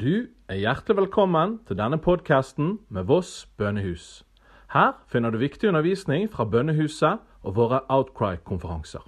Du 0.00 0.28
er 0.48 0.54
hjertelig 0.54 0.94
velkommen 0.96 1.56
til 1.66 1.74
denne 1.74 1.96
podkasten 1.98 2.76
med 2.88 3.08
Voss 3.08 3.48
bønnehus. 3.58 4.22
Her 4.70 4.92
finner 5.10 5.34
du 5.34 5.38
viktig 5.42 5.68
undervisning 5.72 6.28
fra 6.30 6.44
bønnehuset 6.44 7.18
og 7.42 7.56
våre 7.56 7.80
Outcry-konferanser. 7.88 9.02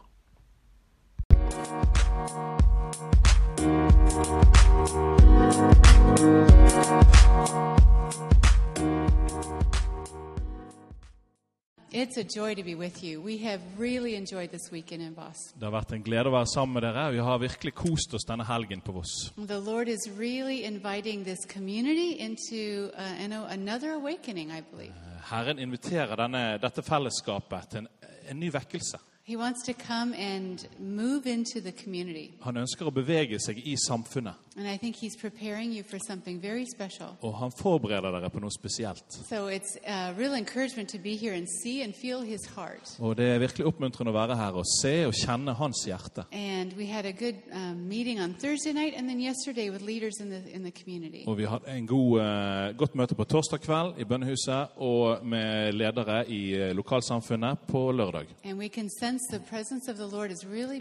It's 11.93 12.17
a 12.17 12.23
joy 12.23 12.55
to 12.55 12.63
be 12.63 12.77
with 12.77 13.03
you. 13.03 13.21
We 13.21 13.39
have 13.39 13.61
really 13.77 14.15
enjoyed 14.15 14.51
this 14.53 14.71
weekend 14.71 15.03
in 15.03 15.13
Voss. 15.15 15.53
Det 15.59 15.67
har 15.67 15.73
vært 15.75 15.91
en 15.97 16.05
glede 16.07 16.31
å 16.31 16.33
være 16.37 16.47
sammen 16.47 16.77
med 16.77 16.85
dere. 16.87 17.09
Vi 17.11 17.19
har 17.27 17.41
virkelig 17.43 17.73
kost 17.75 18.15
oss 18.15 18.29
denne 18.29 18.47
helgen 18.47 18.79
på 18.81 18.95
Voss. 18.95 19.33
The 19.35 19.59
Lord 19.59 19.89
is 19.89 20.07
really 20.07 20.63
inviting 20.63 21.25
this 21.25 21.43
community 21.51 22.13
into 22.23 22.93
uh, 22.95 23.19
you 23.19 23.27
know, 23.27 23.43
another 23.51 23.97
awakening, 23.99 24.53
I 24.53 24.63
believe. 24.71 24.95
Herren 25.33 25.59
inviterer 25.59 26.15
denne, 26.15 26.45
dette 26.63 26.87
fellesskapet 26.87 27.71
til 27.73 27.83
en, 27.83 27.89
en 28.31 28.39
ny 28.39 28.53
vekkelse. 28.55 29.03
He 29.31 29.37
wants 29.37 29.63
to 29.63 29.73
come 29.73 30.13
and 30.15 30.67
move 30.81 31.25
into 31.27 31.61
the 31.61 31.73
community. 31.85 32.35
Han 32.41 32.57
ønsker 32.57 32.89
å 32.89 32.91
bevege 32.91 33.39
seg 33.39 33.61
i 33.63 33.77
samfunnet, 33.79 34.35
And 34.57 34.67
I 34.67 34.77
think 34.77 34.97
He's 34.97 35.17
preparing 35.17 35.73
you 35.73 35.85
for 35.85 35.99
something 36.07 36.43
very 36.43 36.65
special. 36.75 37.09
og 37.23 37.35
han 37.39 37.53
forbereder 37.53 38.11
dere 38.11 38.31
på 38.31 38.41
noe 38.41 38.51
spesielt. 38.51 39.05
So 39.29 39.47
it's 39.47 39.77
a 39.87 40.13
real 40.19 40.35
encouragement 40.35 40.89
to 40.91 40.99
be 40.99 41.15
here 41.17 41.35
and 41.37 41.47
see 41.63 41.83
and 41.83 41.95
feel 41.95 42.21
His 42.23 42.41
heart. 42.57 42.97
Og 42.99 43.17
Det 43.17 43.25
er 43.29 43.39
virkelig 43.39 43.67
oppmuntrende 43.67 44.11
å 44.11 44.17
være 44.19 44.37
her 44.37 44.59
og 44.59 44.67
se 44.83 45.07
og 45.07 45.15
kjenne 45.15 45.55
hans 45.55 45.85
hjerte. 45.87 46.25
And 46.33 46.75
we 46.77 46.87
had 46.87 47.07
a 47.07 47.13
good 47.13 47.39
um, 47.53 47.89
meeting 47.89 48.21
on 48.21 48.35
Thursday 48.35 48.73
night 48.73 48.95
and 48.99 49.09
then 49.09 49.21
yesterday 49.21 49.71
with 49.71 49.85
leaders 49.85 50.21
in 50.21 50.31
the, 50.31 50.43
in 50.55 50.65
the. 50.65 50.71
Og 51.27 51.39
Vi 51.39 51.45
hadde 51.45 51.69
en 51.69 51.87
god, 51.87 52.21
eh, 52.21 52.77
godt 52.77 52.95
møte 52.95 53.15
på 53.15 53.25
torsdag 53.25 53.61
kveld 53.61 53.99
i 53.99 54.05
bønnehuset 54.05 54.77
og 54.77 55.27
med 55.27 55.73
ledere 55.73 56.25
i 56.31 56.55
eh, 56.55 56.73
lokalsamfunnet 56.77 57.59
på 57.69 57.93
lørdag. 57.93 58.27
And 58.45 58.59
we 58.59 58.69
can 58.69 58.89
sense 59.01 59.20
really. 60.51 60.81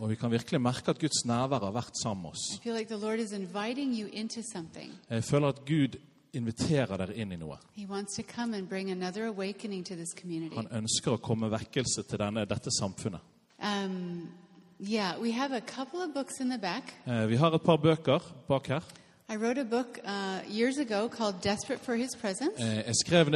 Og 0.00 0.08
Vi 0.08 0.16
kan 0.16 0.30
virkelig 0.30 0.60
merke 0.60 0.88
at 0.90 0.98
Guds 0.98 1.24
nærvær 1.24 1.60
har 1.60 1.72
vært 1.72 1.96
sammen 2.02 2.22
med 2.22 2.30
oss. 2.30 2.60
Jeg 5.10 5.24
føler 5.24 5.48
at 5.48 5.64
Gud 5.66 5.96
inviterer 6.32 6.96
dere 6.96 7.14
inn 7.16 7.32
i 7.32 7.36
noe. 7.36 7.58
Han 10.56 10.68
ønsker 10.72 11.12
å 11.12 11.18
komme 11.20 11.50
vekkelse 11.50 12.02
til 12.08 12.18
denne, 12.18 12.46
dette 12.48 12.70
samfunnet. 12.78 13.20
Um, 13.62 14.28
yeah, 14.80 15.20
we 15.20 15.32
have 15.32 15.52
a 15.52 15.60
couple 15.60 16.02
of 16.02 16.14
books 16.14 16.40
in 16.40 16.48
the 16.50 16.58
back. 16.58 16.94
Eh, 17.06 17.26
Vi 17.28 17.36
har 17.36 17.54
et 17.54 17.62
par 17.62 17.76
bøker 17.76 18.20
bak 18.48 18.66
her. 18.66 18.82
I 19.32 19.36
wrote 19.36 19.60
a 19.60 19.64
book 19.64 19.98
uh, 20.04 20.10
ago 20.78 21.08
called 21.08 21.34
Desperate 21.42 21.80
for 21.84 21.94
His 21.94 22.10
Presence. 22.20 22.52
Eh, 22.58 22.76
Jeg 22.86 22.94
skrev 23.06 23.28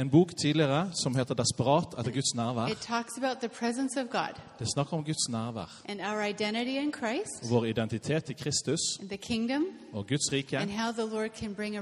en 0.00 0.10
bok 0.10 0.36
tidligere 0.36 0.90
som 1.02 1.14
heter 1.14 1.34
'Desperat 1.34 1.84
etter 1.98 2.12
Guds 2.12 2.34
nærvær'. 2.34 2.70
It 2.70 2.78
talks 2.78 3.12
about 3.18 3.36
the 3.38 3.48
presence 3.48 4.00
of 4.00 4.06
God 4.10 4.34
Det 4.58 4.66
snakker 4.74 4.96
om 4.96 5.04
Guds 5.04 5.28
nærvær. 5.28 5.82
and 5.88 6.00
our 6.00 6.22
identity 6.22 6.76
in 6.84 6.92
Christ, 6.92 7.50
Vår 7.50 7.64
identitet 7.64 8.30
i 8.30 8.32
Kristus 8.32 8.78
kingdom, 9.16 9.64
og 9.92 10.06
Guds 10.06 10.32
rike. 10.32 10.58
and 10.58 10.70
how 10.70 10.92
the 10.92 11.14
Lord 11.14 11.30
can 11.40 11.54
bring 11.54 11.76
a 11.76 11.80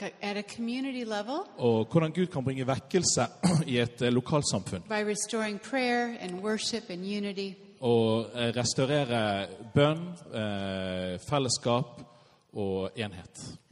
a, 0.00 0.10
at 0.22 0.36
a 0.36 0.42
community 0.56 1.04
level 1.04 1.38
Og 1.58 1.86
hvordan 1.92 2.12
Gud 2.12 2.26
kan 2.26 2.44
bringe 2.44 2.66
vekkelse 2.66 3.26
i 3.72 3.78
et 3.78 4.02
eh, 4.02 4.08
lokalsamfunn. 4.12 4.82
by 4.88 5.02
restoring 5.14 5.60
prayer 5.60 6.16
and 6.20 6.30
worship 6.42 6.82
and 6.90 7.00
unity. 7.04 7.54
Og 7.80 8.26
eh, 8.34 8.56
restaurere 8.56 9.46
bønn, 9.74 10.00
eh, 10.34 11.18
fellesskap 11.30 11.84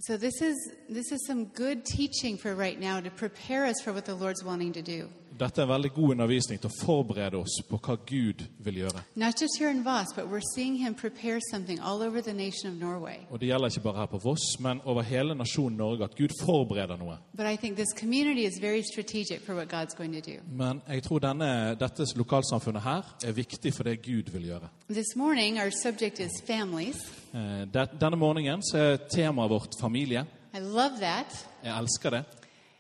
So 0.01 0.19
this 0.19 0.43
is 0.43 0.73
this 0.91 1.11
is 1.11 1.27
some 1.27 1.47
good 1.47 1.87
teaching 1.87 2.37
for 2.37 2.55
right 2.55 2.79
now 2.79 3.01
to 3.01 3.11
prepare 3.11 3.65
us 3.65 3.81
for 3.83 3.95
what 3.95 4.05
the 4.05 4.15
Lord's 4.15 4.45
wanting 4.45 4.75
to 4.75 4.83
do. 4.83 5.09
Dette 5.39 5.61
er 5.61 5.65
en 5.67 5.71
veldig 5.73 5.91
god 5.95 6.11
undervisning 6.15 6.61
til 6.63 6.71
å 6.71 6.75
forberede 6.85 7.37
oss 7.41 7.57
på 7.69 7.79
hva 7.83 7.97
Gud 8.07 8.45
vil 8.65 8.75
gjøre. 8.85 9.03
Not 9.17 9.41
just 9.43 9.59
here 9.59 9.71
in 9.71 9.83
Voss, 9.85 10.13
but 10.15 10.29
we're 10.31 10.45
seeing 10.55 10.77
him 10.79 10.95
prepare 10.95 11.41
something 11.51 11.81
all 11.81 12.03
over 12.03 12.21
the 12.23 12.33
nation 12.33 12.69
of 12.71 12.75
Norway. 12.81 13.19
Og 13.31 13.41
Det 13.41 13.49
gjelder 13.49 13.67
ikke 13.69 13.81
bare 13.81 13.97
her 14.05 14.07
på 14.07 14.19
Voss, 14.23 14.45
men 14.61 14.81
over 14.85 15.03
hele 15.03 15.35
nasjonen 15.35 15.77
Norge 15.77 16.05
at 16.05 16.15
Gud 16.17 16.31
forbereder 16.45 16.97
noe. 16.99 17.17
But 17.37 17.47
I 17.47 17.57
think 17.57 17.77
this 17.77 17.93
community 18.01 18.47
is 18.47 18.59
very 18.61 18.83
strategic 18.83 19.41
for 19.47 19.55
what 19.55 19.69
God's 19.69 19.95
going 19.97 20.15
to 20.15 20.21
do. 20.33 20.39
Men 20.53 20.83
jeg 20.89 21.03
tror 21.03 21.19
denne, 21.19 21.75
dette 21.81 22.07
lokalsamfunnet 22.17 22.83
her 22.83 23.03
er 23.27 23.33
viktig 23.33 23.75
for 23.75 23.83
det 23.85 24.03
Gud 24.03 24.31
vil 24.33 24.43
gjøre. 24.53 24.69
Morning, 25.17 25.59
our 25.59 25.71
subject 25.83 26.21
is 26.21 26.31
families. 26.47 26.97
Eh, 27.35 27.67
Denne 28.01 28.17
morgenen 28.17 28.63
så 28.63 28.79
er 28.79 28.97
temaet 29.11 29.51
vårt 29.51 29.75
familie. 29.81 30.25
I 30.55 30.61
love 30.61 31.01
that, 31.01 31.47
Jeg 31.65 31.79
elsker 31.81 32.11
det, 32.11 32.25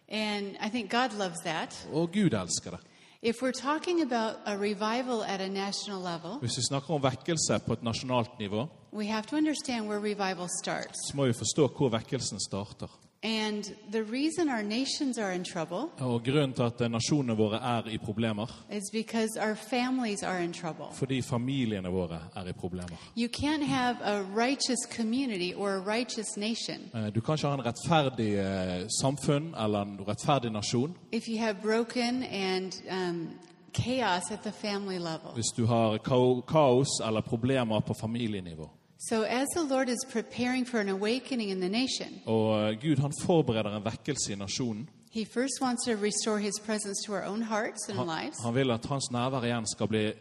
and 0.08 0.56
I 0.60 0.68
think 0.70 0.90
God 0.90 1.12
loves 1.18 1.40
that. 1.44 1.86
og 1.92 2.10
Gud 2.12 2.32
elsker 2.32 2.70
det. 2.70 2.80
If 3.22 3.34
we're 3.42 3.62
talking 3.62 4.00
about 4.12 4.34
a 4.46 4.56
revival 4.56 5.22
at 5.26 5.40
a 5.40 5.48
national 5.48 6.02
level, 6.02 6.38
Hvis 6.40 6.56
vi 6.56 6.62
snakker 6.68 6.94
om 6.94 7.02
vekkelse 7.02 7.58
på 7.66 7.72
et 7.72 7.82
nasjonalt 7.82 8.38
nivå, 8.38 8.66
we 8.92 9.06
have 9.06 9.22
to 9.22 9.36
understand 9.36 9.88
where 9.88 9.98
revival 10.12 10.48
starts. 10.62 10.98
så 11.10 11.16
må 11.16 11.24
vi 11.26 11.32
forstå 11.32 11.66
hvor 11.76 11.88
vekkelsen 11.88 12.38
starter. 12.50 12.88
And 13.24 13.64
the 13.92 14.02
reason 14.02 14.48
our 14.48 14.62
nations 14.62 15.18
are 15.18 15.32
in 15.34 15.44
trouble 15.44 15.88
Og 15.98 16.22
Grunnen 16.24 16.52
til 16.52 16.62
at 16.62 16.90
nasjonene 16.90 17.36
våre 17.36 17.56
er 17.56 17.88
i 17.88 17.98
problemer, 17.98 18.46
is 18.72 18.82
because 18.92 19.40
our 19.40 19.54
families 19.54 20.22
are 20.22 20.44
in 20.44 20.52
trouble. 20.52 20.84
fordi 20.92 21.22
familiene 21.22 21.88
våre 21.88 22.18
er 22.36 22.48
i 22.48 22.52
problemer. 22.52 22.96
You 23.16 23.28
can't 23.28 23.64
have 23.64 23.96
a 24.02 24.22
righteous 24.36 24.78
community 24.96 25.52
or 25.56 25.70
a 25.70 25.80
righteous 25.96 26.36
nation 26.36 26.76
Eh, 26.94 27.14
Du 27.14 27.20
kan 27.20 27.34
ikke 27.34 27.46
ha 27.48 27.54
en 27.54 27.66
rettferdig 27.66 28.34
eh, 28.34 28.86
samfunn 29.02 29.54
eller 29.64 29.82
en 29.82 30.00
rettferdig 30.08 30.50
nasjon 30.52 30.96
if 31.12 31.22
you 31.28 31.38
have 31.38 31.54
broken 31.62 32.22
and 32.22 32.72
um, 32.90 33.28
chaos 33.72 34.30
at 34.30 34.38
the 34.42 34.52
family 34.52 34.98
level. 34.98 35.30
hvis 35.34 35.52
du 35.56 35.66
har 35.66 35.98
kaos 36.46 36.88
eller 37.06 37.20
problemer 37.20 37.80
på 37.80 37.94
familienivå. 38.00 38.68
So, 39.08 39.22
as 39.22 39.48
the 39.56 39.62
Lord 39.74 39.88
is 39.88 40.04
preparing 40.12 40.66
for 40.66 40.80
an 40.80 40.88
awakening 40.88 41.50
in 41.50 41.60
the 41.60 41.68
nation, 41.68 42.20
Og 42.26 42.70
eh, 42.72 42.78
Gud 42.80 42.98
han 43.02 43.12
forbereder 43.20 43.76
en 43.76 43.84
vekkelse 43.84 44.32
i 44.32 44.36
nasjonen. 44.36 44.88
He 45.12 45.24
first 45.24 45.60
wants 45.62 45.84
to 45.84 45.92
restore 46.02 46.38
His 46.40 46.54
presence 46.66 47.06
to 47.06 47.12
our 47.12 47.24
own 47.24 47.42
hearts 47.42 47.88
and 47.88 47.98
Han, 47.98 48.06
lives. 48.06 48.36
han 48.44 48.54
vil 48.54 48.70
at 48.70 48.86
hans 48.86 49.10
nærvær 49.10 49.42
igjen 49.44 49.66
skal 49.66 49.88
bli 49.88 50.12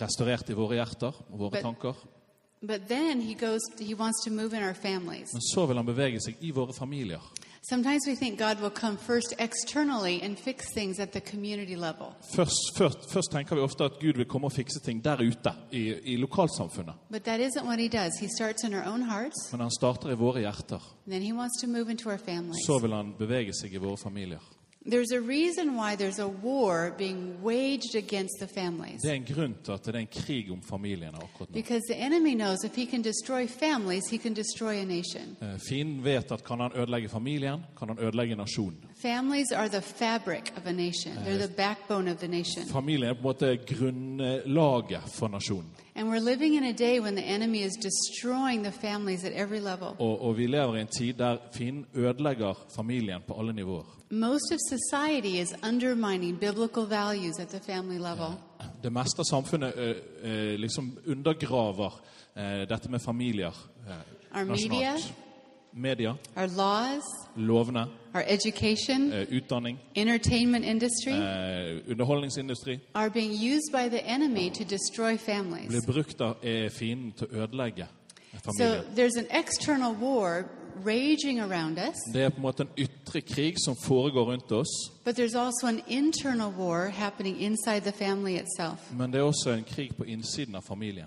restaurert 0.00 0.48
i 0.50 0.52
våre 0.52 0.74
hjerter 0.78 1.12
og 1.32 1.38
våre 1.38 1.50
But- 1.50 1.62
tanker. 1.62 1.94
But 2.66 2.80
then 2.88 3.20
He 3.20 3.34
goes, 3.34 3.60
He 3.80 3.94
wants 3.94 4.24
to 4.24 4.30
move 4.30 4.52
in 4.56 4.62
our 4.62 4.74
families. 4.74 5.32
Men 5.32 5.42
så 5.54 5.66
vil 5.66 5.76
han 5.76 5.86
bevege 5.86 6.20
seg 6.20 6.36
i 6.40 6.50
våre 6.50 6.72
familier. 6.72 7.20
Sometimes 7.62 8.06
we 8.08 8.14
think 8.16 8.38
God 8.38 8.60
will 8.60 8.70
come 8.70 8.96
first 8.96 9.34
externally 9.38 10.22
and 10.22 10.38
fix 10.38 10.64
things 10.74 10.98
at 10.98 11.12
the 11.12 11.20
community 11.20 11.76
level. 11.76 12.06
Først, 12.34 12.56
først, 12.76 12.98
først 13.12 13.30
tenker 13.32 13.56
vi 13.56 13.60
ofte 13.62 13.84
at 13.84 13.92
Gud 14.00 14.16
vil 14.16 14.24
komme 14.24 14.46
og 14.46 14.52
fikse 14.52 14.80
ting 14.84 15.04
der 15.04 15.16
ute, 15.20 15.52
i, 15.72 15.94
i 16.04 16.16
lokalsamfunnet. 16.16 16.94
But 17.10 17.22
that 17.24 17.40
isn't 17.40 17.66
what 17.66 17.78
He 17.78 17.88
does. 17.88 18.12
He 18.20 18.28
starts 18.38 18.64
in 18.64 18.74
our 18.74 18.84
own 18.92 19.02
hearts, 19.02 19.52
Men 19.52 19.60
han 19.60 19.70
starter 19.70 20.10
i 20.10 20.14
våre 20.14 20.40
hjerter. 20.40 20.80
and 21.04 21.12
then 21.12 21.22
He 21.22 21.32
wants 21.32 21.60
to 21.60 21.66
move 21.66 21.90
into 21.90 22.08
our 22.10 22.18
families. 22.18 22.66
Så 22.66 22.78
vil 22.78 22.92
han 22.92 23.14
bevege 23.18 23.52
seg 23.52 23.74
i 23.74 23.76
våre 23.76 23.96
familier. 23.96 24.40
There's 24.86 25.12
a 25.12 25.20
reason 25.20 25.76
why 25.76 25.94
there's 25.96 26.18
a 26.18 26.28
war 26.28 26.94
being 26.98 27.42
waged 27.42 27.94
against 27.94 28.38
the 28.40 28.46
families. 28.46 29.02
Det 29.02 29.10
er 29.10 29.14
en 29.14 29.24
grunn 29.34 29.54
til 29.64 29.72
at 29.72 29.84
det 29.84 29.94
er 29.94 29.98
en 29.98 30.06
krig 30.06 30.50
om 30.50 30.62
familiene 30.62 31.16
akkurat 31.16 31.50
nå. 31.50 31.54
Because 31.54 31.82
the 31.90 31.96
enemy 32.06 32.34
knows 32.34 32.64
if 32.64 32.74
he 32.76 32.86
can 32.86 33.02
destroy 33.02 33.46
families, 33.46 34.08
he 34.10 34.18
can 34.18 34.34
destroy 34.34 34.80
a 34.80 34.84
nation. 34.84 35.36
Eh, 35.42 35.58
Fienden 35.68 36.04
vet 36.04 36.32
at 36.32 36.44
kan 36.44 36.60
han 36.60 36.72
ødelegge 36.76 37.08
familien, 37.08 37.60
kan 37.78 37.88
han 37.88 37.98
ødelegge 37.98 38.36
nasjonen. 38.36 38.89
Families 39.02 39.52
are 39.52 39.68
the 39.68 39.80
fabric 39.80 40.52
of 40.56 40.66
a 40.66 40.72
nation, 40.72 41.12
they're 41.24 41.46
the 41.46 41.54
backbone 41.56 42.10
of 42.12 42.18
the 42.18 42.28
nation. 42.28 42.62
Familien 42.68 43.10
er 43.10 43.14
på 43.14 43.18
en 43.18 43.22
måte 43.22 43.56
grunnlaget 43.66 45.02
for 45.14 45.28
nasjonen. 45.28 45.70
And 45.94 46.08
we're 46.08 46.30
living 46.30 46.54
in 46.54 46.64
a 46.64 46.72
day 46.72 47.00
when 47.00 47.16
the 47.16 47.24
enemy 47.24 47.58
is 47.62 47.72
destroying 47.72 48.62
the 48.64 48.72
families 48.72 49.24
at 49.24 49.32
every 49.32 49.58
level. 49.58 49.88
Og, 49.98 50.22
og 50.22 50.36
vi 50.38 50.46
lever 50.46 50.76
i 50.76 50.80
en 50.80 50.86
tid 50.86 51.12
der 51.14 51.36
fienden 51.52 51.86
ødelegger 51.94 52.54
familien 52.76 53.20
på 53.26 53.40
alle 53.40 53.52
nivåer. 53.52 53.84
Most 54.10 54.52
of 54.52 54.58
society 54.68 55.40
is 55.42 55.54
undermining 55.68 56.40
biblical 56.40 56.84
values 56.90 57.38
at 57.38 57.48
the 57.48 57.60
family 57.72 57.98
level. 57.98 58.32
Det 58.82 58.92
meste 58.92 59.18
av 59.20 59.24
samfunnet 59.24 59.72
ø, 59.76 59.94
ø, 60.22 60.56
liksom 60.56 60.98
undergraver 61.06 62.00
ø, 62.36 62.64
dette 62.64 62.90
med 62.90 62.98
familier 62.98 63.52
eh, 63.88 64.38
Our 64.38 64.44
media, 64.44 64.68
nasjonalt. 64.68 65.14
Media, 65.72 66.16
our 66.36 66.48
laws, 66.48 67.02
lovene, 67.36 67.86
our 68.14 68.24
education, 68.26 69.12
eh, 69.12 69.26
utdanning, 69.30 69.78
entertainment 69.94 70.64
industry 70.64 71.12
eh, 71.12 71.80
underholdningsindustri 71.88 72.80
are 72.94 73.08
being 73.10 73.30
used 73.32 73.70
by 73.72 73.88
the 73.88 74.04
enemy 74.04 74.50
to 74.50 74.64
destroy 74.64 75.16
families. 75.16 75.68
blir 75.68 75.80
brukt 75.92 76.20
av 76.20 76.36
eh, 76.42 76.68
fienden 76.70 77.12
til 77.12 77.26
å 77.26 77.42
ødelegge 77.44 77.86
So 78.32 78.40
familien. 78.52 78.84
there's 78.94 79.16
an 79.16 79.26
external 79.30 79.94
war 79.94 80.44
raging 80.84 81.40
around 81.40 81.78
us, 81.78 81.94
Det 82.12 82.22
er 82.22 82.28
på 82.30 82.36
en 82.36 82.42
måte 82.42 82.60
en 82.62 82.68
ytre 82.76 83.20
krig 83.20 83.54
som 83.64 83.76
foregår 83.76 84.24
rundt 84.32 84.52
oss, 84.52 84.90
but 85.04 85.14
there's 85.16 85.34
also 85.36 85.66
an 85.66 85.80
internal 85.88 86.50
war 86.58 86.88
happening 86.88 87.36
inside 87.40 87.80
the 87.84 87.92
family 87.92 88.36
itself. 88.38 88.92
men 88.92 89.12
det 89.12 89.18
er 89.18 89.22
også 89.24 89.50
en 89.50 89.64
krig 89.64 89.96
på 89.96 90.04
innsiden 90.04 90.54
av 90.56 90.62
familien. 90.62 91.06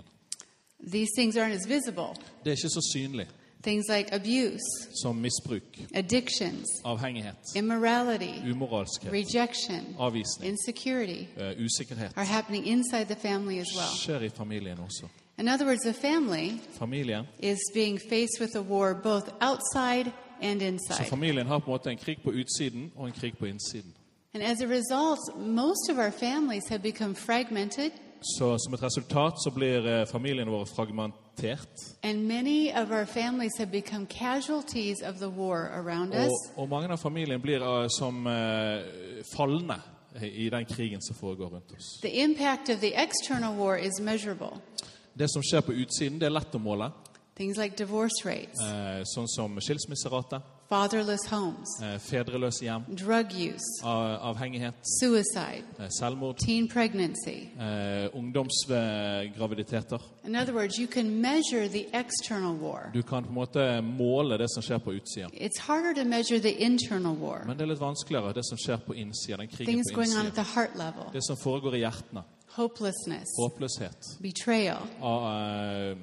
These 0.92 1.10
things 1.18 1.36
aren't 1.36 1.52
as 1.54 1.68
visible. 1.68 2.14
Det 2.44 2.50
er 2.50 2.56
ikke 2.56 2.68
så 2.68 2.90
synlig. 2.94 3.26
Things 3.64 3.84
like 3.88 4.14
abuse, 4.14 4.60
som 5.02 5.16
misbruk, 5.16 5.62
addictions, 5.94 6.66
avhengighet, 6.84 7.36
immorality, 7.56 8.50
umoralskhet, 8.50 9.12
rejection, 9.12 9.96
avvisning, 9.98 10.50
insecurity 10.50 11.26
eh, 11.36 11.64
usikkerhet 11.64 12.12
are 12.16 12.26
happening 12.26 12.66
inside 12.66 13.04
the 13.04 13.16
family 13.28 13.58
as 13.58 13.66
well. 13.76 13.96
skjer 13.96 14.20
i 14.20 14.28
familien 14.28 14.78
også. 14.80 15.06
In 15.38 15.48
other 15.48 15.66
words, 15.66 15.80
the 15.82 15.92
family 15.92 16.60
Familien, 16.78 17.24
is 17.38 17.58
being 17.74 17.98
faced 18.10 18.40
with 18.40 18.56
a 18.56 18.60
war 18.60 18.94
both 19.02 19.28
outside 19.40 20.12
and 20.42 20.60
så 20.60 20.66
inside. 20.66 21.08
familien 21.08 21.46
har 21.46 21.58
på 21.58 21.64
en 21.70 21.72
måte 21.72 21.90
en 21.90 21.98
krig 21.98 22.18
på 22.24 22.30
utsiden 22.30 22.92
og 22.96 23.06
en 23.06 23.12
krig 23.12 23.38
på 23.38 23.46
innsiden. 23.46 23.94
And 24.34 24.42
as 24.42 24.60
a 24.60 24.66
result, 24.66 25.20
most 25.46 25.90
of 25.90 25.98
our 25.98 26.10
families 26.10 26.62
have 26.68 26.82
become 26.82 27.14
fragmented, 27.14 27.90
Så 28.24 28.56
som 28.58 28.74
et 28.74 28.82
resultat 28.82 29.34
så 29.44 29.50
blir 29.52 29.86
eh, 29.86 30.06
familiene 30.08 30.50
våre 30.50 30.66
fragmentert. 30.66 31.68
and 32.02 32.28
many 32.28 32.70
of 32.70 32.90
our 32.90 33.04
families 33.06 33.52
have 33.58 33.70
become 33.70 34.06
casualties 34.06 35.02
of 35.02 35.18
the 35.18 35.28
war 35.28 35.68
around 35.74 36.14
us. 36.14 36.30
Og, 36.56 36.62
og 36.62 36.68
mange 36.68 36.88
av 36.92 36.96
familiene 36.98 37.42
blir 37.42 37.60
eh, 37.60 37.88
som 37.88 38.26
eh, 38.26 39.22
falne 39.36 39.76
i 40.22 40.48
den 40.50 40.64
krigen 40.64 41.02
som 41.02 41.16
foregår 41.16 41.50
rundt 41.50 41.72
oss. 41.72 41.98
The 42.02 42.22
impact 42.22 42.68
of 42.70 42.80
the 42.80 42.94
external 42.94 43.56
war 43.58 43.76
is 43.76 44.00
measurable. 44.00 44.60
Det 45.14 45.28
som 45.30 45.42
skjer 45.42 45.60
på 45.60 45.72
utsiden, 45.72 46.18
det 46.18 46.26
er 46.26 46.34
lett 46.34 46.54
å 46.54 46.58
måle. 46.58 46.90
Things 47.36 47.58
like 47.58 47.76
divorce 47.76 48.24
rates, 48.24 48.60
Eh, 48.62 49.02
sånn 49.04 49.28
som 49.28 49.58
skilsmisserate, 49.60 50.40
fatherless 50.68 51.26
homes, 51.30 51.68
eh, 51.82 51.98
fedreløse 52.00 52.60
hjem, 52.62 52.82
drug 52.96 53.26
use, 53.54 53.84
avhengighet, 53.84 54.74
suicide, 55.00 55.64
eh, 55.78 55.88
selvmord, 56.00 56.36
teen 56.38 56.68
pregnancy. 56.68 57.38
eh, 57.60 58.08
ungdomsgraviditeter. 58.14 59.98
In 60.26 60.36
other 60.36 60.54
words, 60.54 60.78
you 60.78 60.86
can 60.86 61.20
measure 61.20 61.68
the 61.68 61.86
external 61.94 62.54
war. 62.62 62.90
Du 62.94 63.02
kan 63.02 63.22
på 63.24 63.28
en 63.28 63.34
måte 63.34 63.80
måle 63.82 64.38
det 64.38 64.50
som 64.54 64.62
skjer 64.62 64.78
på 64.78 64.92
utsida. 64.92 65.26
It's 65.34 65.58
harder 65.60 65.94
to 66.02 66.08
measure 66.08 66.40
the 66.40 66.52
internal 66.64 67.16
war, 67.20 67.44
Men 67.46 67.56
det 67.56 67.62
er 67.62 67.66
litt 67.74 67.80
vanskeligere, 67.80 68.32
det 68.34 68.44
som 68.48 68.58
skjer 68.58 68.76
på 68.86 68.94
innsida. 68.94 69.36
Den 69.36 69.48
krigen 69.48 69.66
things 69.66 69.92
på 69.92 69.96
going 70.00 70.16
on 70.20 70.26
at 70.26 70.34
the 70.34 70.42
heart 70.54 70.76
level, 70.76 71.04
Det 71.12 71.24
som 71.24 71.36
foregår 71.36 71.74
i 71.74 71.78
hjertene. 71.78 72.22
hopelessness, 72.56 73.28
Håpløshet. 73.40 73.98
betrayal, 74.22 74.82
Og, 75.00 75.22
uh, 75.22 75.98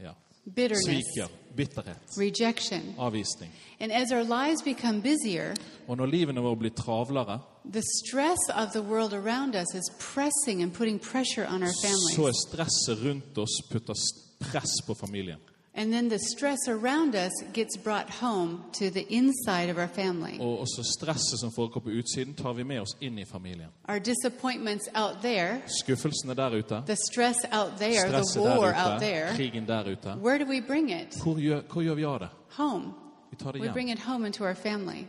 ja. 0.00 0.12
bitterness, 0.54 0.84
Sviker. 0.84 1.28
Bitterhet. 1.56 1.96
rejection. 2.18 2.80
Avvisning. 2.98 3.50
And 3.80 3.92
as 3.92 4.12
our 4.12 4.22
lives 4.22 4.62
become 4.62 5.02
busier, 5.02 5.54
Og 5.88 5.96
når 5.96 6.06
livene 6.06 6.40
våre 6.40 6.56
blir 6.56 6.70
travlere, 6.70 7.40
the 7.72 7.82
stress 8.04 8.38
of 8.54 8.72
the 8.72 8.82
world 8.82 9.12
around 9.12 9.54
us 9.56 9.74
is 9.74 9.90
pressing 10.14 10.62
and 10.62 10.72
putting 10.72 11.00
pressure 11.00 11.46
on 11.48 11.62
our 11.62 11.72
så 11.72 11.86
families. 11.86 12.18
er 12.18 12.32
stresset 12.48 13.04
rundt 13.04 13.38
oss 13.38 13.62
putter 13.70 13.94
press 14.40 14.70
på 14.86 14.94
familien. 14.94 15.38
And 15.76 15.92
then 15.92 16.08
the 16.08 16.18
stress 16.18 16.68
around 16.68 17.14
us 17.16 17.32
gets 17.52 17.76
brought 17.76 18.08
home 18.10 18.58
to 18.78 18.90
the 18.90 19.06
inside 19.12 19.70
of 19.70 19.76
our 19.76 19.88
family. 19.88 20.38
Og 20.40 20.60
også 20.60 20.82
stresset 20.98 21.40
som 21.40 21.52
foregår 21.56 21.80
på 21.80 21.90
utsiden, 21.90 22.34
tar 22.34 22.52
vi 22.52 22.62
med 22.62 22.80
oss 22.80 22.96
inn 23.00 23.18
i 23.18 23.24
familien. 23.24 23.68
Our 23.88 23.98
disappointments 23.98 24.88
out 24.94 25.16
there, 25.22 25.62
Skuffelsene 25.66 26.34
der 26.34 26.50
ute, 26.54 26.82
the 26.86 26.96
stress 27.10 27.36
out 27.52 27.72
there, 27.78 28.08
the 28.08 28.22
stresset 28.22 28.42
war 28.42 28.72
der 28.72 28.84
out 28.86 28.96
ute, 29.02 29.06
there, 29.06 29.28
krigen 29.36 29.66
der 29.66 29.84
ute. 29.92 30.14
where 30.22 30.38
do 30.38 30.44
we 30.44 30.60
bring 30.60 30.90
it? 30.90 31.14
Hvor 31.22 31.34
gjør, 31.40 31.60
hvor 31.72 31.82
gjør 31.82 31.94
vi 31.94 32.04
av 32.04 32.18
det? 32.18 32.28
Home. 32.50 32.92
Vi 33.34 33.44
tar 33.44 33.52
det 33.52 33.60
We 33.60 33.72
bring 33.72 33.88
hjem. 33.88 33.98
it 33.98 34.04
home 34.04 34.26
into 34.26 34.44
our 34.44 34.54
family. 34.54 35.06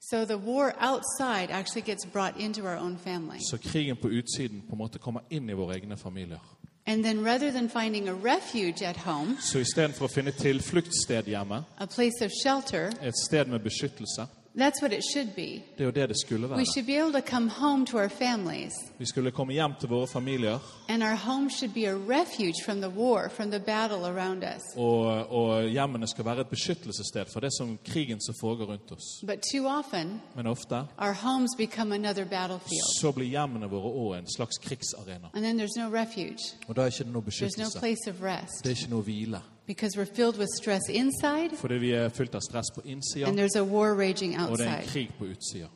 So 0.00 0.24
the 0.24 0.36
war 0.36 0.72
outside 0.80 1.50
actually 1.50 1.82
gets 1.82 2.06
brought 2.06 2.40
into 2.40 2.62
our 2.62 2.76
own 2.76 2.98
family. 2.98 3.38
Så 3.40 3.58
krigen 3.58 3.96
på 3.96 4.08
utsiden 4.08 4.60
på 4.60 4.72
en 4.72 4.78
måte 4.78 4.98
kommer 4.98 5.20
inn 5.30 5.50
i 5.50 5.52
våre 5.52 5.74
egne 5.74 5.96
familier. 5.96 6.38
And 6.86 7.04
then 7.04 7.24
rather 7.26 7.50
than 7.50 7.68
finding 7.68 8.08
a 8.08 8.12
refuge 8.14 8.82
at 8.82 8.96
home, 8.96 9.36
Så 9.40 9.58
istedenfor 9.58 10.04
å 10.04 10.08
finne 10.08 10.30
tilfluktssted 10.32 11.28
hjemme, 11.28 11.64
a 11.78 11.86
place 11.86 12.24
of 12.24 12.30
shelter, 12.42 12.92
et 13.02 13.14
sted 13.26 13.46
med 13.46 13.60
beskyttelse, 13.60 14.26
that's 14.58 14.82
what 14.82 14.92
it 14.92 15.02
should 15.12 15.28
be. 15.36 15.62
det 15.78 15.80
er 15.80 15.84
jo 15.84 15.90
det 15.90 16.08
det 16.08 16.16
skulle 16.26 16.46
We 16.48 16.54
være. 16.56 16.64
should 16.74 16.86
be 16.86 16.96
able 17.00 17.12
to 17.20 17.26
come 17.30 17.50
home 17.50 17.86
to 17.86 17.98
our 17.98 18.08
families, 18.08 18.72
Vi 18.98 19.06
skulle 19.06 19.30
komme 19.30 19.52
hjem 19.52 19.72
til 19.80 19.88
våre 19.88 20.06
familier, 20.06 20.58
and 20.88 21.02
our 21.02 21.14
home 21.14 21.50
should 21.50 21.74
be 21.74 21.84
a 21.86 21.94
refuge 21.94 22.54
from 22.64 22.80
the 22.80 22.90
war, 22.90 23.28
from 23.30 23.50
the 23.50 23.60
battle 23.60 24.04
around 24.06 24.42
us. 24.44 24.62
og, 24.76 25.02
og 25.32 25.62
hjemmene 25.68 26.06
skal 26.06 26.24
være 26.24 26.40
et 26.40 26.48
beskyttelsessted 26.48 27.24
for 27.32 27.40
det 27.40 27.50
som 27.58 27.78
krigen 27.84 28.20
som 28.20 28.34
foregår 28.40 28.64
rundt 28.64 28.92
oss. 28.92 29.04
But 29.26 29.38
too 29.54 29.66
often, 29.78 30.20
Men 30.36 30.46
ofte 30.46 30.74
our 30.98 31.12
homes 31.12 31.50
become 31.58 31.94
another 31.94 32.24
battlefield, 32.24 33.00
så 33.00 33.12
blir 33.12 33.26
hjemmene 33.26 33.66
våre 33.70 33.90
òg 33.90 34.18
en 34.18 34.26
slags 34.36 34.58
krigsarena. 34.58 35.28
and 35.34 35.44
then 35.44 35.60
there's 35.60 35.76
no 35.76 35.88
refuge. 35.94 36.38
Og 36.68 36.76
da 36.76 36.80
er 36.82 36.86
ikke 36.86 37.04
det 37.04 37.12
noe 37.12 37.22
There's 37.22 37.56
no 37.58 37.64
beskyttelse. 37.66 37.78
place 37.78 38.10
of 38.10 38.22
rest 38.22 38.64
Det 38.64 38.70
er 38.70 38.76
ikke 38.76 38.90
noe 38.90 39.02
hvile. 39.02 39.40
Because 39.74 39.96
we're 39.96 40.14
filled 40.14 40.36
with 40.38 40.48
stress 40.62 40.80
inside, 40.88 41.50
Fordi 41.56 41.74
vi 41.78 41.92
er 41.92 42.08
fylt 42.08 42.34
av 42.34 42.40
stress 42.40 42.70
på 42.74 42.80
innsida, 42.84 43.26
and 43.26 43.38
there's 43.38 43.56
a 43.58 43.64
war 43.64 43.94
raging 43.94 44.38
og 44.40 44.58
det 44.58 44.66
er 44.66 44.70
en 44.70 44.74
outside. 44.78 44.92
krig 44.92 45.10
på 45.18 45.24
utsida. 45.24 45.68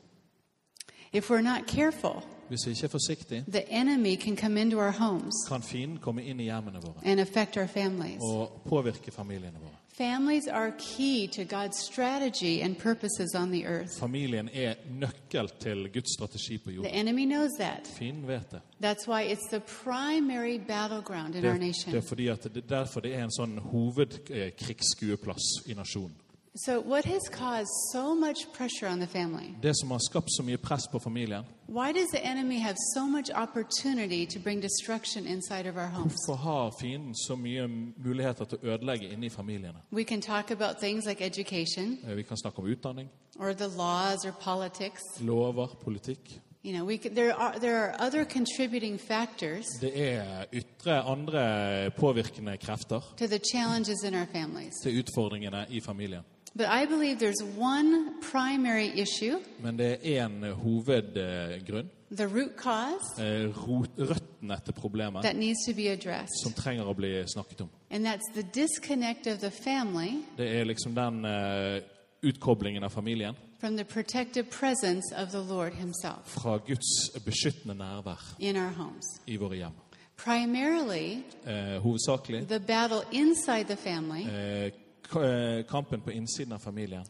If 1.12 1.30
we're 1.30 1.42
not 1.42 1.66
careful, 1.66 2.22
Hvis 2.48 2.66
vi 2.66 2.70
ikke 2.70 2.84
er 2.84 2.88
forsiktige, 2.88 3.44
the 3.48 3.62
enemy 3.72 4.16
can 4.20 4.36
come 4.36 4.60
into 4.60 4.78
our 4.78 4.90
homes 4.90 5.34
kan 5.48 5.62
fienden 5.62 5.98
komme 5.98 6.24
inn 6.24 6.40
i 6.40 6.44
hjemmene 6.44 6.80
våre 6.82 6.94
and 7.04 7.20
affect 7.20 7.56
our 7.56 7.66
families. 7.66 8.20
og 8.22 8.62
påvirke 8.68 9.10
familiene 9.10 9.58
våre. 9.60 9.70
Families 9.96 10.46
are 10.48 10.72
key 10.78 11.28
to 11.28 11.42
God's 11.42 11.78
strategy 11.92 12.60
and 12.62 12.76
purposes 12.76 13.34
on 13.34 13.48
the 13.52 13.62
earth. 13.66 13.98
Familien 14.00 14.48
er 14.52 14.74
nøkkel 14.90 15.48
til 15.60 15.88
Guds 15.92 16.14
strategi 16.18 16.58
på 16.58 16.64
The 16.70 16.74
jorden. 16.76 16.94
enemy 16.94 17.24
knows 17.24 17.50
that. 17.60 17.86
Fienden 17.98 18.26
vet 18.28 18.50
det. 18.50 18.60
That's 18.82 19.06
why 19.08 19.32
it's 19.32 19.48
the 19.50 19.60
primary 19.84 20.58
battleground 20.68 21.34
in 21.34 21.42
Det, 21.42 21.50
our 21.50 21.58
det 21.58 21.62
er 21.62 21.66
nation. 21.66 22.02
fordi 22.02 22.28
at 22.28 22.44
det, 22.54 22.68
derfor 22.70 23.00
det 23.00 23.14
er 23.14 23.24
en 23.24 23.30
sånn 23.30 23.58
hovedkrigsskueplass 23.58 25.42
i 25.66 25.74
nasjonen. 25.74 26.16
So, 26.56 26.80
what 26.80 27.04
has 27.04 27.22
caused 27.32 27.70
so 27.92 28.14
much 28.14 28.36
pressure 28.52 28.86
on 28.92 29.00
the 29.00 29.06
family? 29.06 29.54
Det 29.62 29.72
som 29.76 29.90
har 29.90 29.98
skapt 29.98 30.26
så 30.30 30.42
mye 30.42 30.56
press 30.56 30.86
på 30.92 30.98
familien, 30.98 31.44
Why 31.68 31.92
does 31.92 32.08
the 32.10 32.24
enemy 32.24 32.58
have 32.58 32.76
so 32.94 33.06
much 33.06 33.30
opportunity 33.34 34.26
to 34.26 34.38
bring 34.40 34.62
destruction 34.62 35.26
inside 35.26 35.66
of 35.70 35.76
our 35.76 35.86
homes? 35.88 36.12
hvorfor 36.26 36.42
har 36.42 36.70
fienden 36.80 37.14
så 37.14 37.36
mye 37.36 37.66
muligheter 38.04 38.44
til 38.44 38.58
å 38.58 38.66
ødelegge 38.66 39.08
inne 39.12 39.26
i 39.26 39.28
familiene? 39.28 39.78
We 39.92 40.04
can 40.04 40.20
talk 40.20 40.50
about 40.50 40.76
things 40.80 41.06
like 41.06 41.24
education 41.24 41.98
Eh, 42.08 42.16
Vi 42.16 42.22
kan 42.22 42.36
snakke 42.36 42.58
om 42.58 42.66
utdanning, 42.66 43.08
or 43.38 43.52
the 43.52 43.68
laws 43.76 44.24
or 44.24 44.32
politics. 44.40 45.02
lover, 45.20 45.66
politikk. 45.84 46.40
You 46.64 46.72
know, 46.72 46.84
we 46.86 46.96
could, 46.96 47.14
there 47.16 47.34
are 47.34 47.58
there 47.58 47.76
are 47.76 47.96
other 48.06 48.24
contributing 48.24 49.00
factors 49.00 49.64
Det 49.80 49.92
er 50.12 50.44
ytre 50.52 51.02
andre 51.02 51.90
påvirkende 51.90 52.56
krefter 52.56 53.00
to 53.16 53.26
the 53.26 53.40
challenges 53.54 54.02
in 54.04 54.14
our 54.14 54.26
families. 54.32 54.74
til 54.82 54.98
utfordringene 54.98 55.66
i 55.70 55.80
familien. 55.80 56.22
But 56.56 56.66
I 56.66 56.86
believe 56.86 57.18
there's 57.18 57.42
one 57.58 58.12
primary 58.32 58.86
issue, 59.00 59.38
Men 59.62 59.76
det 59.78 59.98
er 60.02 60.26
én 60.26 60.52
hovedgrunn, 60.52 61.88
the 62.16 62.26
root 62.26 62.52
cause, 62.56 63.18
eh, 63.18 63.50
røttene 63.98 64.60
til 64.64 64.72
problemet, 64.72 65.22
that 65.22 65.36
needs 65.36 65.58
to 65.68 65.74
be 65.74 65.88
addressed. 65.88 66.42
som 66.42 66.52
trenger 66.52 66.84
å 66.84 66.92
bli 66.94 67.22
snakket 67.26 67.60
om. 67.60 67.68
And 67.90 68.06
that's 68.06 68.32
the 68.34 68.42
disconnect 68.42 69.26
of 69.26 69.38
the 69.40 69.50
family 69.50 70.22
Det 70.38 70.56
er 70.60 70.64
liksom 70.64 70.94
den 70.94 71.24
eh, 71.24 71.80
utkoblingen 72.22 72.84
av 72.84 72.90
familien 72.90 73.34
from 73.60 73.76
the 73.76 73.84
protective 73.84 74.46
presence 74.50 75.12
of 75.16 75.30
the 75.30 75.40
Lord 75.54 75.72
Himself 75.72 76.24
fra 76.26 76.58
Guds 76.58 77.10
beskyttende 77.24 77.74
nærvær 77.74 78.34
in 78.38 78.56
our 78.56 78.70
homes. 78.72 79.04
i 79.26 79.36
våre 79.36 79.56
hjem. 79.56 79.72
Primarily, 80.16 81.22
Eh, 81.46 81.80
hovedsakelig 81.82 82.48
the 82.48 82.60
battle 82.60 83.02
inside 83.12 83.64
the 83.64 83.76
family 83.76 84.22
eh, 84.22 84.64
eh, 84.66 84.70
kampen 85.70 86.00
på 86.00 86.10
innsiden 86.10 86.52
av 86.52 86.58
familien 86.58 87.04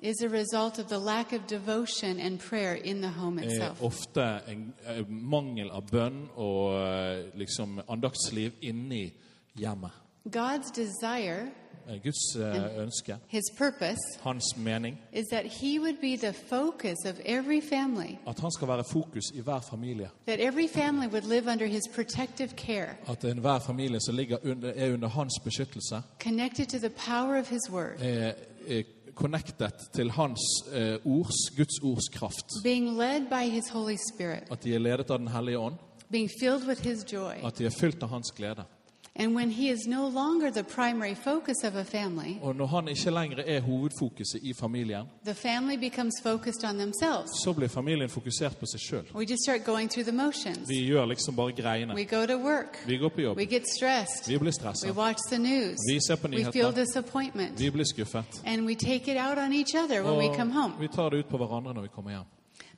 er 3.63 3.85
ofte 3.85 4.27
en 4.53 4.73
eh, 4.87 5.03
mangel 5.09 5.71
av 5.71 5.91
bønn 5.91 6.25
og 6.37 6.79
eh, 6.79 7.37
liksom 7.39 7.81
andaktsliv 7.89 8.53
inni 8.61 9.13
hjemmet. 9.59 9.93
God's 10.25 10.73
desire, 10.73 11.49
Eh, 11.49 11.64
Guds 12.05 12.37
eh, 12.37 12.83
ønske, 12.83 13.17
His 13.29 13.43
purpose, 13.59 14.01
hans 14.23 14.57
mening, 14.57 14.99
is 15.13 15.25
that 15.33 15.45
He 15.47 15.81
would 15.81 15.97
be 16.01 16.17
the 16.17 16.33
focus 16.33 16.97
of 17.07 17.17
every 17.25 17.61
family, 17.61 18.17
at 18.27 18.41
han 18.41 18.51
skal 18.53 18.69
være 18.69 18.85
fokus 18.93 19.25
i 19.35 19.41
hver 19.41 19.61
familie. 19.71 20.09
that 20.27 20.41
every 20.41 20.69
family 20.69 21.07
would 21.07 21.25
live 21.29 21.53
under 21.53 21.67
His 21.67 21.83
protective 21.95 22.49
care, 22.57 22.89
At 23.09 23.25
enhver 23.25 23.59
familie 23.59 24.01
som 24.01 24.15
ligger 24.17 24.37
under, 24.45 24.73
er 24.77 24.93
under 24.93 25.09
hans 25.09 25.33
beskyttelse, 25.45 26.03
connected 26.21 26.67
to 26.67 26.79
the 26.79 26.91
power 26.91 27.39
of 27.41 27.49
His 27.51 27.71
Word, 27.71 28.01
er, 28.03 28.33
er 28.69 28.83
connected 29.15 29.71
til 29.95 30.11
hans 30.11 30.41
eh, 30.73 30.97
ords, 31.05 31.51
Guds 31.57 31.79
ords 31.83 32.09
kraft. 32.09 32.47
being 32.63 32.97
led 32.99 33.21
by 33.31 33.51
His 33.51 33.69
Holy 33.69 33.97
Spirit, 34.15 34.43
At 34.51 34.65
de 34.65 34.75
er 34.75 34.79
ledet 34.79 35.11
av 35.11 35.19
Den 35.19 35.29
hellige 35.29 35.59
ånd, 35.59 35.75
being 36.11 36.31
filled 36.41 36.67
with 36.69 36.83
His 36.83 37.13
joy, 37.13 37.33
at 37.45 37.59
de 37.59 37.67
er 37.67 37.71
fylt 37.81 38.03
av 38.03 38.09
hans 38.09 38.31
glede. 38.37 38.65
And 39.17 39.37
when 39.37 39.51
he 39.51 39.71
is 39.71 39.87
no 39.87 40.09
longer 40.09 40.51
the 40.51 40.63
primary 40.63 41.15
focus 41.15 41.57
of 41.65 41.77
a 41.77 41.83
family, 41.83 42.39
Og 42.43 42.57
når 42.57 42.67
han 42.67 42.89
ikke 42.89 43.11
lenger 43.11 43.37
er 43.47 43.61
hovedfokuset 43.61 44.41
i 44.43 44.53
familien, 44.53 45.05
the 45.25 45.35
family 45.35 45.77
becomes 45.77 46.15
focused 46.23 46.65
on 46.65 46.79
themselves. 46.79 47.31
så 47.45 47.53
blir 47.53 47.69
familien 47.69 48.09
fokusert 48.11 48.57
på 48.57 48.67
seg 48.67 48.81
sjøl. 48.81 49.05
We 49.15 49.25
just 49.25 49.43
start 49.43 49.65
going 49.65 49.91
through 49.91 50.07
the 50.09 50.17
motions. 50.17 50.69
Vi 50.69 50.87
gjør 50.87 51.07
liksom 51.07 51.37
bare 51.37 51.53
greiene. 51.53 51.95
We 51.95 52.05
go 52.05 52.27
to 52.27 52.37
work. 52.37 52.83
Vi 52.87 52.97
går 52.97 53.09
på 53.09 53.21
jobb. 53.21 53.37
We 53.39 53.45
get 53.45 53.63
stressed. 53.77 54.29
Vi 54.29 54.39
blir 54.39 54.53
We 54.85 54.93
watch 54.93 55.19
the 55.31 55.39
news. 55.39 55.79
Vi 55.93 56.01
ser 56.07 56.17
på 56.17 56.29
We 56.29 56.37
feel 56.37 56.53
nyheter. 56.53 56.85
disappointment. 56.85 57.61
Vi 57.61 57.71
blir 57.71 57.85
skuffet. 57.85 58.43
And 58.47 58.67
we 58.67 58.75
take 58.75 59.13
it 59.13 59.19
out 59.29 59.39
on 59.39 59.53
each 59.53 59.75
other 59.85 60.03
when 60.03 60.19
we 60.19 60.37
come 60.37 60.53
home. 60.53 60.75
vi 60.81 60.89
tar 60.89 61.11
det 61.11 61.17
ut 61.17 61.29
på 61.29 61.37
hverandre 61.37 61.75
når 61.75 61.83
vi 61.83 61.89
kommer 61.89 62.11
hjem. 62.11 62.25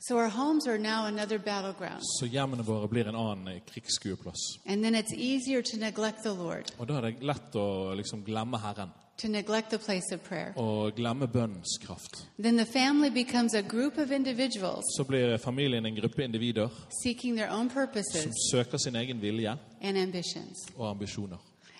So 0.08 0.18
our 0.18 0.28
homes 0.28 0.66
are 0.68 0.78
now 0.78 1.06
another 1.06 1.38
battleground. 1.38 2.00
Så 2.02 2.26
hjemmene 2.26 2.62
våre 2.62 2.88
blir 2.88 3.08
en 3.08 3.14
annen 3.14 3.48
eh, 3.48 3.60
krigsskueplass. 3.66 4.58
And 4.66 4.82
then 4.84 4.94
it's 4.94 5.12
easier 5.14 5.62
to 5.62 5.76
neglect 5.76 6.22
the 6.22 6.32
Lord, 6.34 6.70
Og 6.78 6.86
da 6.88 6.94
er 6.94 7.00
det 7.00 7.22
lett 7.22 7.54
å 7.56 7.94
liksom 7.96 8.22
glemme 8.24 8.58
Herren. 8.58 8.90
to 9.18 9.28
neglect 9.28 9.70
the 9.70 9.78
place 9.78 10.12
of 10.14 10.20
prayer. 10.20 10.52
Og 10.56 10.92
glemme 10.96 11.26
bønnens 11.26 11.78
kraft. 11.86 12.26
Then 12.38 12.56
the 12.56 12.66
family 12.66 13.10
becomes 13.10 13.54
a 13.54 13.62
group 13.62 13.98
of 13.98 14.10
individuals 14.10 14.84
Så 14.96 15.04
blir 15.04 15.36
familien 15.38 15.86
en 15.86 15.94
gruppe 15.96 16.24
individer 16.24 16.68
seeking 17.02 17.36
their 17.36 17.50
own 17.50 17.68
som 17.70 17.86
purposes 17.86 18.34
søker 18.52 18.78
sin 18.78 18.96
egen 18.96 19.20
vilje 19.22 19.56
and 19.82 19.96
ambitions. 19.98 20.58
og 20.76 20.90
ambisjoner. 20.90 21.36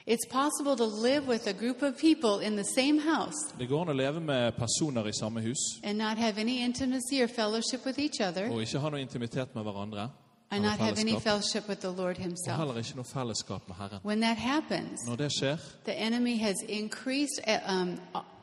It's 0.09 0.27
possible 0.31 0.77
to 0.77 0.85
live 0.85 1.27
with 1.29 1.47
a 1.49 1.53
group 1.53 1.83
of 1.83 1.97
people 1.99 2.39
in 2.47 2.57
the 2.57 2.65
same 2.65 2.99
house 3.01 3.35
Det 3.59 3.69
går 3.69 3.83
an 3.83 3.89
å 3.89 3.93
leve 3.93 4.21
med 4.21 4.53
personer 4.55 5.07
i 5.07 5.13
samme 5.13 5.41
hus 5.41 5.59
and 5.85 5.99
not 5.99 6.17
have 6.19 6.39
any 6.41 6.63
intimacy 6.65 7.23
or 7.23 7.27
fellowship 7.27 7.85
with 7.87 7.99
each 7.99 8.21
other 8.21 8.51
og 8.51 8.61
ikke 8.63 8.79
ha 8.79 8.91
noe 8.91 9.01
intimitet 9.01 9.55
med 9.55 9.63
hverandre. 9.65 10.11
and 10.51 10.65
eller 10.65 10.71
not 10.71 10.79
have 10.79 10.99
any 10.99 11.11
fellesskap, 11.13 11.23
fellowship 11.23 11.69
with 11.69 11.81
the 11.81 11.91
Lord 11.91 12.17
Og 12.17 12.23
Himself. 12.23 12.57
heller 12.59 12.77
ikke 12.79 12.97
noe 12.97 13.05
fellesskap 13.05 13.69
med 13.69 13.77
Herren. 13.77 13.99
When 14.05 14.21
that 14.21 14.37
happens, 14.37 15.01
Når 15.09 15.17
det 15.17 15.33
skjer, 15.33 15.57
the 15.85 15.95
enemy 15.95 16.37
has 16.39 16.55
increased 16.69 17.41
uh, 17.49 17.73
um, 17.83 17.99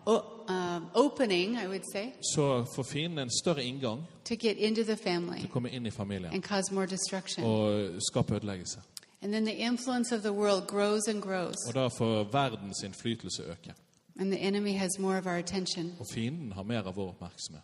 o- 0.06 0.22
um, 0.50 0.86
opening, 0.96 1.56
I 1.64 1.68
would 1.68 1.84
say, 1.94 2.06
så 2.36 2.66
får 2.76 2.84
fienden 2.84 3.20
en 3.20 3.30
større 3.44 3.64
inngang 3.64 4.02
to 4.26 4.36
get 4.36 4.58
into 4.58 4.84
the 4.84 4.96
til 4.96 5.04
family 5.04 5.44
å 5.44 5.48
komme 5.48 5.70
inn 5.70 5.86
i 5.86 5.92
familien 5.92 6.34
and 6.34 6.44
cause 6.44 6.74
more 6.74 6.86
destruction. 6.88 7.44
og 7.46 7.90
skape 8.12 8.36
ødeleggelse. 8.36 8.80
And 9.24 9.34
then 9.34 9.46
the 9.46 9.54
influence 9.68 10.12
of 10.16 10.22
the 10.22 10.34
world 10.34 10.68
grows 10.68 11.08
and 11.08 11.22
grows, 11.22 11.56
Og 11.68 11.74
da 11.74 11.88
får 11.88 12.24
verdens 12.32 12.84
innflytelse 12.84 13.44
øke. 13.44 13.74
and 14.20 14.32
the 14.32 14.40
enemy 14.40 14.74
has 14.78 15.00
more 15.00 15.18
of 15.18 15.26
our 15.26 15.38
attention. 15.38 15.96
Og 16.00 16.06
fienden 16.14 16.52
har 16.52 16.64
mer 16.64 16.82
av 16.88 16.96
vår 16.96 17.10
oppmerksomhet. 17.10 17.64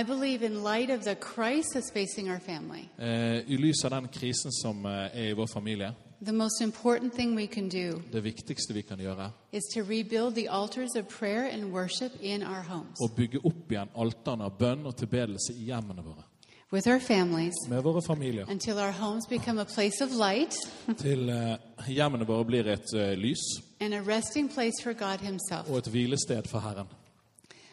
I 0.00 0.02
believe, 0.02 0.42
in 0.46 0.62
light 0.62 0.90
of 0.90 1.00
the 1.04 1.14
crisis 1.14 1.90
facing 1.92 2.30
our 2.30 2.38
family, 2.40 2.88
Eh, 2.98 3.42
I 3.52 3.56
lys 3.56 3.84
av 3.84 3.90
den 3.90 4.08
krisen 4.08 4.52
som 4.52 4.86
eh, 4.86 4.92
er 4.92 5.28
i 5.30 5.32
vår 5.32 5.46
familie, 5.46 5.92
the 6.24 6.32
most 6.32 6.60
important 6.60 7.14
thing 7.14 7.36
we 7.36 7.46
can 7.46 7.68
do 7.68 8.02
det 8.12 8.24
viktigste 8.24 8.74
vi 8.74 8.82
kan 8.82 8.98
gjøre, 8.98 9.30
is 9.52 9.62
to 9.74 9.80
rebuild 9.80 10.34
the 10.34 10.48
altars 10.50 10.90
of 10.96 11.04
prayer 11.18 11.48
and 11.52 11.72
worship 11.72 12.12
in 12.20 12.42
our 12.42 12.62
homes 12.62 12.96
å 13.00 13.08
bygge 13.16 13.38
opp 13.44 13.72
igjen 13.72 13.88
alterne 13.96 14.44
av 14.44 14.58
bønn 14.58 14.86
og 14.86 14.96
tilbedelse 14.96 15.52
i 15.54 15.64
hjemmene 15.64 16.02
våre. 16.02 16.22
With 16.72 16.86
our 16.88 16.98
families 17.00 17.54
Med 17.68 17.82
våre 17.82 18.02
familier. 18.02 18.44
until 18.48 18.78
our 18.78 18.90
homes 18.92 19.26
become 19.28 19.60
a 19.60 19.64
place 19.64 20.00
of 20.04 20.10
light 20.12 20.54
Til 20.98 21.28
eh, 21.28 21.56
hjemmene 21.88 22.26
våre 22.26 22.44
blir 22.44 22.66
et 22.66 22.94
eh, 22.94 23.14
lys 23.18 23.42
and 23.80 23.94
a 23.94 24.00
resting 24.00 24.48
place 24.54 24.82
for 24.82 24.92
God 24.92 25.18
Himself. 25.20 25.68
og 25.70 25.78
et 25.78 25.86
hvilested 25.88 26.46
for 26.48 26.58
Herren. 26.60 26.86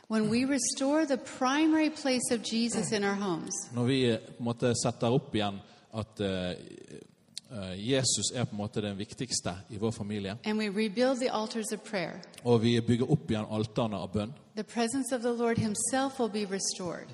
When 0.10 0.30
we 0.30 0.46
restore 0.46 1.06
the 1.06 1.18
primary 1.38 1.89
place 1.89 2.32
of 2.32 2.39
Jesus 2.54 2.92
in 2.92 3.04
our 3.04 3.16
homes, 3.16 3.54
Når 3.74 3.84
vi 3.84 4.04
eh, 4.06 4.18
på 4.20 4.36
en 4.39 4.46
måte 4.46 4.74
setter 4.84 5.08
opp 5.12 5.36
igjen 5.36 5.60
at 5.94 6.20
eh, 6.20 6.50
eh, 6.50 6.56
Jesus 7.77 8.32
er 8.36 8.44
på 8.46 8.56
en 8.56 8.62
måte 8.62 8.82
den 8.82 8.98
viktigste 8.98 9.54
i 9.70 9.77
vår 9.80 9.92
familie, 9.92 10.36
og 12.44 12.62
vi 12.62 12.82
bygger 12.82 13.12
opp 13.12 13.32
igjen 13.32 13.46
alterne 13.50 13.98
av 14.04 14.12
bønn, 14.13 14.34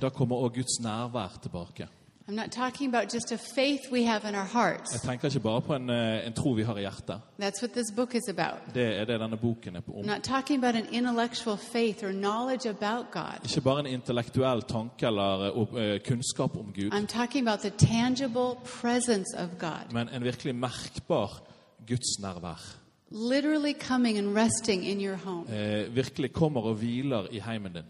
da 0.01 0.09
kommer 0.09 0.35
også 0.35 0.55
Guds 0.55 0.79
nærvær 0.81 1.37
tilbake. 1.41 1.87
I'm 2.27 2.35
not 2.35 2.51
talking 2.51 2.95
about 2.95 3.13
just 3.13 3.31
a 3.31 3.37
faith 3.55 3.91
we 3.91 4.03
have 4.05 4.29
in 4.29 4.35
our 4.35 4.45
hearts. 4.45 4.93
Jeg 4.93 5.01
tenker 5.01 5.27
ikke 5.27 5.39
bare 5.39 5.61
på 5.61 5.75
en, 5.75 5.89
eh, 5.89 6.27
en 6.27 6.33
tro 6.33 6.51
vi 6.51 6.63
har 6.63 6.77
i 6.77 6.79
hjertet. 6.79 7.21
That's 7.41 7.61
what 7.61 7.71
this 7.71 7.91
book 7.95 8.15
is 8.15 8.21
about. 8.29 8.73
Det 8.73 8.99
er 8.99 9.05
det 9.05 9.19
denne 9.19 9.37
boken 9.37 9.75
er 9.75 9.81
om. 9.87 9.93
I'm 9.95 10.05
not 10.07 10.23
talking 10.23 10.63
about 10.63 10.75
an 10.75 10.93
intellectual 10.93 11.57
faith 11.57 12.03
or 12.03 12.11
knowledge 12.11 12.69
about 12.69 13.11
God. 13.11 13.43
Ikke 13.43 13.61
bare 13.61 13.79
en 13.79 13.85
intellektuell 13.85 14.61
tanke 14.61 15.05
eller 15.07 15.51
uh, 15.57 15.99
kunnskap 16.07 16.57
om 16.57 16.73
Gud, 16.75 16.93
I'm 16.93 17.07
talking 17.07 17.47
about 17.47 17.59
the 17.59 17.69
tangible 17.69 18.55
presence 18.81 19.37
of 19.37 19.49
God, 19.59 19.91
men 19.93 20.09
en 20.09 20.23
virkelig 20.23 20.55
merkbar 20.55 21.41
Guds 21.87 22.19
nærvær. 22.19 22.75
literally 23.11 23.73
coming 23.73 24.17
and 24.17 24.35
resting 24.35 24.83
in 24.85 25.01
your 25.01 25.15
home. 25.15 25.45
Eh, 25.49 25.95
virkelig 25.95 26.33
kommer 26.33 26.61
og 26.61 26.75
hviler 26.75 27.27
i 27.31 27.39
heimen 27.39 27.73
din. 27.73 27.83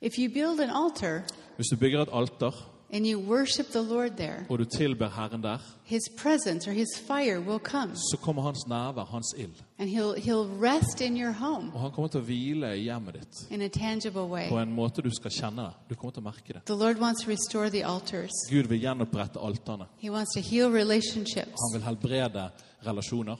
If 0.00 0.12
you 0.18 0.28
build 0.34 0.60
an 0.60 0.70
altar 0.70 1.20
Hvis 1.56 1.66
du 1.70 1.76
bygger 1.76 2.02
et 2.02 2.08
alter, 2.12 2.70
and 2.92 3.06
you 3.06 3.18
worship 3.18 3.66
the 3.72 3.82
Lord 3.82 4.10
there, 4.16 4.44
og 4.48 4.58
du 4.58 4.64
tilber 4.64 5.08
Herren 5.08 5.42
der, 5.42 5.58
His 5.84 6.00
presence 6.16 6.70
or 6.70 6.72
His 6.74 6.88
fire 7.06 7.40
will 7.40 7.58
come, 7.58 7.92
så 7.94 8.16
kommer 8.22 8.42
Hans 8.42 8.66
nærvær, 8.68 9.04
Hans 9.04 9.34
ild. 9.38 9.54
and 9.78 9.88
He'll 9.90 10.14
He'll 10.20 10.48
rest 10.62 11.00
in 11.00 11.16
your 11.22 11.32
home 11.32 11.70
Og 11.74 11.80
han 11.80 11.90
kommer 11.90 12.08
til 12.08 12.20
å 12.20 12.24
hvile 12.24 12.76
i 12.76 12.82
hjemmet 12.82 13.14
ditt 13.14 13.50
in 13.50 13.62
a 13.62 13.68
tangible 13.68 14.26
way. 14.28 14.48
på 14.48 14.58
en 14.58 14.72
måte 14.74 15.02
du 15.02 15.10
skal 15.10 15.30
kjenne 15.30 15.62
det. 15.62 15.72
Du 15.90 15.94
kommer 15.94 16.12
til 16.12 16.22
å 16.22 16.24
merke 16.24 16.52
det. 16.52 16.64
The 16.66 16.74
Lord 16.76 16.98
wants 17.00 17.24
to 17.24 17.30
restore 17.30 17.70
the 17.70 17.82
altars. 17.84 18.30
Gud 18.50 18.66
vil 18.68 18.80
gjenopprette 18.80 19.38
alterne. 19.40 19.86
He 19.98 20.10
wants 20.10 20.32
to 20.34 20.40
heal 20.40 20.70
relationships. 20.70 21.58
Han 21.60 21.72
vil 21.80 21.82
helbrede 21.82 22.50
relasjoner. 22.86 23.36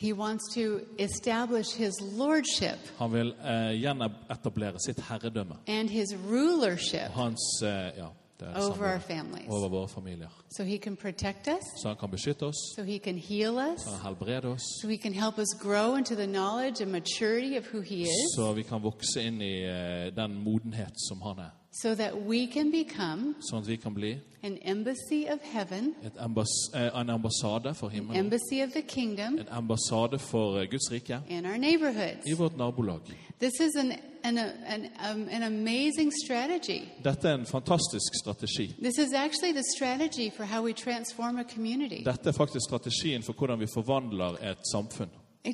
He 0.00 0.12
wants 0.12 0.44
to 0.54 0.78
establish 0.98 1.74
His 1.76 1.92
lordship 2.16 2.78
Han 2.98 3.12
vil 3.12 3.32
eh, 3.44 3.72
gjenetablere 3.82 4.78
sitt 4.86 5.00
herredømme. 5.00 5.56
and 5.66 5.90
His 5.90 6.14
rulership 6.30 7.10
hans 7.14 7.62
eh, 7.62 7.98
ja, 7.98 8.06
over 8.42 8.86
our 8.86 9.00
families, 9.00 9.48
over 9.48 9.68
våre 9.68 9.88
familier. 9.88 10.28
so 10.50 10.64
He 10.64 10.78
can 10.78 10.96
protect 10.96 11.48
us, 11.48 11.64
Så 11.82 11.88
han 11.88 11.96
kan 11.96 12.10
beskytte 12.10 12.46
oss, 12.46 12.56
so 12.76 12.82
He 12.82 12.98
can 12.98 13.18
heal 13.18 13.58
us, 13.72 13.80
så 13.80 13.90
han 13.90 14.44
oss, 14.44 14.62
so 14.82 14.88
He 14.88 14.96
can 14.96 15.12
help 15.12 15.38
us 15.38 15.48
grow 15.60 15.96
into 15.96 16.14
the 16.14 16.26
knowledge 16.26 16.82
and 16.82 16.92
maturity 16.92 17.56
of 17.58 17.64
who 17.74 17.80
He 17.80 18.02
is, 18.02 18.34
så 18.36 18.52
vi 18.52 18.62
kan 18.62 18.82
vokse 18.82 19.22
inn 19.22 19.42
i 19.42 19.62
eh, 19.64 20.16
den 20.16 20.44
modenhet 20.44 20.94
som 21.08 21.22
han 21.22 21.38
er. 21.38 21.50
so 21.82 21.94
that 21.94 22.12
we 22.26 22.46
can 22.46 22.70
become 22.70 23.34
Sånn 23.50 23.60
at 23.62 23.68
vi 23.68 23.76
kan 23.76 23.94
bli 23.94 24.18
an 24.42 24.58
embassy 24.58 25.26
of 25.26 25.40
heaven, 25.42 25.94
ambass 26.18 26.48
eh, 26.74 26.90
en 27.00 27.10
ambassade 27.10 27.74
for 27.74 27.90
an 27.90 28.10
embassy 28.14 28.62
of 28.62 28.72
the 28.72 28.82
kingdom. 28.82 29.38
En 29.38 29.48
ambassade 29.48 30.18
for 30.18 30.60
eh, 30.60 30.66
Guds 30.70 30.90
rike. 30.92 31.20
In 31.28 31.46
our 31.46 31.58
neighborhoods. 31.58 32.26
i 32.26 32.34
vårt 32.34 32.56
nabolag. 32.56 33.00
This 33.38 33.60
is 33.60 33.76
an, 33.76 33.92
an, 34.24 34.38
an, 34.38 34.86
um, 35.12 35.28
an 35.30 35.42
amazing 35.42 36.12
strategy. 36.24 36.88
Dette 37.04 37.24
er 37.28 37.34
en 37.34 37.46
fantastisk 37.46 38.14
strategi. 38.22 38.74
This 38.82 38.98
is 38.98 39.12
actually 39.14 39.52
the 39.52 39.64
strategy 39.76 40.30
for 40.36 40.44
how 40.44 40.62
we 40.64 40.72
transform 40.72 41.38
a 41.38 41.44
community. 41.44 42.02
Dette 42.04 42.28
er 42.28 42.32
faktisk 42.32 42.62
strategien 42.68 43.22
for 43.22 43.32
hvordan 43.32 43.60
vi 43.60 43.66
forvandler 43.74 44.36
et 44.50 44.58
samfunn. 44.72 45.08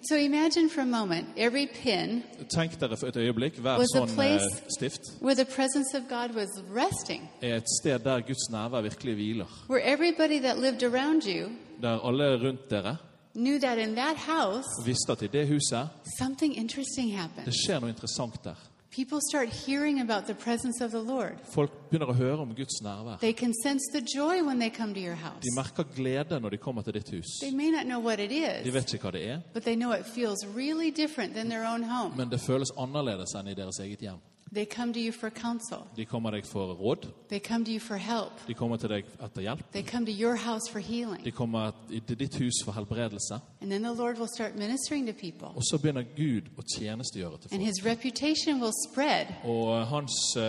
So 0.08 0.16
imagine 0.16 0.70
for 0.70 0.80
a 0.80 0.84
moment 0.86 1.26
every 1.36 1.66
pin 1.82 2.22
Tenk 2.54 2.80
dere 2.80 2.96
for 2.96 3.06
et 3.06 3.16
øyeblikk, 3.16 3.54
hver 3.58 3.78
Was 3.78 3.88
a 3.94 3.98
sånn 3.98 4.08
eh, 4.08 4.14
place- 4.14 4.62
stift 4.78 5.00
where 5.22 5.34
the 5.34 5.44
presence 5.44 5.94
of 5.94 6.02
God 6.08 6.34
was 6.34 6.48
resting, 6.74 7.28
er 7.42 7.56
et 7.56 7.68
sted 7.80 7.98
der 7.98 8.20
Guds 8.20 8.50
nærvær 8.50 8.80
virkelig 8.82 9.14
hviler. 9.14 9.46
where 9.68 9.82
everybody 9.92 10.40
that 10.40 10.58
lived 10.58 10.82
around 10.82 11.22
you 11.26 11.48
Der 11.82 11.98
alle 12.08 12.48
rundt 12.48 12.70
dere 12.70 12.96
knew 13.34 13.58
that 13.60 13.78
in 13.78 13.94
that 13.94 14.16
house 14.16 14.68
visste 14.84 15.12
at 15.12 15.22
i 15.22 15.26
det 15.26 15.46
huset 15.48 15.88
something 16.18 16.54
interesting 16.56 17.16
happened. 17.18 17.44
det 17.46 17.54
skjer 17.54 17.80
noe 17.80 17.88
interessant 17.90 18.44
der. 18.44 18.54
People 18.94 19.18
start 19.20 19.48
hearing 19.66 20.00
about 20.00 20.26
the 20.26 20.34
presence 20.34 20.84
of 20.84 20.90
the 20.92 21.02
Lord. 21.02 21.34
Folk 21.50 21.72
begynner 21.90 22.06
å 22.06 22.14
høre 22.14 22.38
om 22.38 22.52
Guds 22.54 22.78
nærvær. 22.82 23.18
They 23.18 23.32
can 23.32 23.52
sense 23.62 23.90
the 23.92 24.00
joy 24.18 24.40
when 24.46 24.60
they 24.60 24.70
come 24.70 24.94
to 24.94 25.00
your 25.00 25.16
house. 25.16 25.40
De 25.42 25.50
merker 25.56 25.82
glede 25.96 26.38
når 26.40 26.50
de 26.50 26.56
kommer 26.56 26.82
til 26.82 26.94
ditt 26.94 27.10
hus. 27.10 27.26
They 27.42 27.50
may 27.50 27.70
not 27.70 27.84
know 27.86 27.98
what 27.98 28.20
it 28.20 28.30
De 28.64 28.70
vet 28.70 28.94
ikke 28.94 29.08
hva 29.08 29.10
det 29.10 29.28
er, 29.28 29.40
but 29.52 29.62
they 29.64 29.74
know 29.74 29.90
it 29.92 30.06
feels 30.06 30.46
really 30.46 30.90
different 30.90 31.34
than 31.34 31.50
their 31.50 31.66
own 31.66 31.82
home. 31.82 32.16
men 32.16 32.30
det 32.30 32.40
føles 32.40 32.70
annerledes 32.78 33.34
enn 33.34 33.48
i 33.48 33.54
deres 33.54 33.80
eget 33.80 33.98
hjem. 33.98 34.20
They 34.54 34.64
come 34.66 34.92
to 34.92 35.00
you 35.00 35.12
for 35.12 35.30
counsel. 35.30 35.78
De 35.96 36.04
kommer 36.04 36.30
deg 36.30 36.44
for 36.46 36.74
råd, 36.74 37.08
They 37.28 37.38
come 37.40 37.64
to 37.64 37.70
you 37.72 37.80
for 37.80 37.96
help. 37.96 38.32
de 38.46 38.54
kommer 38.54 38.76
til 38.76 38.88
deg 38.88 39.04
etter 39.24 39.40
hjelp. 39.42 39.72
They 39.72 39.82
come 39.82 40.06
to 40.06 40.12
your 40.12 40.36
house 40.36 40.70
for 40.72 40.78
healing. 40.78 41.24
De 41.24 41.30
kommer 41.30 41.70
til 42.06 42.18
ditt 42.18 42.36
hus 42.38 42.52
for 42.64 42.72
helbredelse. 42.72 43.34
And 43.60 43.70
then 43.70 43.82
the 43.82 43.92
Lord 43.92 44.18
will 44.18 44.28
start 44.28 44.54
ministering 44.56 45.06
to 45.06 45.12
people. 45.12 45.48
Og 45.56 45.62
så 45.62 45.78
begynner 45.78 46.02
Gud 46.16 46.42
å 46.58 46.62
tjenestegjøre 46.78 47.38
til 47.38 47.48
And 47.52 47.60
folk. 47.60 47.66
his 47.66 47.84
reputation 47.86 48.60
will 48.60 48.72
spread. 48.92 49.26
Og 49.44 49.86
hans 49.86 50.12
uh, 50.36 50.42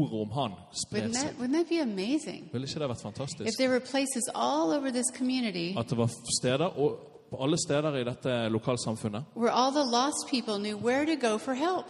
ord 0.00 0.12
om 0.26 0.30
han 0.30 0.52
sprer 0.72 1.00
Wouldn't 1.08 1.12
that, 1.14 1.34
wouldn't 1.38 1.56
that 1.56 1.68
be 1.68 1.80
amazing? 1.82 2.48
Ville 2.52 2.66
ikke 2.66 2.80
det 2.80 2.88
vært 2.88 2.96
If 2.98 3.02
fantastisk? 3.02 3.58
there 3.58 3.70
were 3.70 3.80
places 3.80 4.24
all 4.34 4.72
over 4.76 4.90
this 4.90 5.06
community 5.18 5.74
At 5.78 5.88
det 5.90 5.98
var 5.98 6.10
steder 6.42 6.78
o- 6.78 6.96
På 7.30 7.42
alle 7.42 7.58
steder 7.58 7.96
i 7.98 8.04
dette 8.06 8.48
lokalsamfunnet, 8.54 9.24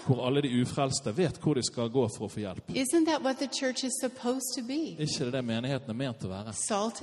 hvor 0.06 0.22
alle 0.26 0.42
de 0.42 0.52
ufrelste 0.62 1.12
vet 1.16 1.38
hvor 1.42 1.54
de 1.54 1.62
skal 1.64 1.90
gå 1.92 2.08
for 2.14 2.24
å 2.26 2.30
få 2.32 2.40
hjelp. 2.40 2.70
Ikke 4.96 5.24
det 5.24 5.32
det 5.36 5.44
menigheten 5.44 5.90
er 5.92 5.98
ment 5.98 6.24
å 6.24 6.28
være? 6.32 6.52
Salt. 6.56 7.02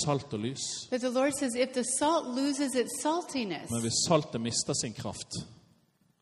Salt 0.00 0.32
og 0.32 0.40
lys. 0.40 0.64
Says 0.88 1.54
Men 3.70 3.82
hvis 3.84 4.00
saltet 4.06 4.40
mister 4.40 4.74
sin 4.74 4.92
kraft, 4.92 5.44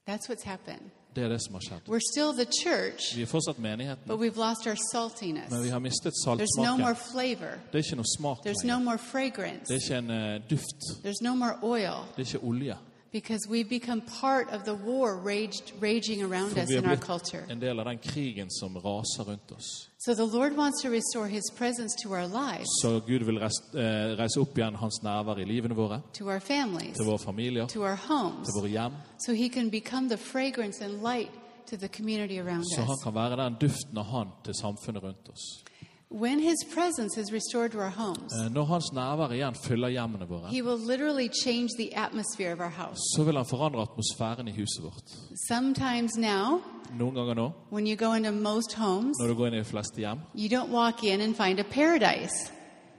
that's 0.07 0.29
what's 0.29 0.45
happened. 0.45 0.91
Det 1.15 1.25
er 1.25 1.29
det 1.29 1.41
som 1.43 1.55
har 1.55 1.61
skjedd. 1.61 1.81
We're 1.89 2.01
still 2.13 2.33
the 2.33 2.47
church, 2.63 3.17
Vi 3.17 3.23
er 3.23 3.27
fortsatt 3.27 3.59
menigheten, 3.59 4.03
but 4.07 4.19
we've 4.19 4.37
lost 4.37 4.67
our 4.67 4.77
saltiness. 4.93 5.51
men 5.51 5.63
vi 5.63 5.69
har 5.69 5.79
mistet 5.81 6.13
There's 6.27 6.57
no 6.59 6.77
more 6.77 6.95
saltsmaken. 6.95 7.13
flavor. 7.13 7.53
Det 7.73 7.79
er 7.79 7.83
ikke 7.85 7.97
noe 7.97 8.11
smak 8.19 8.39
There's 8.47 8.65
no 8.65 8.75
lenger. 8.75 8.85
more 8.85 8.99
fragrance. 8.99 9.65
Det 9.69 9.77
er 9.77 9.81
ikke 9.81 9.99
en 9.99 10.11
eh, 10.11 10.41
duft. 10.51 10.81
There's 11.05 11.21
no 11.23 11.35
more 11.35 11.55
oil 11.63 12.05
Det 12.17 12.23
er 12.29 12.35
ikke 12.35 12.45
olje. 12.47 12.77
Because 13.15 13.49
we've 13.49 13.69
become 13.69 14.01
part 14.21 14.47
of 14.53 14.65
the 14.65 14.75
war 14.75 15.17
raged, 15.17 15.73
raging 15.81 16.21
around 16.21 16.59
us 16.59 16.69
in 16.71 16.85
our 16.85 16.97
culture. 16.97 17.45
en 17.49 17.61
del 17.61 17.79
av 17.79 17.85
den 17.85 17.99
krigen 17.99 18.51
som 18.51 18.77
raser 18.77 19.25
rundt 19.25 19.53
oss. 19.53 19.89
So 19.99 20.15
the 20.15 20.27
Lord 20.27 20.57
wants 20.57 20.83
to 20.83 20.91
restore 20.91 21.29
His 21.29 21.51
presence 21.57 21.95
to 22.03 22.11
our 22.11 22.27
lives, 22.27 22.67
Så 22.83 23.01
Gud 23.07 23.23
vil 23.23 23.39
reise, 23.39 24.39
eh, 24.39 24.43
opp 24.43 24.59
igjen 24.59 24.75
hans 24.75 25.03
nærvær 25.03 25.39
i 25.39 25.45
livene 25.45 25.75
våre, 25.75 26.03
to 26.13 26.25
our 26.29 26.41
families, 26.41 26.97
til 26.97 27.05
våre 27.05 27.19
familier, 27.19 27.67
to 27.67 27.83
our 27.83 27.95
homes, 27.95 28.49
til 28.49 28.61
våre 28.61 28.69
hjem. 28.69 28.93
so 29.27 29.33
He 29.33 29.49
can 29.49 29.71
become 29.71 30.09
the 30.09 30.19
fragrance 30.19 30.85
and 30.85 31.03
light 31.03 31.31
to 31.71 31.77
the 31.77 31.89
community 31.89 32.39
around 32.39 32.65
Så 32.75 32.81
han 32.83 32.97
kan 33.05 33.15
være 33.15 33.45
den 33.45 33.57
duften 33.61 33.99
av 33.99 34.05
han 34.05 34.29
til 34.45 34.55
samfunnet 34.55 35.03
rundt 35.03 35.29
oss. 35.29 35.65
When 36.17 36.39
His 36.41 36.59
presence 36.75 37.17
is 37.21 37.33
restored 37.33 37.71
to 37.73 37.79
our 37.79 37.91
homes, 37.91 38.33
Eh, 38.45 38.53
Når 38.55 38.65
hans 38.65 38.93
nærvær 38.93 39.29
igjen 39.33 39.55
fyller 39.55 39.89
hjemmene 39.89 40.27
våre, 40.29 40.49
He 40.49 40.63
will 40.63 40.79
literally 40.79 41.29
change 41.45 41.69
the 41.79 41.91
atmosphere 41.97 42.53
of 42.53 42.61
our 42.61 42.69
house. 42.71 43.01
så 43.17 43.25
vil 43.25 43.37
han 43.37 43.47
forandre 43.47 43.83
atmosfæren 43.83 44.49
i 44.49 44.53
huset 44.53 44.83
vårt. 44.83 45.05
Sometimes 45.49 46.17
now, 46.17 46.61
Noen 46.99 47.15
ganger 47.15 47.35
nå, 47.35 47.51
when 47.73 47.87
you 47.87 47.97
go 47.97 48.13
into 48.15 48.31
most 48.33 48.75
homes, 48.75 49.17
når 49.21 49.27
du 49.29 49.35
går 49.35 49.47
inn 49.47 49.55
i 49.55 49.59
de 49.59 49.65
fleste 49.65 49.97
hjem 49.99 50.19
you 50.35 50.49
don't 50.49 50.71
walk 50.73 51.03
in 51.05 51.21
and 51.21 51.35
find 51.35 51.59
a 51.61 51.65
paradise. 51.65 52.53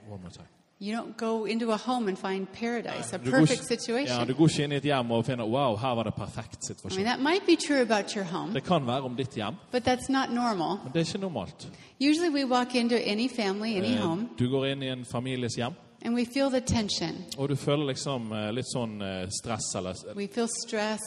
One 0.08 0.20
more 0.22 0.30
time. 0.30 0.48
You 0.78 0.92
don't 0.94 1.16
go 1.16 1.46
into 1.46 1.72
a 1.72 1.76
home 1.76 2.06
and 2.08 2.18
find 2.18 2.46
paradise, 2.52 3.14
a 3.14 3.18
perfect 3.18 3.60
ja, 3.60 3.76
situation. 3.76 4.26
du 4.26 4.34
går 4.34 4.48
ikke 4.48 4.64
inn 4.64 4.72
i 4.72 4.76
et 4.76 4.82
hjem 4.84 5.10
og 5.10 5.24
finner 5.24 5.44
wow, 5.48 5.76
her 5.76 5.94
var 5.94 6.02
det 6.04 6.14
perfekt 6.14 6.58
I 6.60 6.68
mean, 6.68 6.76
situasjon. 6.76 7.04
that 7.04 7.20
might 7.20 7.46
be 7.46 7.56
true 7.56 7.80
about 7.80 8.12
your 8.16 8.24
home, 8.24 8.52
Det 8.54 8.62
kan 8.64 8.86
være 8.86 9.02
om 9.02 9.16
ditt 9.16 9.34
hjem, 9.34 9.54
but 9.72 9.82
that's 9.88 10.08
not 10.12 10.28
normal. 10.30 10.76
men 10.84 10.92
det 10.92 11.00
er 11.00 11.04
ikke 11.14 11.18
normalt. 11.20 11.68
Usually 12.00 12.28
we 12.28 12.44
walk 12.44 12.74
into 12.74 12.96
any 12.96 13.28
family, 13.28 13.76
any 13.76 13.94
Eh, 13.94 14.00
home, 14.02 14.28
Du 14.38 14.50
går 14.50 14.64
inn 14.66 14.82
i 14.82 14.88
en 14.88 15.04
families 15.04 15.54
hjem, 15.54 15.72
and 16.04 16.14
we 16.14 16.26
feel 16.34 16.50
the 16.50 16.60
tension. 16.60 17.24
og 17.38 17.48
du 17.48 17.56
føler 17.56 17.86
liksom 17.86 18.32
eh, 18.32 18.50
litt 18.52 18.66
sånn 18.74 19.00
eh, 19.02 19.28
stress 19.30 19.74
eller 19.76 19.94
We 20.14 20.28
feel 20.28 20.48
stress, 20.66 21.00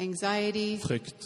anxiety, 0.00 0.78
frykt. 0.78 1.24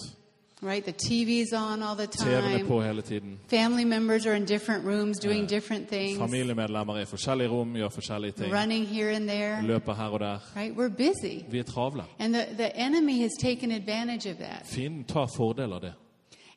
Right? 0.62 0.84
The 0.84 0.92
TV's 0.92 1.52
on 1.52 1.82
all 1.82 1.96
the 1.96 2.06
time. 2.06 2.66
på 2.66 2.82
hele 2.82 3.02
tiden. 3.02 3.38
Family 3.50 3.84
members 3.84 4.26
are 4.26 4.36
in 4.36 4.44
different 4.44 4.84
rooms 4.84 5.18
doing 5.18 5.48
different 5.48 5.88
things, 5.88 6.18
Familiemedlemmer 6.18 6.94
er 6.96 7.00
i 7.00 7.04
forskjellige 7.04 7.48
rom, 7.48 7.72
gjør 7.76 7.88
forskjellige 7.88 8.32
ting. 8.32 8.52
running 8.54 8.86
here 8.88 9.10
and 9.16 9.28
there, 9.28 9.62
Løper 9.62 9.94
her 9.94 10.04
og 10.04 10.20
der. 10.20 10.38
right? 10.56 10.76
We're 10.78 10.96
busy. 10.96 11.44
Vi 11.50 11.58
er 11.58 11.62
travle. 11.62 12.02
And 12.18 12.34
the, 12.34 12.44
the 12.56 12.76
enemy 12.76 13.20
has 13.22 13.30
taken 13.40 13.72
advantage 13.72 14.30
of 14.30 14.36
that. 14.36 14.62
Fienden 14.66 15.04
tar 15.04 15.26
fordel 15.36 15.72
av 15.72 15.80
det. 15.80 15.92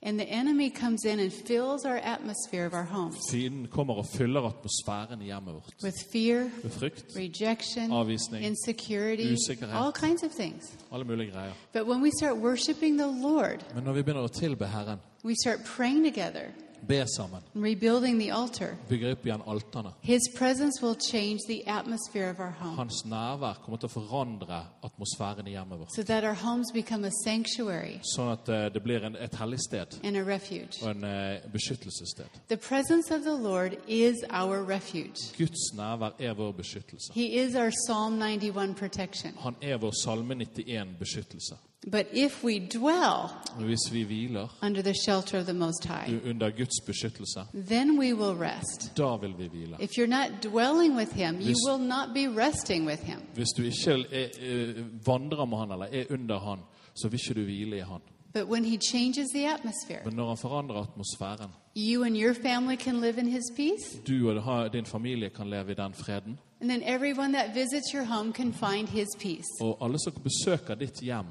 And 0.05 0.19
the 0.19 0.25
enemy 0.25 0.69
comes 0.69 1.05
in 1.05 1.19
and 1.19 1.31
fills 1.47 1.85
our 1.85 1.95
atmosphere 1.97 2.65
of 2.65 2.73
our 2.73 2.83
homes 2.83 3.15
Fienden 3.31 3.67
kommer 3.67 3.93
og 3.93 4.05
fyller 4.05 4.41
atmosfæren 4.41 5.21
i 5.21 5.25
hjemmet 5.25 5.53
vårt. 5.53 5.73
with 5.83 5.95
fear, 6.13 6.43
Med 6.63 6.71
frykt, 6.71 7.05
rejection, 7.15 7.91
Avvisning, 7.91 8.45
insecurity, 8.45 9.33
usikkerhet. 9.33 9.75
all 9.75 9.91
kinds 9.93 10.23
of 10.23 10.31
things. 10.31 10.63
alle 10.91 11.05
mulige 11.05 11.31
greier. 11.31 11.53
But 11.73 11.87
when 11.87 12.01
we 12.03 12.11
start 12.19 12.37
worshiping 12.37 12.97
the 12.99 13.07
Lord, 13.21 13.59
Men 13.75 13.83
når 13.83 13.93
vi 13.93 14.01
begynner 14.03 14.23
å 14.23 14.27
tilbe 14.27 14.65
Herren, 14.67 14.99
we 15.25 15.33
start 15.35 15.59
praying 15.77 16.03
together, 16.13 16.45
be 16.87 17.05
sammen, 17.17 17.41
rebuilding 17.55 18.19
the 18.19 18.31
altar. 18.31 18.75
bygger 18.89 19.11
opp 19.11 19.25
igjen 19.25 19.41
alterne 19.45 19.93
His 20.01 20.21
presence 20.37 20.81
will 20.81 20.95
change 20.95 21.39
the 21.47 21.63
atmosphere 21.67 22.29
of 22.29 22.39
our 22.39 22.51
home 22.59 22.75
Hans 22.77 23.05
nærvær 23.05 23.53
kommer 23.63 23.77
til 23.77 23.87
å 23.87 23.93
forandre 23.93 24.61
atmosfæren 24.83 25.47
i 25.47 25.51
hjemmet 25.51 25.79
vårt. 25.79 25.89
so 25.95 26.03
that 26.03 26.23
our 26.23 26.33
homes 26.33 26.71
become 26.73 27.07
a 27.07 27.11
sanctuary 27.23 27.99
Sånn 28.15 28.31
at 28.31 28.49
uh, 28.49 28.69
det 28.73 28.83
blir 28.83 29.03
en, 29.03 29.15
et 29.15 29.35
hellig 29.35 29.59
sted 29.59 29.87
and 30.03 30.17
a 30.17 30.23
refuge. 30.23 30.81
og 30.83 30.89
en 30.91 31.03
uh, 31.03 31.51
beskyttelsessted. 31.53 32.25
The 32.49 32.57
presence 32.57 33.11
of 33.15 33.23
the 33.23 33.35
Lord 33.35 33.77
is 33.87 34.23
our 34.29 34.63
refuge. 34.63 35.19
Guds 35.37 35.73
nærvær 35.73 36.11
er 36.19 36.33
vår 36.33 36.51
beskyttelse. 36.51 37.13
He 37.13 37.25
is 37.43 37.55
our 37.55 37.71
Psalm 37.87 38.19
91 38.19 38.75
protection. 38.75 39.33
Han 39.39 39.55
er 39.61 39.77
vår 39.77 39.91
Salme 40.03 40.35
91 40.35 40.87
beskyttelse. 40.99 41.55
But 41.91 42.05
if 42.13 42.43
we 42.43 42.59
dwell 42.59 43.29
hvis 43.59 43.79
vi 43.91 44.03
hviler 44.03 44.47
under 44.63 44.81
the 44.81 44.93
shelter 45.05 45.39
of 45.39 45.45
the 45.45 45.53
Most 45.53 45.85
High, 45.85 46.29
under 46.29 46.49
Guds 46.49 46.81
beskyttelse, 46.85 47.39
then 47.67 47.99
we 47.99 48.13
will 48.13 48.35
rest. 48.41 48.91
da 48.97 49.15
vil 49.17 49.33
vi 49.37 49.47
hvile. 49.47 49.77
If 49.79 49.89
you're 49.97 50.07
not 50.07 50.29
dwelling 50.43 50.95
with 50.97 51.11
Him, 51.13 51.35
you 51.35 51.43
Hvis- 51.45 51.57
will 51.69 51.87
not 51.87 52.07
be 52.13 52.45
resting 52.45 52.87
with 52.87 53.03
Him. 53.03 53.19
Hvis 53.35 53.47
du 53.57 53.63
ikke 53.63 54.05
er, 54.11 54.27
eh, 54.41 54.75
vandrer 55.07 55.45
med 55.45 55.57
Han 55.57 55.71
eller 55.71 55.85
er 55.91 56.03
under 56.09 56.39
Han, 56.39 56.59
så 56.95 57.07
vil 57.09 57.19
ikke 57.29 57.39
du 57.39 57.45
hvile 57.45 57.77
i 57.77 57.79
Han. 57.79 57.99
But 58.33 58.43
when 58.49 58.65
He 58.65 58.77
changes 58.77 59.27
the 59.35 59.53
atmosphere, 59.53 59.99
Men 60.05 60.13
når 60.15 60.27
Han 60.27 60.37
forandrer 60.37 60.81
atmosfæren, 60.81 61.51
you 61.77 62.03
and 62.03 62.17
your 62.17 62.33
family 62.33 62.75
can 62.77 63.01
live 63.01 63.19
in 63.19 63.27
His 63.27 63.43
peace, 63.55 64.01
du 64.07 64.29
og 64.29 64.43
ha- 64.43 64.67
din 64.67 64.85
familie 64.85 65.29
kan 65.29 65.49
leve 65.49 65.71
i 65.71 65.73
den 65.75 65.93
freden, 65.93 66.39
and 66.61 66.69
then 66.69 66.81
everyone 66.85 67.33
that 67.33 67.55
visits 67.55 67.91
your 67.93 68.03
home 68.05 68.33
can 68.33 68.53
find 68.53 68.87
His 68.87 69.07
peace. 69.19 69.49
og 69.61 69.77
alle 69.81 69.99
som 69.99 70.13
besøker 70.23 70.75
ditt 70.75 70.99
hjem, 70.99 71.25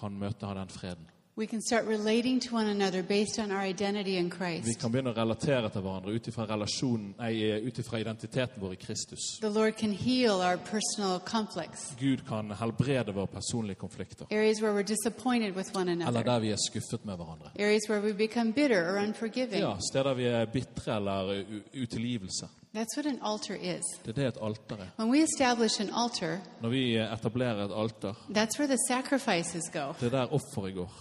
kan 0.00 0.12
møte 0.18 0.46
av 0.46 0.54
den 0.54 0.68
freden. 0.68 1.06
We 1.36 1.46
can 1.46 1.62
start 1.62 1.86
relating 1.86 2.40
to 2.40 2.56
one 2.56 2.66
another 2.70 3.00
based 3.02 3.38
on 3.38 3.52
our 3.52 3.62
identity 3.62 4.16
in 4.18 4.24
Vi 4.28 4.30
Christ. 4.36 4.80
kan 4.80 4.90
begynne 4.92 5.12
å 5.12 5.16
relatere 5.16 5.68
til 5.70 5.80
hverandre 5.82 6.10
ut 6.14 6.26
ifra 6.28 6.46
relasjonen- 6.46 7.14
nei, 7.18 7.62
ut 7.66 7.78
ifra 7.78 8.00
identiteten 8.00 8.60
vår 8.60 8.72
i 8.72 8.76
Kristus. 8.76 9.38
The 9.40 9.48
Lord 9.50 9.76
can 9.76 9.92
heal 9.92 10.40
our 10.40 10.56
personal 10.56 11.20
conflicts, 11.20 11.94
Gud 12.00 12.26
kan 12.26 12.50
helbrede 12.50 13.12
våre 13.14 13.26
personlige 13.28 13.74
konflikter. 13.78 14.26
areas 14.32 14.60
where 14.60 14.72
we're 14.74 14.82
disappointed 14.82 15.54
with 15.54 15.76
one 15.76 15.88
Eller 15.92 16.06
another, 16.06 16.22
der 16.24 16.38
vi 16.40 16.50
er 16.50 16.56
skuffet 16.56 17.04
med 17.04 17.16
hverandre. 17.16 17.50
areas 17.58 17.82
where 17.88 18.00
we 18.02 18.12
become 18.12 18.52
bitter 18.52 18.82
or 18.90 18.98
unforgiving. 18.98 19.60
Ja, 19.60 19.76
Steder 19.92 20.14
vi 20.14 20.24
er 20.24 20.44
bitre 20.46 20.96
eller 20.96 21.44
u- 21.44 21.82
utilgivelse. 21.82 22.48
That's 22.78 22.96
what 22.96 23.06
an 23.06 23.18
altar 23.22 23.54
is. 23.54 23.82
Det 24.04 24.08
er 24.08 24.12
det 24.12 24.26
et 24.26 24.36
alter 24.42 24.76
er. 24.76 24.86
When 24.98 25.10
we 25.10 25.22
establish 25.22 25.80
an 25.80 25.90
altar, 25.94 26.38
Når 26.62 26.68
vi 26.68 26.96
eh, 26.96 27.12
etablerer 27.12 27.64
et 27.64 27.72
alter, 27.82 28.12
that's 28.30 28.58
where 28.58 28.68
the 28.68 28.78
sacrifices 28.88 29.62
go. 29.72 29.92
det 30.00 30.06
er 30.14 30.18
der 30.18 30.32
offeret 30.32 30.74
går. 30.74 30.92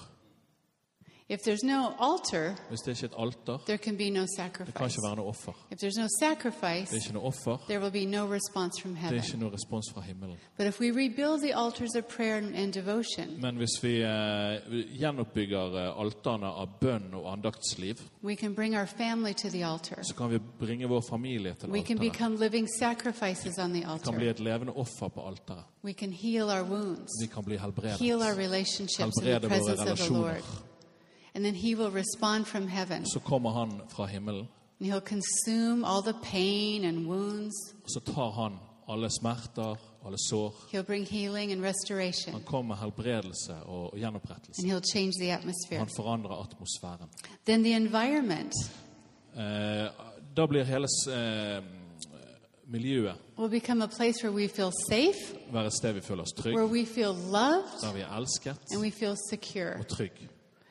If 1.30 1.40
there's 1.42 1.64
no 1.64 1.92
altar, 2.00 2.56
Hvis 2.70 2.80
det 2.86 2.92
ikke 2.92 3.06
er 3.06 3.18
et 3.18 3.24
alter, 3.26 3.58
there 3.66 3.78
can 3.78 3.98
be 3.98 4.10
no 4.10 4.22
det 4.22 4.30
kan 4.38 4.52
sacrifice. 4.52 4.84
ikke 4.86 5.08
være 5.08 5.16
noe 5.16 5.26
offer. 5.28 5.52
If 5.72 5.78
there's 5.84 6.00
no 6.00 6.08
Det 6.08 6.24
er 6.24 6.96
ikke 6.96 7.14
noe 7.14 7.24
offer, 7.24 7.58
there 7.70 7.80
will 7.82 7.92
be 7.92 8.06
no 8.06 8.24
response 8.34 8.82
from 8.82 8.92
det 8.92 8.98
er 9.04 9.08
heaven. 9.08 9.24
ikke 9.24 9.38
noe 9.38 9.52
respons 9.54 9.86
fra 9.94 10.02
himmelen. 10.02 10.38
But 10.58 10.68
if 10.68 10.80
we 10.80 10.88
rebuild 10.92 11.42
the 11.42 11.54
altars 11.64 11.96
of 11.98 12.04
prayer 12.06 12.38
and- 12.38 12.56
and 12.56 12.74
devotion, 12.74 13.42
Men 13.42 13.56
hvis 13.56 13.84
vi 13.84 13.94
eh, 14.02 14.88
gjenoppbygger 15.00 15.64
eh, 15.78 16.00
alterne 16.02 16.48
av 16.48 16.68
bønn 16.82 17.14
og 17.14 17.32
andaktsliv, 17.32 17.96
we 18.24 18.36
can 18.36 18.56
bring 18.56 18.76
our 18.78 18.86
family 18.86 19.34
to 19.34 19.50
the 19.50 19.66
altar. 19.66 19.98
så 20.04 20.16
kan 20.16 20.30
vi 20.32 20.40
bringe 20.60 20.88
vår 20.88 21.02
familie 21.10 21.54
til 21.60 21.70
We 21.70 21.82
can 21.82 21.98
alteret. 22.00 22.12
become 22.12 22.38
living 22.38 22.68
sacrifices 22.80 23.58
on 23.60 23.70
the 23.70 23.74
Vi 23.74 23.82
kan 23.82 23.90
altar. 23.92 24.12
bli 24.12 24.28
et 24.30 24.40
levende 24.40 24.74
offer 24.74 25.08
på 25.08 25.22
alteret. 25.28 25.64
We 25.84 25.94
can 25.94 26.12
heal 26.14 26.44
our 26.50 26.64
wounds, 26.64 27.12
Vi 27.22 27.28
kan 27.28 27.44
bli 27.44 27.58
helbredet. 27.58 28.00
heal 28.00 28.22
our 28.22 28.36
relationships 28.38 29.18
in 29.18 29.24
the 29.24 29.32
Helbrede 29.32 29.50
våre 29.50 29.50
presence 29.50 29.92
of 29.92 29.98
the 29.98 30.14
Lord. 30.14 30.24
relasjoner. 30.32 30.67
And 31.38 31.46
then 31.46 31.56
He 31.56 31.76
will 31.76 31.92
respond 31.92 32.48
from 32.48 32.68
heaven. 32.68 33.06
Så 33.06 33.20
kommer 33.20 33.50
han 33.50 33.82
fra 33.90 34.06
himmelen, 34.06 34.48
And 34.82 34.92
He'll 34.92 35.10
consume 35.10 35.86
all 35.86 36.02
the 36.02 36.16
pain 36.24 36.86
and 36.86 37.08
wounds. 37.08 37.56
og 37.84 37.90
så 37.90 38.00
tar 38.00 38.32
han 38.32 38.60
alle 38.90 39.10
smerter, 39.10 39.76
alle 40.06 40.18
sår. 40.30 40.56
He'll 40.74 40.82
bring 40.82 41.08
healing 41.08 41.52
and 41.52 41.64
Han 42.32 42.44
kommer 42.46 42.76
med 42.76 42.76
helbredelse 42.76 43.56
og 43.66 43.94
gjenopprettelse. 43.98 44.62
And 44.64 44.72
He'll 44.72 44.92
change 44.94 45.14
the 45.20 45.32
atmosphere. 45.32 45.80
Han 45.80 45.90
forandrer 45.96 46.42
atmosfæren. 46.42 47.10
Then 47.46 47.64
the 47.64 47.76
environment 47.76 48.54
Eh, 49.38 49.88
da 50.38 50.46
blir 50.46 50.64
hele 50.64 50.88
eh, 51.08 51.64
miljøet 52.68 53.16
will 53.38 53.50
become 53.50 53.84
a 53.84 53.88
place 53.88 54.24
where 54.24 54.36
we 54.36 54.48
feel 54.48 54.72
safe, 54.90 55.38
være 55.52 55.66
et 55.66 55.74
sted 55.74 55.94
vi 55.94 56.02
føler 56.02 56.22
oss 56.22 56.32
trygge, 56.32 56.58
where 56.60 56.72
we 56.74 56.86
feel 56.86 57.14
loved, 57.32 57.82
der 57.82 57.94
vi 57.94 58.00
er 58.02 58.18
elsket 58.18 58.58
and 58.72 58.82
we 58.82 58.92
feel 58.92 59.16
secure. 59.30 59.74
og 59.80 59.88
trygge. 59.88 60.28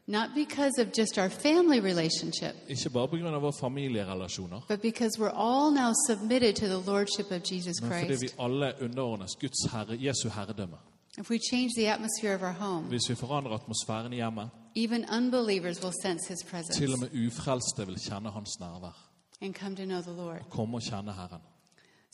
Not 0.08 0.28
because 0.34 0.78
of 0.78 0.86
just 0.98 1.18
our 1.18 1.28
family 1.28 1.80
relationship, 1.80 2.54
Ikke 2.68 2.90
bare 2.90 3.08
pga. 3.08 3.38
våre 3.38 3.52
familierelasjoner, 3.60 4.60
but 4.68 4.80
because 4.82 5.18
we're 5.18 5.34
all 5.34 5.70
now 5.74 5.92
submitted 6.08 6.54
to 6.56 6.66
the 6.66 6.90
Lordship 6.90 7.26
of 7.30 7.42
Jesus 7.52 7.82
men 7.82 7.90
fordi 7.90 8.06
vi 8.12 8.16
Christ. 8.16 8.34
alle 8.38 8.66
er 8.66 8.72
underordnes 8.84 9.36
Guds 9.40 9.72
herre, 9.72 9.96
Jesu 10.00 10.28
herredømme. 10.28 10.76
If 11.18 11.30
we 11.30 11.38
change 11.50 11.70
the 11.78 11.92
atmosphere 11.94 12.34
of 12.34 12.42
our 12.42 12.52
home, 12.52 12.86
Hvis 12.88 13.08
vi 13.10 13.14
forandrer 13.14 13.52
atmosfæren 13.54 14.12
i 14.12 14.16
hjemmet, 14.16 14.50
even 14.76 15.04
unbelievers 15.16 15.82
will 15.82 15.94
sense 16.02 16.28
His 16.28 16.38
til 16.38 16.46
og 16.46 16.50
presence 16.50 17.00
med 17.00 17.26
ufrelste 17.26 17.86
vil 17.86 17.96
kjenne 18.08 18.30
Hans 18.30 18.60
nærvær. 18.60 18.94
and 19.40 19.54
come 19.54 19.76
to 19.76 19.84
know 19.84 20.00
the 20.00 20.12
Lord. 20.12 20.40
Komme 20.50 20.76
og 20.76 20.82
kjenne 20.82 21.12
Herren. 21.12 21.40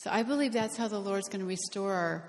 So 0.03 0.09
I 0.19 0.23
believe 0.23 0.51
that's 0.61 0.77
how 0.77 0.87
the 0.87 1.03
Lord's 1.09 1.29
going 1.31 1.43
to 1.43 1.49
restore 1.57 1.91
our, 1.93 2.21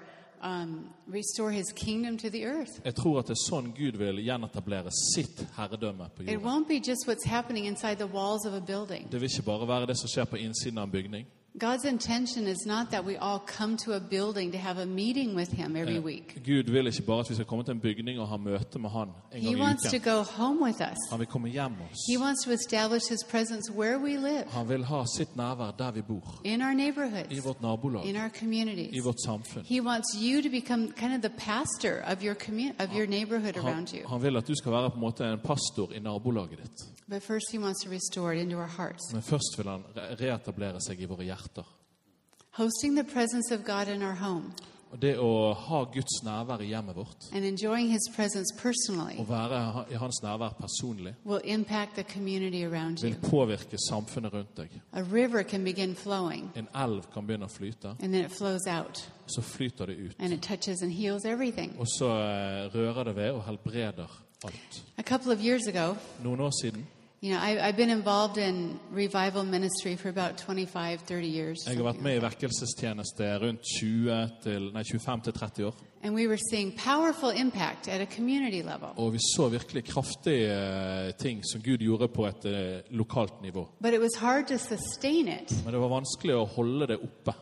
um, 0.43 0.91
restore 1.07 1.51
his 1.53 1.73
kingdom 1.73 2.19
to 2.19 2.29
the 2.31 2.45
earth. 2.47 2.81
Jeg 2.85 2.95
tror 2.95 3.19
at 3.19 3.27
det 3.27 3.37
er 3.37 3.43
sånn 3.51 3.73
Gud 3.77 3.97
vil 3.99 4.19
gjenetablere 4.25 4.91
sitt 5.15 5.45
herredømme 5.57 6.09
på 6.17 6.23
It 6.23 6.29
jorden. 6.31 6.45
won't 6.49 6.69
be 6.69 6.79
just 6.91 7.07
what's 7.09 7.27
happening 7.27 7.67
inside 7.67 7.97
the 7.97 8.07
walls 8.07 8.47
of 8.47 8.53
a 8.55 8.61
building. 8.61 9.09
Det 9.13 9.21
vil 9.21 9.31
ikke 9.31 9.43
bare 9.47 9.69
være 9.69 9.87
det 9.87 9.99
som 9.99 10.09
skjer 10.09 10.25
på 10.25 10.37
innsiden 10.37 10.79
av 10.79 10.85
en 10.85 10.91
bygning. 10.91 11.27
God's 11.61 11.85
intention 11.85 12.47
is 12.49 12.67
not 12.67 12.89
that 12.91 13.05
we 13.07 13.17
all 13.17 13.39
come 13.59 13.77
to 13.77 13.93
a 13.93 14.01
building 14.01 14.51
to 14.53 14.59
have 14.59 14.77
a 14.83 14.87
meeting 14.87 15.37
with 15.37 15.53
him 15.53 15.77
every 15.77 15.97
eh, 15.97 16.03
week. 16.05 16.35
Gud 16.45 16.65
vil 16.73 16.87
ikke 16.87 17.03
bare 17.07 17.21
at 17.21 17.31
vi 17.31 17.35
skal 17.35 17.45
komme 17.47 17.65
til 17.65 17.73
en 17.73 17.81
bygning 17.81 18.19
og 18.21 18.29
ha 18.29 18.37
møte 18.37 18.79
med 18.79 18.91
Han 18.91 19.09
en 19.09 19.41
He 19.43 19.47
gang 19.47 19.59
i 19.59 19.61
wants 19.63 19.83
to 19.83 19.97
uken. 19.97 20.13
go 20.13 20.23
home 20.23 20.65
with 20.65 20.81
us. 20.91 20.99
Han 21.11 21.19
vil 21.19 21.27
komme 21.27 21.49
hjem 21.49 21.71
med 21.71 21.87
oss. 21.93 21.99
He 22.11 22.19
wants 22.19 22.45
to 22.45 22.51
establish 22.51 23.05
his 23.09 23.23
presence 23.31 23.73
where 23.73 23.99
we 23.99 24.17
live, 24.17 24.45
Han 24.51 24.69
vil 24.69 24.85
ha 24.85 25.05
sitt 25.17 25.37
nærvær 25.37 25.71
der 25.79 25.91
vi 25.91 26.03
bor. 26.03 26.41
in 26.45 26.63
our 26.63 26.71
I 26.73 26.75
neighborhoods, 26.75 27.45
vårt 27.45 27.63
nabolag. 27.63 28.05
in 28.07 28.17
our 28.17 28.29
communities. 28.41 28.91
I 28.97 29.01
vårt 29.01 29.21
samfunn. 29.25 29.63
He 29.65 29.81
wants 29.81 30.09
you 30.23 30.43
to 30.43 30.51
become 30.51 30.93
kind 30.93 31.15
of 31.15 31.21
the 31.23 31.35
pastor 31.39 31.95
of 32.13 32.25
your 32.25 32.35
community, 32.35 32.83
of 32.85 32.89
your 32.97 33.07
neighborhood 33.07 33.55
Han, 33.57 33.65
around 33.67 33.89
you. 33.95 34.09
han 34.09 34.23
vil 34.23 34.37
at 34.37 34.49
du 34.49 34.55
skal 34.55 34.73
være 34.73 34.91
på 34.91 34.95
en 34.95 35.01
måte 35.01 35.25
en 35.33 35.39
pastor 35.39 35.93
i 35.93 35.99
nabolaget 36.01 36.59
ditt. 36.63 36.79
But 37.09 37.23
first, 37.23 37.47
he 37.53 37.59
wants 37.61 37.85
to 37.85 37.91
restore 37.91 38.35
it 38.37 38.41
into 38.43 38.57
our 38.57 38.71
hearts. 38.79 39.13
Men 39.13 39.23
først 39.23 39.55
vil 39.59 39.69
han 39.69 39.83
re- 39.97 40.15
reetablere 40.25 40.81
seg 40.81 41.01
i 41.01 41.05
våre 41.05 41.23
hjerter. 41.25 41.44
Hosting 42.51 42.95
the 42.97 43.05
presence 43.05 43.51
of 43.55 43.65
God 43.65 43.89
in 43.89 44.03
our 44.03 44.15
home 44.15 44.53
Og 44.95 45.03
Det 45.03 45.17
å 45.19 45.53
ha 45.59 45.85
Guds 45.91 46.21
nærvær 46.23 46.61
i 46.63 46.69
hjemmet 46.71 46.95
vårt, 46.95 47.25
and 47.33 47.45
enjoying 47.45 47.89
his 47.91 48.03
presence 48.17 48.55
personally 48.63 49.17
å 49.19 49.25
være 49.27 49.87
i 49.91 49.95
hans 49.99 50.21
nærvær 50.23 50.53
personlig, 50.55 51.15
will 51.25 51.41
impact 51.45 51.97
the 51.97 52.05
community 52.05 52.63
around 52.65 53.01
vil 53.03 53.17
påvirke 53.31 53.77
samfunnet 53.91 54.33
rundt 54.33 54.57
deg. 54.57 54.69
A 54.93 55.03
river 55.03 55.43
can 55.43 55.65
begin 55.65 55.95
flowing, 55.97 56.51
En 56.55 56.69
elv 56.75 57.09
kan 57.15 57.27
begynne 57.27 57.47
å 57.47 57.51
flyte, 57.51 57.97
and 58.01 58.15
then 58.15 58.25
it 58.25 58.31
flows 58.31 58.69
out, 58.69 59.03
så 59.27 59.43
flyter 59.43 59.87
det 59.87 59.97
ut. 59.97 60.15
and 60.21 60.33
it 60.33 60.43
touches 60.43 60.83
and 60.83 60.93
heals 60.93 61.25
everything. 61.25 61.75
Og 61.81 61.87
så 61.99 62.07
eh, 62.07 62.71
rører 62.75 63.05
det 63.05 63.17
ved 63.17 63.31
og 63.31 63.43
helbreder 63.45 64.07
alt. 64.45 64.83
A 64.97 65.03
couple 65.03 65.33
of 65.33 65.41
years 65.43 65.67
ago, 65.67 65.97
Noen 66.23 66.41
år 66.41 66.53
siden 66.63 66.87
you 67.25 67.33
know, 67.33 67.41
I, 67.41 67.69
I've 67.69 67.77
been 67.77 67.89
involved 67.89 68.37
in 68.37 68.79
revival 68.91 69.45
ministry 69.45 69.97
for 69.97 70.11
about 70.11 70.37
25, 70.37 71.01
30 71.07 71.27
years. 71.27 71.65
Jeg 71.67 71.77
har 71.77 71.87
vært 71.87 72.03
med 72.05 72.19
i 72.19 72.21
vekkelsestjeneste 72.21 73.31
rundt 73.41 73.65
20 73.81 74.19
til, 74.45 74.67
nei, 74.75 74.83
25 74.85 75.25
til 75.25 75.33
30 75.33 75.67
år. 75.71 75.79
And 76.05 76.15
we 76.15 76.27
were 76.29 76.37
seeing 76.51 76.75
powerful 76.77 77.31
impact 77.31 77.89
at 77.89 78.01
a 78.03 78.05
community 78.17 78.61
level. 78.61 78.93
Og 78.97 79.15
vi 79.15 79.19
så 79.37 79.49
virkelig 79.49 79.85
kraftige 79.85 80.53
eh, 80.53 81.15
ting 81.17 81.41
som 81.53 81.63
Gud 81.65 81.81
gjorde 81.81 82.09
på 82.13 82.27
et 82.29 82.45
eh, 82.45 82.83
lokalt 82.91 83.41
nivå. 83.43 83.69
But 83.81 83.95
it 83.95 84.01
was 84.01 84.21
hard 84.21 84.47
to 84.49 84.59
sustain 84.59 85.29
it. 85.29 85.65
Men 85.65 85.73
det 85.73 85.81
var 85.81 85.95
vanskelig 85.97 86.37
å 86.37 86.45
holde 86.45 86.93
det 86.93 87.01
oppe. 87.01 87.33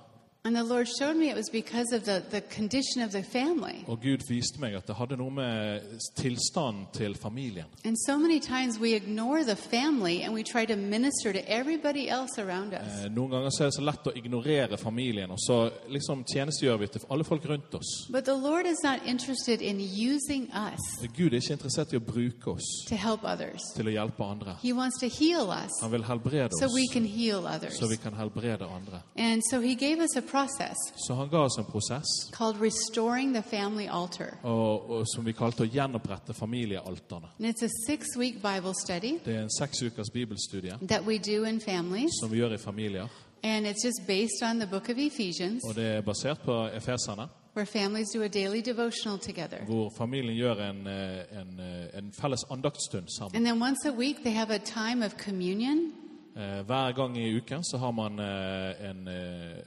And 0.44 0.57
the 0.57 0.64
Lord 0.64 0.88
showed 0.98 1.16
me 1.16 1.31
it 1.31 1.37
was 1.37 1.48
because 1.50 1.92
of 1.92 2.05
the, 2.05 2.20
the 2.31 2.40
condition 2.40 3.00
of 3.00 3.12
the 3.12 3.22
family. 3.22 3.85
Og 3.87 4.00
Gud 4.02 4.26
viste 4.28 4.59
meg 4.61 4.74
at 4.74 4.87
det 4.88 4.96
hadde 4.98 5.16
noe 5.16 5.31
med 5.31 5.81
tilstanden 6.18 6.87
til 6.92 7.14
familien. 7.14 7.64
And 7.85 7.96
so 8.07 8.16
many 8.18 8.40
times 8.40 8.81
we 8.81 8.96
ignore 8.96 9.44
the 9.44 9.55
family 9.57 10.22
and 10.22 10.35
we 10.35 10.42
try 10.42 10.64
to 10.66 10.74
minister 10.76 11.33
to 11.33 11.38
everybody 11.46 12.09
else 12.09 12.38
around 12.42 12.74
us. 12.74 13.05
Eh, 13.05 13.11
Noen 13.14 13.31
ganger 13.31 13.50
så 13.55 13.62
er 13.62 13.70
det 13.70 13.74
så 13.76 13.85
lett 13.87 14.07
å 14.11 14.14
ignorere 14.18 14.78
familien, 14.78 15.31
og 15.31 15.38
så 15.38 15.70
liksom 15.88 16.24
tjenestegjør 16.26 16.76
vi 16.83 16.87
til 16.96 17.07
alle 17.11 17.24
folk 17.24 17.46
rundt 17.46 17.74
oss. 17.78 17.92
But 18.11 18.24
the 18.24 18.35
Lord 18.35 18.66
is 18.66 18.83
not 18.83 18.98
interested 19.07 19.62
in 19.62 19.78
using 19.81 20.50
us 20.50 20.83
Gud 21.16 21.33
er 21.33 21.38
ikke 21.38 21.55
interessert 21.55 21.92
i 21.94 22.00
å 22.00 22.02
bruke 22.02 22.50
oss 22.57 22.66
to 22.88 22.96
help 22.96 23.22
others. 23.22 23.62
til 23.76 23.87
å 23.87 23.94
hjelpe 23.94 24.24
andre. 24.26 24.57
He 24.62 24.72
wants 24.72 24.98
to 24.98 25.07
heal 25.07 25.55
us 25.55 25.70
Han 25.83 25.92
vil 25.94 26.02
helbrede 26.02 26.50
so 26.59 26.66
we 26.74 26.88
can 26.92 27.05
heal 27.07 27.46
others. 27.46 27.78
så 27.78 27.87
vi 27.87 27.96
kan 27.96 28.14
helbrede 28.18 28.66
andre. 28.66 29.02
And 29.16 29.42
so 29.50 29.61
He 29.61 29.74
gave 29.78 30.02
us 30.02 30.16
a 30.16 30.31
process 30.32 30.76
Så 31.06 31.14
han 31.14 31.28
ga 31.28 31.38
oss 31.38 31.58
en 31.58 31.64
prosess 31.64 32.06
called 32.32 32.60
Restoring 32.60 33.34
the 33.34 33.42
Family 33.42 33.86
Altar. 33.90 34.30
og, 34.42 34.90
og 34.90 35.06
som 35.14 35.24
vi 35.26 35.32
kalte 35.32 35.62
å 35.62 35.66
gjenopprette 35.66 36.34
familiealterne. 36.34 37.28
And 37.38 37.46
it's 37.46 37.62
a 37.62 37.68
six 37.86 38.16
week 38.16 38.34
Bible 38.42 38.74
study 38.74 39.18
Det 39.24 39.34
er 39.36 39.42
en 39.42 39.50
seks 39.58 39.82
ukers 39.82 40.10
bibelstudie 40.10 40.72
that 40.88 41.02
we 41.06 41.18
do 41.18 41.44
in 41.44 41.60
families. 41.60 42.10
som 42.20 42.30
vi 42.32 42.36
gjør 42.38 42.52
i 42.54 42.58
familier. 42.58 43.08
And 43.44 43.66
it's 43.66 43.84
just 43.84 44.00
based 44.06 44.42
on 44.50 44.58
the 44.60 44.66
book 44.66 44.88
of 44.88 44.96
Ephesians, 44.98 45.62
Og 45.68 45.74
det 45.74 45.84
er 45.84 46.00
basert 46.00 46.40
på 46.44 46.68
Efeserne, 46.76 47.28
where 47.56 47.66
families 47.66 48.08
do 48.14 48.22
a 48.22 48.28
daily 48.28 48.60
devotional 48.60 49.18
together. 49.18 49.58
hvor 49.66 49.92
familien 49.96 50.36
gjør 50.36 50.70
en, 50.70 50.86
eh, 50.86 51.40
en, 51.40 51.60
eh, 51.60 51.98
en 51.98 52.12
felles 52.12 52.44
andaktsstund 52.50 53.04
sammen. 53.18 53.36
And 53.36 53.44
then 53.46 53.62
once 53.62 53.88
a 53.88 53.92
week, 53.92 54.16
they 54.22 54.32
have 54.32 54.50
a 54.54 54.58
time 54.58 55.04
of 55.06 55.12
communion. 55.16 55.92
Eh, 56.36 56.62
Hver 56.66 56.92
gang 56.92 57.18
i 57.18 57.36
uken 57.36 57.64
så 57.64 57.78
har 57.78 57.90
man 57.90 58.18
eh, 58.18 58.90
en 58.90 59.08
eh, 59.08 59.58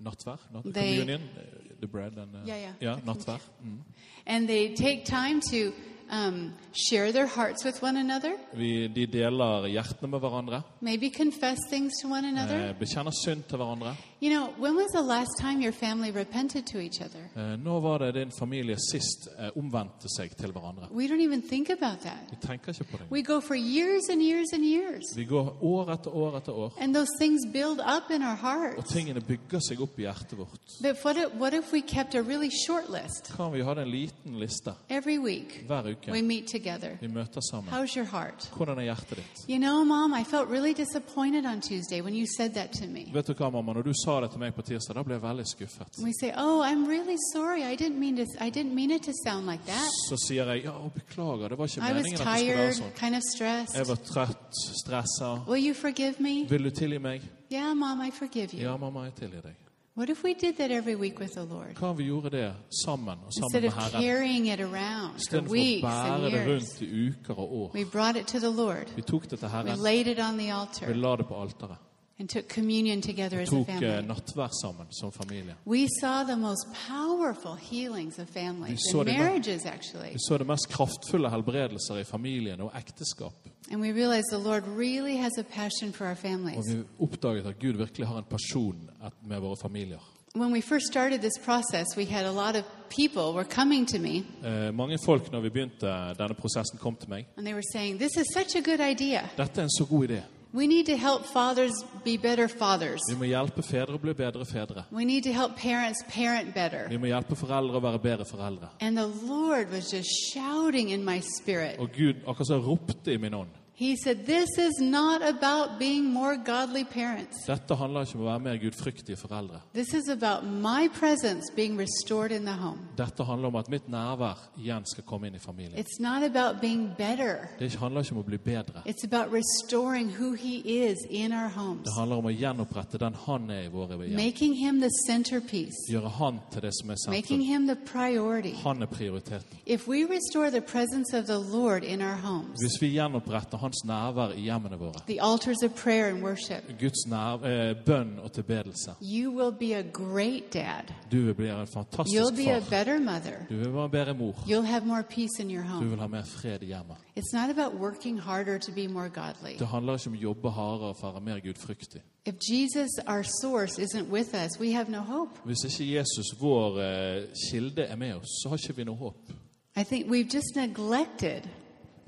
nattvær. 0.00 0.36
Natt, 0.52 0.64
They- 0.64 0.98
communion. 0.98 1.20
eh, 1.20 1.76
The 1.80 1.86
bread 1.88 2.18
and 2.18 2.34
eh, 2.34 2.48
Ja, 2.48 2.56
ja. 2.56 2.72
ja, 2.90 2.96
nattvær. 3.06 3.38
Mm. 3.62 3.78
And 4.26 4.46
they 4.48 4.74
take 4.76 5.04
time 5.04 5.40
to 5.40 5.72
um, 6.10 6.52
share 6.72 7.12
their 7.12 7.26
hearts 7.26 7.64
with 7.64 7.82
one 7.82 7.96
another, 8.00 8.32
Vi, 8.54 8.88
de 8.88 9.06
deler 9.06 9.66
hjertene 9.68 10.08
med 10.10 10.20
hverandre. 10.20 10.62
maybe 10.80 11.10
confess 11.10 11.58
things 11.70 11.92
to 12.02 12.08
one 12.08 12.24
another. 12.28 12.56
Eh, 12.70 12.74
bekjenner 12.78 13.10
synd 13.24 13.42
til 13.48 13.56
hverandre. 13.58 13.96
You 14.22 14.28
know, 14.30 14.48
when 14.58 14.76
was 14.76 14.90
the 14.94 15.00
last 15.02 15.30
time 15.40 15.62
your 15.62 15.72
family 15.72 16.10
repented 16.10 16.66
to 16.66 16.78
each 16.78 17.00
other? 17.00 17.30
Eh, 17.36 17.56
Når 17.64 17.80
var 17.80 17.98
det 17.98 18.14
din 18.14 18.30
familie 18.38 18.76
sist 18.92 19.28
eh, 19.38 19.48
omvendte 19.56 20.08
seg 20.16 20.36
til 20.36 20.52
hverandre? 20.52 20.88
We 20.92 21.06
don't 21.08 21.22
even 21.22 21.42
think 21.42 21.70
about 21.70 22.00
that. 22.00 22.18
Vi 22.30 22.36
tenker 22.46 22.68
ikke 22.72 22.84
på 22.84 22.96
det. 22.98 23.06
We 23.10 23.22
go 23.22 23.40
for 23.40 23.54
years 23.54 24.02
and 24.10 24.20
years 24.22 24.46
and 24.52 24.64
years. 24.64 25.04
Vi 25.16 25.24
går 25.24 25.56
år 25.62 25.90
etter 25.92 26.10
år 26.14 26.36
etter 26.36 26.52
år, 26.52 26.72
And 26.80 26.94
those 26.94 27.10
things 27.20 27.40
build 27.52 27.80
up 27.80 28.10
in 28.10 28.22
our 28.22 28.36
og 28.76 28.84
tingene 28.84 29.20
bygger 29.20 29.60
seg 29.68 29.80
opp 29.80 29.98
i 29.98 30.02
hjertet 30.02 30.38
vårt. 30.38 30.60
But 30.82 30.96
what 31.04 31.16
if, 31.16 31.34
what 31.40 31.54
if 31.54 31.72
we 31.72 31.80
kept 31.80 32.14
a 32.14 32.22
really 32.22 32.50
short 32.66 32.88
list 32.90 33.32
om 33.38 33.52
vi 33.52 33.62
hadde 33.62 33.82
en 33.82 33.90
liten 33.90 34.38
liste 34.40 34.72
every 34.88 35.18
week? 35.18 35.64
hver 35.66 35.82
We 35.84 35.94
uke? 36.08 36.22
meet 36.22 36.46
together. 36.48 36.96
Vi 37.00 37.08
møter 37.08 37.40
sammen. 37.50 37.72
How's 37.72 37.96
your 37.96 38.06
heart? 38.06 38.50
Hvordan 38.56 38.78
er 38.78 38.82
hjertet 38.82 39.16
ditt? 39.16 39.36
You 39.48 39.58
know, 39.58 39.84
Mom, 39.84 40.12
I 40.14 40.24
felt 40.24 40.48
really 40.48 40.72
disappointed 40.74 41.44
on 41.46 41.60
Tuesday 41.60 42.00
when 42.00 42.14
you 42.14 42.26
said 42.36 42.54
that 42.54 42.70
to 42.72 42.86
me. 42.86 43.04
Vet 43.12 43.26
du 43.26 43.34
hva, 43.34 43.50
mamma? 43.50 43.72
Når 43.72 43.82
du 43.82 43.92
sa 44.04 44.20
det 44.20 44.30
til 44.30 44.40
meg 44.40 44.54
på 44.54 44.62
tirsdag, 44.62 44.94
da 44.94 45.02
ble 45.02 45.14
jeg 45.14 45.22
veldig 45.22 45.46
skuffet. 45.46 45.86
And 45.98 46.04
we 46.06 46.12
say, 46.20 46.30
"Oh, 46.36 46.62
I'm 46.64 46.86
really 46.88 47.16
sorry. 47.34 47.62
I 47.72 47.76
didn't 47.76 47.98
mean 47.98 48.16
to. 48.16 48.24
I 48.40 48.50
didn't 48.50 48.74
mean 48.74 48.90
it 48.90 49.02
to 49.02 49.12
sound 49.26 49.46
like 49.46 49.64
that. 49.66 49.90
Så 50.08 50.16
sier 50.28 50.44
jeg 50.52 50.64
ja, 50.64 50.72
beklager, 50.94 51.48
det 51.48 51.58
var 51.58 51.64
ikke 51.66 51.78
I 51.78 51.80
was 51.80 51.90
meningen 51.92 52.20
at 52.20 52.26
det 52.26 52.38
skulle 52.38 52.56
være 52.56 52.72
tired, 52.72 52.74
sånn. 52.74 52.92
kind 53.02 53.14
of 53.16 53.22
Jeg 53.22 53.32
stressed. 53.34 53.86
var 53.88 53.96
trøtt, 53.96 54.54
stressa. 54.84 55.28
Will 55.48 55.66
you 55.66 55.74
forgive 55.74 56.14
me? 56.20 56.46
Vil 56.48 56.64
du 56.64 56.70
tilgi 56.70 56.98
meg? 56.98 57.20
Yeah, 57.52 57.74
Mom, 57.74 58.00
I 58.00 58.10
forgive 58.10 58.48
you. 58.54 58.62
Ja, 58.62 58.76
mamma, 58.76 59.00
jeg 59.04 59.14
tilgir 59.14 59.40
deg. 59.42 59.54
What 59.96 60.08
if 60.08 60.22
we 60.24 60.34
did 60.34 60.56
that 60.56 60.70
every 60.70 60.94
week 60.94 61.18
with 61.20 61.32
the 61.34 61.44
Lord 61.44 61.74
Hva 61.74 61.88
om 61.90 61.96
vi 61.98 62.04
gjorde 62.04 62.30
det 62.30 62.54
sammen 62.84 63.18
og 63.26 63.32
sammen 63.32 63.44
instead 63.44 63.62
med 63.62 63.72
of 63.72 64.02
carrying 64.02 64.46
it 64.52 64.60
around 64.60 65.10
for 65.12 65.18
Istedenfor 65.18 65.50
å 65.50 65.52
weeks 65.52 65.82
bære 65.82 66.14
and 66.14 66.22
det 66.24 66.32
years? 66.32 66.48
rundt 66.48 66.82
i 66.82 67.08
uker 67.08 67.38
og 67.38 67.52
år. 67.52 67.70
We 67.74 67.84
brought 67.84 68.16
it 68.20 68.26
to 68.26 68.38
the 68.38 68.50
Lord. 68.50 68.86
Vi 68.96 69.02
tok 69.02 69.22
det 69.30 69.38
til 69.38 69.48
We 69.48 69.52
Herren, 69.52 69.78
laid 69.82 70.06
it 70.06 70.18
on 70.18 70.38
the 70.38 70.44
vi 70.46 70.50
altar 70.50 70.94
la 70.94 71.16
det 71.16 71.26
på 71.26 71.34
alteret. 71.42 71.76
And 72.20 72.28
took 72.28 72.48
communion 72.48 73.02
together 73.02 73.40
as 73.40 73.48
a 73.48 73.50
tok 73.50 73.68
eh, 73.68 73.74
family. 73.80 74.48
sammen 74.62 74.86
som 74.90 75.12
familie. 75.12 75.54
We 75.66 75.86
saw 76.00 76.24
the 76.24 76.36
most 76.36 76.66
powerful 76.88 77.54
healings 77.70 78.18
of 78.18 78.28
families 78.28 78.70
Vi 78.70 78.90
så 78.92 79.00
and 79.00 79.08
det- 79.08 79.18
marriages, 79.18 79.64
actually. 79.66 80.12
Vi 80.12 80.18
så 80.28 80.38
det 80.38 80.46
mest 80.46 80.68
kraftfulle 80.68 81.30
helbredelser 81.30 81.96
i 81.96 82.04
familien 82.04 82.60
og 82.60 82.72
ekteskap. 82.78 83.32
And 83.72 83.80
we 83.82 83.92
realized 83.92 84.24
the 84.32 84.38
Lord 84.48 84.62
really 84.78 85.16
has 85.16 85.32
a 85.38 85.42
passion 85.42 85.92
for 85.92 86.04
our 86.04 86.10
Og 86.10 86.18
families. 86.18 86.74
vi 86.74 86.82
oppdaget 87.00 87.46
at 87.46 87.58
Gud 87.58 87.72
virkelig 87.76 88.06
har 88.06 88.18
en 88.18 88.24
pasjon 88.30 88.90
med 89.26 89.38
våre 89.40 89.56
familier. 89.62 89.98
When 90.36 90.52
we 90.52 90.62
first 90.62 90.86
started 90.86 91.18
this 91.18 91.38
process, 91.44 91.86
we 91.96 92.04
had 92.04 92.24
a 92.26 92.32
lot 92.32 92.56
of 92.56 92.64
people 92.90 93.22
were 93.34 93.44
coming 93.44 93.86
to 93.88 93.98
me 93.98 94.22
Eh, 94.44 94.74
mange 94.74 94.98
folk 95.04 95.32
når 95.32 95.40
vi 95.40 95.48
begynte 95.48 95.86
denne 96.18 96.34
prosessen, 96.34 96.78
kom 96.78 96.96
til 96.96 97.08
meg. 97.08 97.26
and 97.36 97.46
they 97.46 97.54
were 97.54 97.62
saying, 97.74 97.98
This 97.98 98.16
is 98.16 98.26
such 98.36 98.56
a 98.56 98.60
good 98.60 98.80
idea. 98.92 99.20
Dette 99.36 99.60
er 99.60 99.64
en 99.64 99.70
så 99.70 99.84
god 99.90 100.04
idé. 100.08 100.20
We 100.52 100.66
need 100.66 100.86
to 100.86 100.96
help 100.96 101.26
fathers 101.26 101.72
be 102.04 102.16
better 102.16 102.48
fathers. 102.48 103.00
Vi 103.08 103.14
må 103.14 103.28
hjelpe 103.30 103.62
fedre 103.62 103.94
å 103.94 104.00
bli 104.02 104.14
bedre 104.18 104.42
fedre. 104.44 104.82
We 104.90 105.04
need 105.04 105.22
to 105.24 105.32
help 105.32 105.54
parents 105.56 106.02
parent 106.10 106.50
better. 106.54 106.88
Vi 106.90 106.98
må 106.98 107.06
hjelpe 107.06 107.38
foreldre 107.38 107.78
å 107.78 107.84
være 107.84 108.00
bedre 108.02 108.26
foreldre. 108.26 108.72
And 108.80 108.98
the 108.98 109.06
Lord 109.06 109.70
was 109.70 109.92
just 109.92 110.10
shouting 110.32 110.90
in 110.90 111.04
my 111.04 111.20
spirit. 111.20 111.78
Og 111.78 111.94
Gud 111.94 112.24
akkurat 112.26 112.50
så 112.50 112.58
ropte 112.58 113.14
i 113.14 113.18
min 113.18 113.34
ånd. 113.34 113.59
He 113.80 113.96
said, 113.96 114.26
This 114.26 114.58
is 114.58 114.78
not 114.78 115.22
about 115.22 115.78
being 115.78 116.04
more 116.12 116.36
godly 116.36 116.84
parents. 116.84 117.46
Dette 117.46 117.74
handler 117.80 118.04
ikke 118.04 118.18
om 118.18 118.24
å 118.26 118.28
være 118.28 118.40
mer 118.44 118.58
gudfryktige 118.60 119.16
foreldre. 119.16 119.62
This 119.72 119.94
is 119.94 120.10
about 120.12 120.44
my 120.44 120.88
presence 120.92 121.48
being 121.56 121.78
restored 121.80 122.30
in 122.30 122.44
the 122.44 122.52
home. 122.52 122.78
Dette 122.98 123.24
handler 123.24 123.48
om 123.48 123.56
at 123.56 123.70
mitt 123.72 123.88
nærvær 123.88 124.36
igjen 124.60 124.84
skal 124.84 125.04
komme 125.08 125.30
inn 125.30 125.38
i 125.38 125.40
familien. 125.40 125.78
It's 125.80 125.96
not 125.98 126.22
about 126.22 126.60
being 126.60 126.90
better. 126.98 127.48
Det 127.58 127.70
handler 127.80 128.04
ikke 128.04 128.12
om 128.18 128.20
å 128.20 128.26
bli 128.26 128.36
bedre. 128.36 128.82
It's 128.84 129.02
about 129.04 129.32
restoring 129.32 130.10
who 130.10 130.34
He 130.34 130.58
is 130.84 130.98
in 131.08 131.32
our 131.32 131.48
homes, 131.48 131.88
Det 131.88 131.96
handler 131.96 132.16
om 132.20 132.28
å 132.28 132.34
gjenopprette 132.36 132.98
den 133.00 133.16
han 133.24 133.48
er 133.50 133.62
i 133.64 133.72
våre 133.72 133.96
hjem. 133.96 134.14
making 134.16 134.54
Him 134.60 134.80
the 134.84 134.90
centerpiece, 135.06 135.88
Gjøre 135.88 136.12
han 136.20 136.42
til 136.52 136.60
det 136.68 136.74
som 136.82 136.90
er 136.90 136.96
making 137.08 137.40
sentrum. 137.40 137.48
Him 137.48 137.66
the 137.66 137.76
priority. 137.88 138.52
Han 138.60 138.82
er 138.82 138.92
prioriteten. 138.92 139.56
If 139.64 139.88
we 139.88 140.04
restore 140.04 140.50
the 140.50 140.60
presence 140.60 141.14
of 141.16 141.24
the 141.24 141.38
Lord 141.38 141.82
in 141.82 142.02
our 142.02 142.20
homes, 142.20 142.60
Hvis 142.60 142.76
vi 142.82 142.92
gjenoppretter 143.00 143.69
hans 143.70 143.84
nærvær 143.84 144.32
i 144.34 144.40
hjemmene 144.40 144.78
våre. 144.78 145.00
the 145.06 145.20
altars 145.22 145.62
of 145.62 145.70
prayer 145.74 146.06
and 146.14 146.22
worship. 146.22 146.62
Guds 146.80 147.06
nær, 147.06 147.34
eh, 147.44 147.74
bønn 147.86 148.18
og 148.18 148.32
tilbedelse. 148.32 148.90
You 149.02 149.30
will 149.30 149.52
be 149.58 149.74
a 149.78 149.82
great 149.92 150.52
dad. 150.54 150.84
Du 151.12 151.16
vil 151.16 151.34
bli 151.34 151.48
en 151.48 151.54
You'll 151.54 151.66
fantastisk 151.74 152.48
a 152.48 152.58
far. 152.60 152.70
better 152.70 152.98
mother. 152.98 153.36
Du 153.50 153.56
vil 153.56 153.72
være 153.74 153.84
en 153.84 153.90
bedre 153.90 154.14
mor. 154.14 154.32
You'll 154.32 154.66
have 154.66 154.86
more 154.86 155.02
peace 155.02 155.40
in 155.40 155.50
your 155.50 155.64
Du 155.82 155.88
vil 155.88 155.98
ha 155.98 156.06
mer 156.06 156.22
fred 156.24 156.62
i 156.62 156.66
hjemmet. 156.66 156.96
It's 157.18 157.32
not 157.32 157.50
about 157.58 157.80
working 157.80 158.20
harder 158.20 158.58
to 158.58 158.72
be 158.72 158.86
more 158.88 159.08
godly. 159.08 159.58
Det 159.58 159.66
handler 159.68 159.92
ikke 159.92 160.06
om 160.06 160.14
å 160.16 160.20
jobbe 160.20 160.50
hardere 160.50 160.94
for 161.00 161.08
å 161.08 161.12
være 161.12 161.24
mer 161.24 161.40
gudfryktig. 161.40 162.00
If 162.26 162.34
Jesus, 162.52 162.90
our 163.06 163.22
source, 163.22 163.78
isn't 163.82 164.08
with 164.10 164.34
us, 164.44 164.60
we 164.60 164.72
have 164.72 164.90
no 164.90 164.98
hope. 165.00 165.30
Hvis 165.44 165.64
ikke 165.64 165.84
Jesus, 165.96 166.26
vår 166.40 166.80
eh, 166.80 167.22
kilde, 167.50 167.82
er 167.82 167.96
med 167.96 168.14
oss, 168.14 168.28
så 168.42 168.48
har 168.48 168.56
ikke 168.56 168.76
vi 168.76 168.84
noe 168.84 168.96
håp. 168.96 169.30
I 169.76 169.82
think 169.84 170.06
we've 170.10 170.28
just 170.34 170.56
neglected 170.56 171.42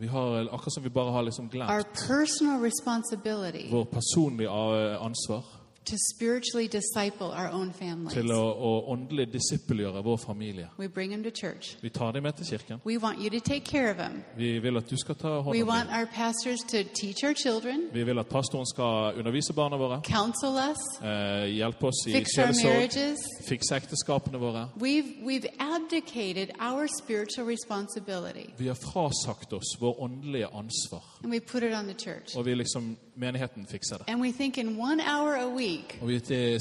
Vi 0.02 0.08
har, 0.08 0.40
akkurat 0.40 0.72
som 0.72 0.82
vi 0.82 0.90
bare 0.90 1.10
har 1.10 1.22
liksom 1.22 1.44
our 1.44 1.50
glemt 1.50 2.08
personal 2.08 2.62
responsibility 2.62 3.70
vår 3.70 3.84
personlige 3.84 4.50
eh, 4.50 5.02
ansvar 5.02 5.42
to 5.84 5.96
spiritually 6.14 6.68
disciple 6.68 7.26
our 7.26 7.48
own 7.52 7.72
families. 7.72 8.14
til 8.14 8.30
å, 8.32 8.40
å 8.54 8.84
åndelig 8.92 9.26
disippelgjøre 9.32 10.02
vår 10.04 10.16
familie. 10.16 10.68
We 10.78 10.86
bring 10.88 11.10
them 11.10 11.22
to 11.24 11.30
church. 11.30 11.76
Vi 11.82 11.88
tar 11.90 12.12
dem 12.12 12.22
med 12.22 12.32
til 12.36 12.46
kirken. 12.46 12.80
We 12.84 12.96
want 12.98 13.18
you 13.20 13.30
to 13.30 13.40
take 13.40 13.64
care 13.64 13.90
of 13.90 13.96
them. 13.96 14.22
Vi 14.36 14.58
vil 14.58 14.76
at 14.76 14.90
du 14.90 14.96
skal 14.96 15.14
ta 15.14 15.40
hånd 15.40 15.56
We 15.58 15.62
want 15.64 15.88
dem. 15.88 15.98
our 15.98 16.06
pastors 16.06 16.60
to 16.68 16.82
teach 16.94 17.24
our 17.24 17.34
children, 17.34 17.88
Vi 17.92 18.02
vil 18.04 18.18
at 18.18 18.26
pastoren 18.28 18.66
skal 18.66 19.18
undervise 19.18 19.52
barna 19.52 19.76
våre, 19.76 20.00
counsel 20.04 20.54
us, 20.70 20.78
eh, 21.02 21.46
hjelpe 21.58 21.86
oss 21.86 22.06
i 22.06 22.12
fix 22.12 22.38
our 22.38 22.46
sjelesorg, 22.46 22.72
marriages. 22.74 23.18
fikse 23.48 23.74
ekteskapene 23.76 24.38
våre. 24.38 24.68
We've, 24.76 25.14
we've 25.24 25.46
abdicated 25.58 26.50
our 26.60 26.86
spiritual 26.86 27.46
responsibility 27.46 28.50
Vi 28.58 28.68
har 28.68 28.74
frasagt 28.74 29.52
oss 29.52 29.76
vår 29.80 30.00
åndelige 30.02 30.46
ansvar, 30.46 31.02
and 31.24 31.32
we 31.32 31.40
put 31.40 31.62
it 31.62 31.72
on 31.74 31.84
the 31.86 31.94
church. 31.94 32.36
og 32.36 32.44
vi 32.46 32.54
liksom, 32.54 32.96
menigheten 33.16 33.66
fikser 33.66 33.96
det. 33.98 34.04
And 34.08 34.20
we 34.22 34.32
think 34.32 34.58
in 34.58 34.78
one 34.80 35.00
hour 35.02 35.34
a 35.36 35.46
week, 35.56 35.71
Og 36.00 36.08
vi 36.08 36.18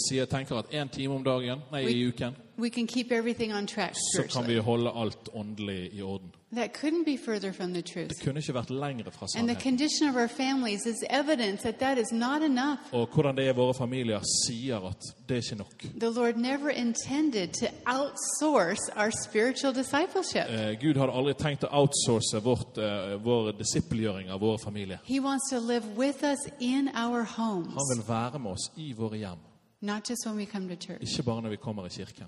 sier, 0.07 0.25
tenker 0.25 0.59
at 0.61 0.73
én 0.73 0.89
time 0.89 1.15
om 1.15 1.23
dagen, 1.23 1.63
nei, 1.71 1.85
i 1.89 2.07
uken, 2.07 2.35
we 2.57 2.69
can 2.69 2.87
keep 2.87 3.11
everything 3.11 3.53
on 3.53 3.67
track 3.67 3.95
så 3.95 4.27
kan 4.27 4.47
vi 4.47 4.57
holde 4.57 4.91
alt 4.95 5.29
åndelig 5.33 5.89
i 5.93 6.01
orden. 6.01 6.31
That 6.55 6.73
couldn't 6.73 7.05
be 7.05 7.17
further 7.17 7.53
from 7.53 7.73
the 7.73 7.81
truth. 7.81 8.09
Det 8.09 8.19
kunne 8.23 8.39
ikke 8.39 8.53
vært 8.53 8.69
lengre 8.69 9.11
fra 9.11 9.25
And 9.37 9.47
the 9.47 9.55
sannheten. 9.55 9.63
condition 9.63 10.09
of 10.09 10.15
our 10.15 10.27
families 10.27 10.85
is 10.85 10.95
evidence 11.09 11.61
that 11.63 11.79
that 11.79 11.97
is 11.97 12.11
not 12.11 12.41
enough. 12.43 12.79
Og 12.91 13.07
hvordan 13.07 13.35
det 13.37 13.47
er 13.47 13.53
våre 13.53 13.73
familier, 13.73 14.19
sier 14.47 14.75
at 14.89 14.99
det 15.29 15.37
er 15.37 15.41
ikke 15.41 15.55
nok. 15.55 15.77
The 15.99 16.09
Lord 16.09 16.35
never 16.35 16.69
intended 16.69 17.47
to 17.53 17.67
outsource 17.85 18.83
our 18.95 19.11
spiritual 19.27 19.73
discipleship. 19.75 20.45
Eh, 20.49 20.75
Gud 20.81 20.95
hadde 20.99 21.13
aldri 21.13 21.33
tenkt 21.39 21.63
å 21.63 21.69
outsource 21.71 22.41
vårt, 22.43 22.77
eh, 22.77 23.15
vår 23.23 23.51
disippelgjøring 23.51 24.29
av 24.29 24.39
vår 24.41 24.57
familie. 24.63 24.99
He 25.05 25.19
wants 25.19 25.49
to 25.49 25.59
live 25.59 25.85
with 25.97 26.23
us 26.23 26.39
in 26.59 26.89
our 26.95 27.23
homes, 27.23 27.73
Han 27.79 27.97
vil 27.97 28.03
være 28.07 28.39
med 28.39 28.51
oss 28.51 28.71
i 28.77 28.93
våre 28.97 29.17
hjem, 29.17 29.39
not 29.81 30.09
just 30.09 30.25
when 30.25 30.35
we 30.37 30.45
come 30.45 30.67
to 30.67 30.75
church. 30.75 31.01
ikke 31.01 31.23
bare 31.23 31.41
når 31.41 31.49
vi 31.49 31.55
kommer 31.55 31.85
i 31.85 31.89
kirken. 31.89 32.25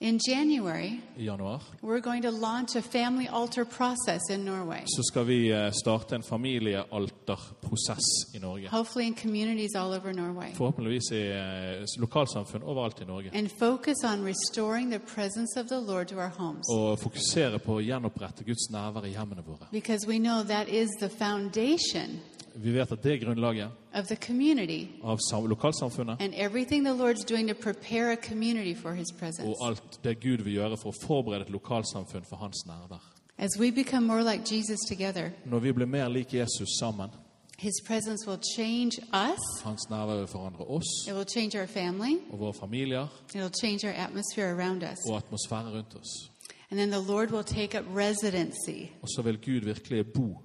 In 0.00 0.18
January, 0.28 1.00
I 1.18 1.22
januar 1.24 1.60
we're 1.82 2.00
going 2.02 2.22
to 2.22 2.30
launch 2.30 2.76
a 2.76 2.82
family 2.82 3.28
altar 3.28 3.64
process 3.64 4.20
in 4.30 4.44
Norway, 4.44 4.82
så 4.86 5.02
skal 5.02 5.24
vi 5.26 5.50
eh, 5.52 5.70
starte 5.72 6.14
en 6.14 6.22
familiealterprosess 6.22 8.34
i 8.34 8.38
Norge. 8.38 8.68
hopefully 8.68 9.06
in 9.06 9.14
communities 9.14 9.74
all 9.74 9.92
over 9.94 10.12
Norway, 10.12 10.52
Forhåpentligvis 10.54 11.10
i 11.12 11.20
eh, 11.30 11.84
lokalsamfunn 12.00 12.62
overalt 12.62 13.00
i 13.00 13.04
Norge. 13.04 13.30
and 13.34 13.50
focus 13.58 14.04
on 14.04 14.24
restoring 14.24 14.90
the 14.90 15.00
presence 15.14 15.60
of 15.60 15.68
the 15.68 15.80
Lord 15.80 16.08
to 16.08 16.16
our 16.16 16.32
homes. 16.38 16.66
Og 16.70 16.98
fokusere 16.98 17.58
på 17.58 17.74
å 17.76 17.80
gjenopprette 17.80 18.44
Guds 18.44 18.70
nærvær 18.70 19.04
i 19.06 19.10
hjemmene 19.16 19.42
våre. 19.46 19.66
Because 19.72 20.06
we 20.06 20.18
know 20.18 20.42
that 20.44 20.68
is 20.68 20.90
the 21.00 21.08
foundation 21.08 22.20
Vi 22.56 22.72
vet 22.74 22.92
at 22.92 23.02
det 23.04 23.12
er 23.14 23.24
grunnlaget 23.26 23.68
of 23.94 24.04
the 24.06 24.16
community 24.16 24.86
av 25.04 25.18
sam- 25.30 25.46
lokalsamfunnet 25.46 26.16
and 26.20 26.32
everything 26.36 26.84
the 26.86 26.94
Lord's 26.94 27.24
doing 27.24 27.48
to 27.48 27.54
prepare 27.54 28.12
a 28.12 28.16
community 28.28 28.74
for 28.74 28.92
His 28.92 29.06
presence. 29.18 29.46
og 29.48 29.68
alt 29.68 30.00
det 30.04 30.20
Gud 30.20 30.44
vil 30.44 30.52
gjøre 30.52 30.76
for 30.76 30.90
å 30.90 30.94
forberede 31.06 31.40
et 31.42 31.50
lokalsamfunn 31.50 32.24
for 32.28 32.36
hans 32.36 32.66
nærvær. 32.66 33.12
As 33.38 33.50
we 33.60 33.70
become 33.72 34.06
more 34.06 34.22
like 34.32 34.42
Jesus 34.56 34.78
together, 34.88 35.30
Når 35.44 35.58
vi 35.58 35.72
blir 35.72 35.86
mer 35.86 36.08
lik 36.08 36.34
Jesus 36.34 36.68
sammen, 36.80 37.10
His 37.58 37.74
presence 37.86 38.26
will 38.28 38.40
change 38.56 38.92
us, 39.12 39.62
hans 39.64 39.90
nærvær 39.90 40.16
vil 40.18 40.26
forandre 40.26 40.64
oss 40.70 40.86
it 41.08 41.14
will 41.14 41.26
change 41.34 41.60
our 41.60 41.66
family, 41.66 42.16
og 42.32 42.38
våre 42.38 42.54
familier 42.54 43.06
it 43.34 43.40
will 43.40 43.52
change 43.62 43.84
our 43.84 43.94
atmosphere 44.06 44.48
around 44.60 44.82
us. 44.82 44.98
og 45.10 45.16
atmosfæren 45.16 45.72
rundt 45.76 45.94
oss. 45.94 46.30
And 46.70 46.78
then 46.80 46.90
the 46.90 47.12
Lord 47.12 47.30
will 47.32 47.44
take 47.44 47.78
up 47.78 47.84
residency. 47.96 48.90
Og 49.02 49.08
så 49.08 49.22
vil 49.22 49.36
Gud 49.38 49.60
virkelig 49.64 50.06
bo. 50.14 50.40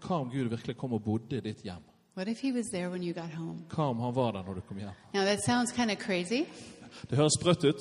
Hva 0.00 0.14
om 0.20 0.30
Gud 0.30 0.48
virkelig 0.48 0.76
kom 0.76 0.92
og 0.92 1.02
bodde 1.04 1.36
i 1.36 1.40
ditt 1.40 1.62
hjem? 1.64 1.82
What 2.16 2.28
if 2.28 2.40
He 2.42 2.52
was 2.52 2.66
there 2.72 2.90
when 2.90 3.02
you 3.02 3.12
got 3.14 3.32
home? 3.34 3.58
Hva 3.74 3.88
om 3.90 3.98
han 4.00 4.14
var 4.14 4.32
der 4.32 4.42
når 4.46 4.54
du 4.54 4.60
kom 4.68 4.76
hjem? 4.78 4.90
Now, 5.14 5.24
that 5.24 5.40
sounds 5.44 5.72
kind 5.72 5.90
of 5.90 5.98
crazy. 5.98 6.44
Det 7.10 7.16
høres 7.18 7.32
sprøtt 7.40 7.64
ut. 7.64 7.80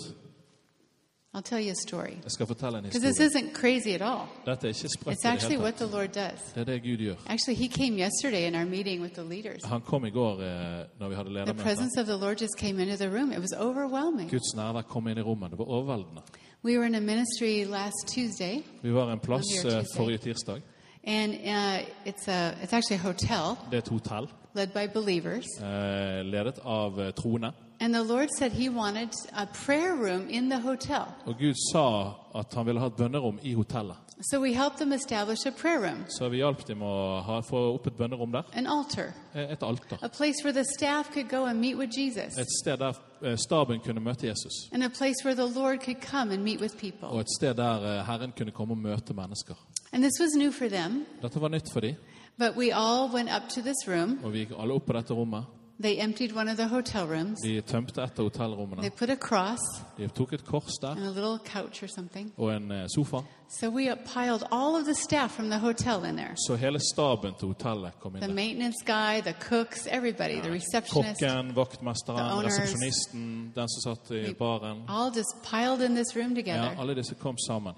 I'll 1.36 1.42
tell 1.42 1.60
you 1.66 1.72
a 1.72 1.76
story. 1.88 2.14
Jeg 2.24 2.32
skal 2.32 2.46
fortelle 2.48 2.78
en 2.78 2.84
Because 2.84 3.02
this 3.02 3.18
historie. 3.18 3.50
isn't 3.50 3.54
crazy 3.54 3.90
at 3.90 4.02
all. 4.02 4.26
Dette 4.46 4.68
er 4.68 4.74
ikke 4.74 4.90
sprøtt 4.90 5.18
It's 5.18 5.26
i 5.26 5.28
actually 5.34 5.56
det 5.58 5.64
what 5.64 5.74
hele 5.80 5.90
the 5.90 5.98
tatt. 5.98 6.16
Lord 6.18 6.32
does. 6.32 6.42
Det 6.56 6.62
er 6.62 6.66
det 6.72 6.82
Gud 6.84 6.98
gjør. 7.06 7.16
Actually, 7.28 7.58
He 7.64 7.68
came 7.68 7.94
yesterday 8.06 8.48
in 8.48 8.56
our 8.56 8.66
meeting 8.66 9.02
with 9.02 9.14
the 9.16 9.24
leaders. 9.34 9.64
Han 9.66 9.82
kom 9.82 10.06
i 10.06 10.10
går 10.10 10.34
eh, 10.42 10.86
når 11.00 11.08
vi 11.10 11.16
hadde 11.16 11.30
The 11.30 11.34
ledermøte. 11.40 11.64
presence 11.64 11.96
of 12.02 12.06
the 12.06 12.18
Lord 12.26 12.38
just 12.42 12.56
came 12.60 12.78
into 12.84 12.96
the 12.96 13.10
room. 13.18 13.32
It 13.32 13.40
was 13.40 13.54
overwhelming. 13.68 14.30
Guds 14.32 14.52
nærvær 14.56 14.82
kom 14.82 15.08
inn 15.08 15.18
i 15.18 15.22
rommet. 15.22 15.52
Det 15.52 15.60
var 15.60 15.66
overveldende. 15.66 16.22
We 16.66 16.78
were 16.78 16.86
in 16.86 16.96
a 16.96 17.00
ministry 17.02 17.66
last 17.66 18.08
Tuesday, 18.08 18.64
Vi 18.82 18.94
var 18.94 19.12
en 19.12 19.20
plass 19.20 19.44
eh, 19.66 19.84
forrige 19.96 20.18
tirsdag. 20.18 20.62
and 21.08 21.34
uh, 21.34 21.80
it's 22.06 22.28
a 22.28 22.54
it's 22.64 22.74
actually 22.74 22.96
a 23.00 23.04
hotel 23.04 23.58
Det 23.72 23.74
er 23.74 23.78
et 23.78 23.88
hotell 23.88 24.28
led 24.56 24.68
by 24.68 24.88
believers. 24.94 25.46
eh, 25.62 26.26
ledet 26.26 26.60
av 26.66 27.00
eh, 27.00 27.12
troende. 27.14 27.52
And 27.84 27.94
the 27.94 28.04
Lord 28.04 28.30
said 28.40 28.52
He 28.54 28.70
wanted 28.70 29.10
a 29.36 29.46
prayer 29.66 29.94
room 29.96 30.30
in 30.30 30.50
the 30.50 30.60
hotel. 30.60 31.06
Og 31.26 31.36
Gud 31.40 31.54
sa 31.74 32.14
at 32.40 32.54
han 32.54 32.66
ville 32.66 32.80
ha 32.80 32.86
et 32.88 32.94
bønnerom 32.98 33.40
i 33.44 33.54
hotellet. 33.54 33.96
So 34.32 34.40
we 34.40 34.54
helped 34.54 34.78
them 34.78 34.94
establish 34.94 35.46
a 35.46 35.52
prayer 35.52 35.82
room, 35.82 36.06
Så 36.08 36.30
vi 36.30 36.38
hjalp 36.38 36.66
dem 36.68 36.80
å 36.82 37.22
ha, 37.22 37.42
få 37.42 37.74
opp 37.74 37.88
et 37.88 37.94
bønnerom 37.98 38.32
der. 38.32 38.44
an 38.54 38.68
altar, 38.68 39.12
Eh, 39.36 39.52
Et 39.52 39.64
alter. 39.64 39.98
a 40.02 40.08
place 40.10 40.36
where 40.44 40.54
the 40.54 40.64
staff 40.78 41.12
could 41.14 41.28
go 41.30 41.46
and 41.46 41.60
meet 41.60 41.78
with 41.78 41.90
Jesus, 41.98 42.38
Et 42.38 42.48
sted 42.62 42.78
der 42.78 42.94
eh, 43.24 43.36
staben 43.38 43.80
kunne 43.80 44.00
møte 44.00 44.28
Jesus. 44.28 44.70
and 44.72 44.84
a 44.84 44.90
place 44.90 45.16
where 45.26 45.36
the 45.36 45.60
Lord 45.60 45.80
could 45.86 46.00
come 46.02 46.32
and 46.34 46.44
meet 46.44 46.62
with 46.62 46.74
Og 46.76 46.80
people. 46.80 47.20
et 47.20 47.28
sted 47.38 47.54
der 47.56 48.00
eh, 48.00 48.06
Herren 48.06 48.32
kunne 48.38 48.52
komme 48.52 48.74
og 48.74 48.78
møte 48.78 49.14
mennesker. 49.14 49.56
And 49.92 50.04
this 50.04 50.20
was 50.22 50.32
new 50.38 50.52
for 50.52 50.70
them, 50.70 51.06
Dette 51.22 51.42
var 51.42 51.48
nytt 51.50 51.70
for 51.74 51.80
dem, 51.82 51.96
but 52.38 52.56
we 52.56 52.72
all 52.72 53.10
went 53.14 53.30
up 53.30 53.50
to 53.50 53.62
this 53.62 53.88
room. 53.88 54.20
og 54.24 54.32
vi 54.34 54.38
gikk 54.46 54.52
alle 54.60 54.74
opp 54.74 54.86
på 54.86 54.94
dette 54.94 55.14
rommet. 55.14 55.44
They 55.82 55.98
emptied 56.00 56.36
one 56.36 56.48
of 56.52 56.58
the 56.58 56.68
hotel 56.68 57.08
rooms. 57.08 57.40
De 57.42 57.62
tømte 57.62 58.02
et 58.04 58.20
av 58.20 58.26
hotellrommene. 58.30 58.82
They 58.82 58.90
put 58.92 59.10
a 59.10 59.16
cross 59.16 59.60
De 59.98 60.08
tok 60.08 60.34
et 60.34 60.44
kors 60.46 60.72
der 60.82 60.92
and 60.92 61.04
a 61.04 61.10
little 61.10 61.40
couch 61.46 61.84
or 61.84 61.88
something. 61.88 62.32
og 62.38 62.56
en 62.56 62.72
eh, 62.72 62.86
sofa. 62.96 63.18
So 63.60 63.70
we 63.70 63.86
piled 64.16 64.44
all 64.52 64.76
of 64.76 64.86
the 64.86 64.94
staff 64.96 65.32
from 65.32 65.50
the 65.50 65.60
hotel 65.60 66.04
in 66.06 66.16
there. 66.16 66.36
Så 66.48 66.56
hele 66.56 66.80
staben 66.80 67.34
til 67.40 67.48
hotellet 67.48 67.92
kom 68.00 68.16
inn 68.16 68.22
The 68.22 68.28
der. 68.28 68.36
maintenance 68.36 68.78
guy, 68.86 69.22
the 69.22 69.34
cooks, 69.50 69.88
everybody, 69.92 70.42
the 70.42 70.52
receptionist, 70.52 71.20
Kokken, 71.22 71.48
The 71.48 71.56
vaktmesteren, 71.56 72.32
owners. 72.38 72.60
resepsjonisten, 72.60 73.52
den 73.56 73.68
som 73.70 73.82
satt 73.96 74.12
i 74.12 74.34
baren. 74.34 74.84
all 74.88 75.12
just 75.16 75.34
piled 75.44 75.82
in 75.90 75.96
this 75.96 76.16
room 76.16 76.34
Ja, 76.46 76.70
alle 76.80 76.96
disse 76.96 77.16
kom 77.16 77.36
sammen. 77.48 77.74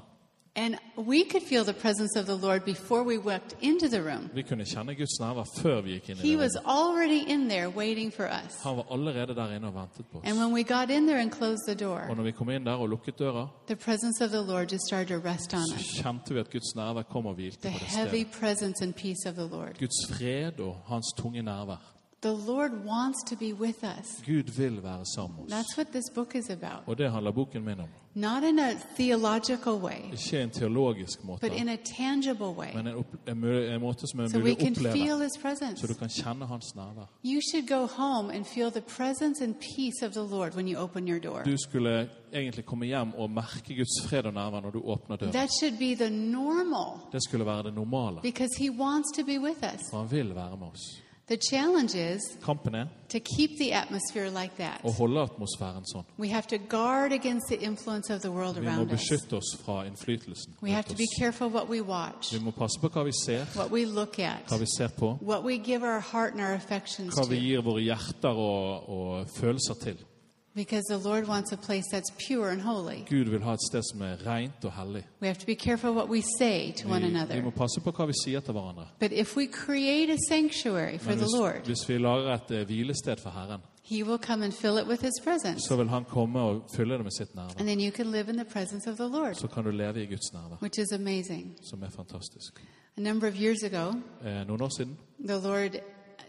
And 0.58 0.76
we 0.98 1.24
could 1.26 1.44
feel 1.44 1.64
the 1.66 1.74
presence 1.74 2.16
of 2.20 2.26
the 2.26 2.36
Lord 2.48 2.64
before 2.64 3.04
we 3.04 3.18
walked 3.18 3.56
into 3.62 3.88
the 3.90 4.02
room. 4.02 4.30
Vi 4.34 4.42
kunne 4.42 4.64
kjenne 4.66 4.96
Guds 4.96 5.20
nærvær 5.20 5.44
før 5.62 5.82
vi 5.82 5.92
gikk 5.92 6.10
inn 6.10 6.18
i 6.24 6.28
He 6.32 6.38
was 6.38 6.52
rommet. 6.56 6.80
already 6.80 7.22
in 7.34 7.50
there 7.50 7.70
waiting 7.70 8.14
for 8.14 8.24
us. 8.26 8.64
Han 8.64 8.78
var 8.78 8.86
allerede 8.92 9.36
der 9.36 9.56
inne 9.56 9.68
og 9.68 9.74
ventet 9.76 10.06
på 10.12 10.22
And 10.24 10.32
oss. 10.34 10.40
when 10.42 10.54
we 10.54 10.64
got 10.64 10.90
in 10.90 11.08
there 11.08 11.20
and 11.22 11.32
closed 11.32 11.66
the 11.68 11.86
Og 11.88 12.16
når 12.16 12.24
vi 12.24 12.32
kom 12.32 12.50
inn 12.50 12.66
der 12.66 12.72
og 12.74 12.88
lukket 12.90 13.20
døra, 13.20 13.48
the 13.68 13.76
presence 13.76 14.24
of 14.24 14.30
the 14.30 14.42
Lord 14.52 14.72
just 14.72 14.86
started 14.88 15.08
to 15.22 15.30
rest 15.30 15.54
on 15.54 15.60
så 15.68 15.76
us. 15.76 16.02
kjente 16.02 16.34
vi 16.34 16.40
at 16.40 16.50
Guds 16.52 16.76
nærvær 16.76 17.02
kom 17.04 17.26
og 17.26 17.34
hvilte 17.36 17.62
The 17.62 17.72
på 17.72 17.80
det 17.80 17.88
heavy 17.88 18.22
stedet. 18.24 18.32
presence 18.40 18.84
and 18.84 18.94
peace 18.94 19.24
of 19.30 19.34
the 19.36 19.48
Lord. 19.56 19.74
Guds 19.80 20.00
fred 20.12 20.60
og 20.60 20.76
hans 20.88 21.08
tunge 21.18 21.42
nærvær. 21.42 21.95
The 22.26 22.38
Lord 22.52 22.72
wants 22.86 23.24
to 23.30 23.36
be 23.36 23.54
with 23.54 23.84
us. 24.00 24.08
Gud 24.26 24.52
vil 24.58 24.84
være 24.84 25.06
sammen 25.16 25.36
med 25.38 25.44
oss. 25.46 25.54
That's 25.54 25.78
what 25.78 25.88
this 25.88 26.10
book 26.16 26.36
is 26.36 26.50
about. 26.50 26.84
Og 26.88 26.98
det 26.98 27.12
handler 27.12 27.32
boken 27.32 27.66
min 27.66 27.80
om. 27.80 27.88
Not 28.16 28.44
in 28.44 28.60
a 28.60 28.70
theological 28.98 29.74
way, 29.74 30.12
Ikke 30.14 30.42
en 30.44 30.50
teologisk 30.50 31.24
måte, 31.24 31.50
but 31.50 31.58
in 31.60 31.70
a 31.70 31.76
tangible 31.98 32.46
way. 32.60 32.74
men 32.76 32.88
en, 32.88 32.96
opp, 32.96 33.16
en, 33.28 33.38
mø- 33.44 33.74
en 33.76 33.82
måte 33.82 34.08
som 34.08 34.20
er 34.20 34.28
So 34.28 34.38
we 34.38 34.42
mulig 34.44 34.56
å 34.58 34.60
can 34.60 34.72
oppleve. 34.76 34.94
feel 34.94 35.20
His 35.24 35.38
presence. 35.42 35.82
Så 35.82 35.88
du 35.88 35.94
kan 35.94 36.10
kjenne 36.10 36.46
hans 36.46 36.76
nærvær. 36.76 37.08
You 37.26 37.40
should 37.52 37.68
go 37.68 37.88
home 38.04 38.34
and 38.36 38.46
feel 38.46 38.70
the 38.72 38.82
presence 38.98 39.44
and 39.44 39.56
peace 39.76 40.00
of 40.08 40.12
the 40.14 40.24
Lord 40.36 40.56
when 40.56 40.68
you 40.68 40.78
open 40.80 41.08
your 41.08 41.20
door. 41.20 41.42
Du 41.46 41.58
skulle 41.58 42.10
egentlig 42.34 42.66
komme 42.66 42.86
hjem 42.86 43.14
og 43.18 43.30
merke 43.32 43.76
Guds 43.76 44.08
fred 44.10 44.26
og 44.26 44.34
nærvær 44.34 44.60
når 44.62 44.70
du 44.72 44.82
åpner 44.86 45.16
døren. 45.16 45.32
That 45.34 45.50
should 45.60 45.78
be 45.80 45.96
the 45.96 46.10
normal 46.10 47.00
Det 47.12 47.24
skulle 47.24 47.46
være 47.46 47.64
det 47.64 47.74
normale. 47.74 48.22
because 48.22 48.52
He 48.60 48.70
wants 48.72 49.08
to 49.18 49.26
be 49.26 49.40
with 49.40 49.60
us. 49.74 49.82
For 49.92 49.98
han 49.98 50.12
vil 50.12 50.36
være 50.36 50.58
med 50.58 50.68
oss. 50.68 51.02
The 51.28 51.38
challenge 51.38 51.96
is 51.96 52.22
Kampen 52.44 52.76
er 52.76 52.88
to 53.10 53.20
keep 53.20 53.58
the 53.58 53.74
atmosphere 53.74 54.30
like 54.30 54.56
that. 54.58 54.82
å 54.84 54.92
holde 54.94 55.18
atmosfæren 55.28 55.84
sånn. 55.92 56.06
We 56.20 56.28
have 56.30 56.46
to 56.50 56.58
guard 56.60 57.12
against 57.14 57.48
the 57.50 57.56
influence 57.60 58.12
of 58.14 58.22
the 58.22 58.32
world 58.32 58.56
Vi 58.58 58.62
må 58.62 58.68
around 58.70 58.92
us. 58.92 59.00
beskytte 59.10 59.34
oss 59.38 59.56
fra 59.66 59.86
innflytelsen. 59.88 60.54
We 60.62 60.70
have 60.70 60.86
rundt 60.86 60.90
to 60.90 60.96
be 60.96 61.04
oss. 61.04 61.18
careful 61.20 61.50
what 61.50 61.68
we 61.68 61.82
watch, 61.82 62.32
Vi 62.32 62.40
må 62.40 62.52
passe 62.52 62.78
på 62.80 62.90
hva 62.90 63.04
vi 63.06 63.12
ser, 63.12 63.46
what 63.56 63.72
we 63.72 63.86
look 63.86 64.20
at, 64.20 64.46
hva 64.48 64.60
vi 64.60 64.66
ser 64.78 64.88
på, 64.90 65.18
what 65.22 65.44
we 65.44 65.58
give 65.58 65.84
our 65.84 66.00
heart 66.00 66.34
and 66.34 66.42
our 66.42 66.54
affections 66.54 67.16
hva 67.16 67.28
vi 67.28 67.36
to. 67.38 67.42
gir 67.42 67.62
våre 67.62 67.82
hjerter 67.82 68.30
og, 68.30 68.90
og 68.90 69.28
følelser 69.36 69.74
til. 69.84 69.98
Because 70.56 70.84
the 70.90 70.98
Lord 71.10 71.28
wants 71.28 71.52
a 71.52 71.58
place 71.58 71.84
that's 71.92 72.12
pure 72.28 72.50
and 72.50 72.62
holy. 72.62 73.04
Gud 73.10 73.28
vil 73.30 73.42
ha 73.44 73.54
et 73.54 73.60
sted 73.70 73.82
som 73.92 74.02
er 74.02 74.16
rent 74.28 74.66
og 74.66 74.72
hellig. 74.72 75.04
We 75.22 75.28
have 75.28 75.36
to 75.40 75.46
be 75.46 75.56
careful 75.56 75.92
what 75.92 76.10
we 76.10 76.22
say 76.40 76.72
to 76.72 76.88
one 76.90 77.02
Vi, 77.28 77.36
vi 77.36 77.42
må 77.42 77.50
passe 77.50 77.82
på 77.84 77.92
hva 77.92 78.06
vi 78.08 78.14
sier 78.24 78.40
til 78.40 78.54
hverandre. 78.54 78.88
But 79.00 79.12
if 79.12 79.36
we 79.38 79.48
create 79.48 80.10
a 80.14 80.18
sanctuary 80.30 80.98
for 80.98 81.10
Men 81.10 81.18
the 81.18 81.26
hvis, 81.26 81.36
Lord, 81.40 81.66
hvis 81.66 81.90
vi 81.90 81.98
lager 81.98 82.34
et 82.34 82.52
eh, 82.52 82.66
hvilested 82.66 83.18
for 83.24 83.30
Herren, 83.30 83.62
He 83.84 84.04
will 84.04 84.18
come 84.18 84.46
and 84.46 84.52
fill 84.54 84.78
it 84.78 84.88
with 84.88 85.02
His 85.04 85.14
presence. 85.24 85.68
så 85.68 85.76
vil 85.76 85.90
Han 85.90 86.04
komme 86.06 86.40
og 86.40 86.64
fylle 86.76 86.94
det 86.94 87.04
med 87.04 87.12
sitt 87.12 87.36
nærvær. 87.36 87.60
And 87.60 87.68
then 87.68 87.80
you 87.82 87.92
can 87.92 88.12
live 88.12 88.30
in 88.30 88.36
the 88.38 88.46
presence 88.46 88.90
of 88.92 88.96
the 88.98 89.08
Lord, 89.08 89.36
Så 89.36 89.48
kan 89.48 89.64
du 89.64 89.70
leve 89.72 90.04
i 90.04 90.06
Guds 90.06 90.34
nærvær, 90.34 90.58
which 90.62 90.80
is 90.80 90.92
amazing. 90.92 91.56
som 91.70 91.84
er 91.84 91.90
fantastisk. 91.90 92.64
A 92.98 93.02
number 93.02 93.28
of 93.28 93.36
years 93.42 93.64
ago, 93.64 93.92
Eh, 94.26 94.48
noen 94.48 94.62
år 94.62 94.70
siden 94.78 94.98
the 95.28 95.40
Lord 95.48 95.72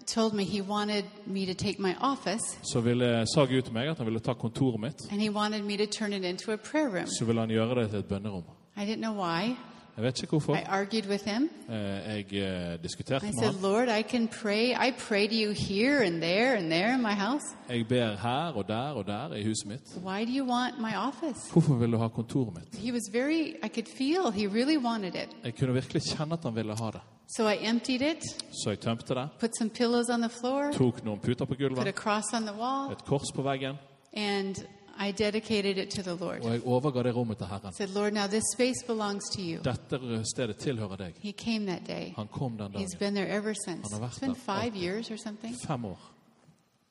told 0.07 0.33
me 0.35 0.45
He 0.45 0.61
wanted 0.62 1.05
me 1.27 1.47
to 1.47 1.55
take 1.55 1.77
my 1.79 1.95
office 2.01 2.59
så 2.73 2.81
ville, 2.81 3.25
sa 3.35 3.45
Gud 3.45 3.62
til 3.62 3.73
meg 3.73 3.88
at 3.88 3.97
han 3.99 4.07
ville 4.07 4.21
ta 4.21 4.33
kontoret 4.33 4.81
mitt. 4.81 5.01
and 5.12 5.21
He 5.21 5.31
wanted 5.31 5.62
me 5.62 5.77
to 5.77 5.87
turn 5.87 6.12
it 6.12 6.25
into 6.25 6.53
a 6.53 6.57
prayer 6.57 6.88
room. 6.88 7.07
Så 7.07 7.25
ville 7.25 7.40
han 7.40 7.51
gjøre 7.51 7.83
det 7.83 7.90
til 7.90 7.99
et 7.99 8.05
bønnerom. 8.05 8.42
I 8.77 8.81
didn't 8.81 9.03
know 9.03 9.14
why. 9.25 9.57
Jeg 9.97 10.05
vet 10.05 10.23
ikke 10.23 10.31
hvorfor. 10.31 10.55
I 10.57 10.63
argued 10.67 11.09
with 11.09 11.25
Him. 11.25 11.51
Eh, 11.69 11.75
Jeg 11.77 12.33
eh, 12.33 12.83
diskuterte 12.83 13.27
I 13.27 13.31
med 13.31 13.35
said. 13.53 13.63
Lord, 13.63 13.89
I 13.89 14.03
can 14.03 14.29
pray. 14.29 14.67
I 14.89 14.91
pray 15.09 15.27
to 15.29 15.35
you 15.35 15.53
here 15.53 16.05
and 16.07 16.21
there 16.21 16.57
and 16.57 16.71
there 16.71 16.95
in 16.95 17.01
my 17.03 17.15
house. 17.15 17.45
Jeg 17.69 17.89
ber 17.89 18.07
her 18.17 18.53
og 18.57 18.69
der 18.69 18.91
og 18.91 19.07
der 19.07 19.35
i 19.35 19.43
huset 19.45 19.67
mitt. 19.67 19.83
Why 20.05 20.25
do 20.25 20.31
you 20.39 20.51
want 20.53 20.75
my 20.81 20.95
office? 21.09 21.41
Hvorfor 21.53 21.75
vil 21.75 21.93
du 21.93 21.97
ha 21.99 22.09
kontoret 22.09 22.55
mitt? 22.55 22.77
He 22.85 22.93
was 22.93 23.03
very, 23.13 23.41
I 23.65 23.69
could 23.75 23.89
feel 23.99 24.31
he 24.33 24.47
really 24.47 24.77
wanted 24.87 25.15
it. 25.15 25.29
Jeg 25.45 25.55
kunne 25.55 25.73
virkelig 25.73 26.03
kjenne 26.03 26.33
at 26.33 26.41
han 26.45 26.55
ville 26.57 26.75
ha 26.79 26.91
det. 26.91 27.01
So 27.37 27.49
I 27.49 27.57
emptied 27.69 28.01
it, 28.01 28.23
Så 28.63 28.71
jeg 28.71 28.81
tømte 28.81 29.15
det, 29.15 29.29
put 29.41 29.51
some 29.59 29.71
pillows 29.71 30.09
on 30.09 30.21
the 30.21 30.31
floor, 30.41 30.73
tok 30.73 31.05
noen 31.05 31.19
puter 31.19 31.45
på 31.45 31.55
put 31.55 31.61
a 31.61 31.69
gulvet, 31.69 31.95
cross 31.95 32.25
on 32.35 32.43
the 32.43 32.55
wall, 32.59 32.93
et 32.93 33.05
kors 33.05 33.33
på 33.35 33.43
veggen, 33.43 33.75
and 34.17 34.55
I 34.99 35.13
dedicated 35.13 35.79
it 35.79 35.91
to 35.91 36.03
the 36.03 36.15
Lord. 36.25 36.41
og 36.45 36.53
jeg 36.53 36.63
overga 36.67 37.03
det 37.03 37.17
rommet 37.17 37.37
til 37.39 37.47
Herren. 37.47 37.73
Said, 37.75 37.89
Lord, 37.95 38.13
now 38.13 38.27
this 38.27 38.45
space 38.55 38.81
belongs 38.87 39.25
to 39.37 39.41
you. 39.43 39.59
Dette 39.65 40.25
stedet 40.35 40.57
tilhører 40.57 40.97
deg. 40.97 41.13
He 41.21 41.33
came 41.33 41.67
that 41.67 41.87
day. 41.87 42.13
Han 42.17 42.27
kom 42.29 42.57
den 42.59 42.67
He's 42.67 42.73
dagen. 42.73 42.99
been 42.99 43.15
there 43.15 43.29
ever 43.29 43.55
since. 43.67 43.83
Han 43.93 44.01
har 44.01 44.09
vært 44.09 44.13
It's 44.17 44.21
been 44.21 44.29
der 44.35 44.35
five 44.35 44.65
alltid. 44.75 44.83
years 44.83 45.11
or 45.11 45.17
something. 45.17 45.55
Fem 45.67 45.85
år. 45.85 46.13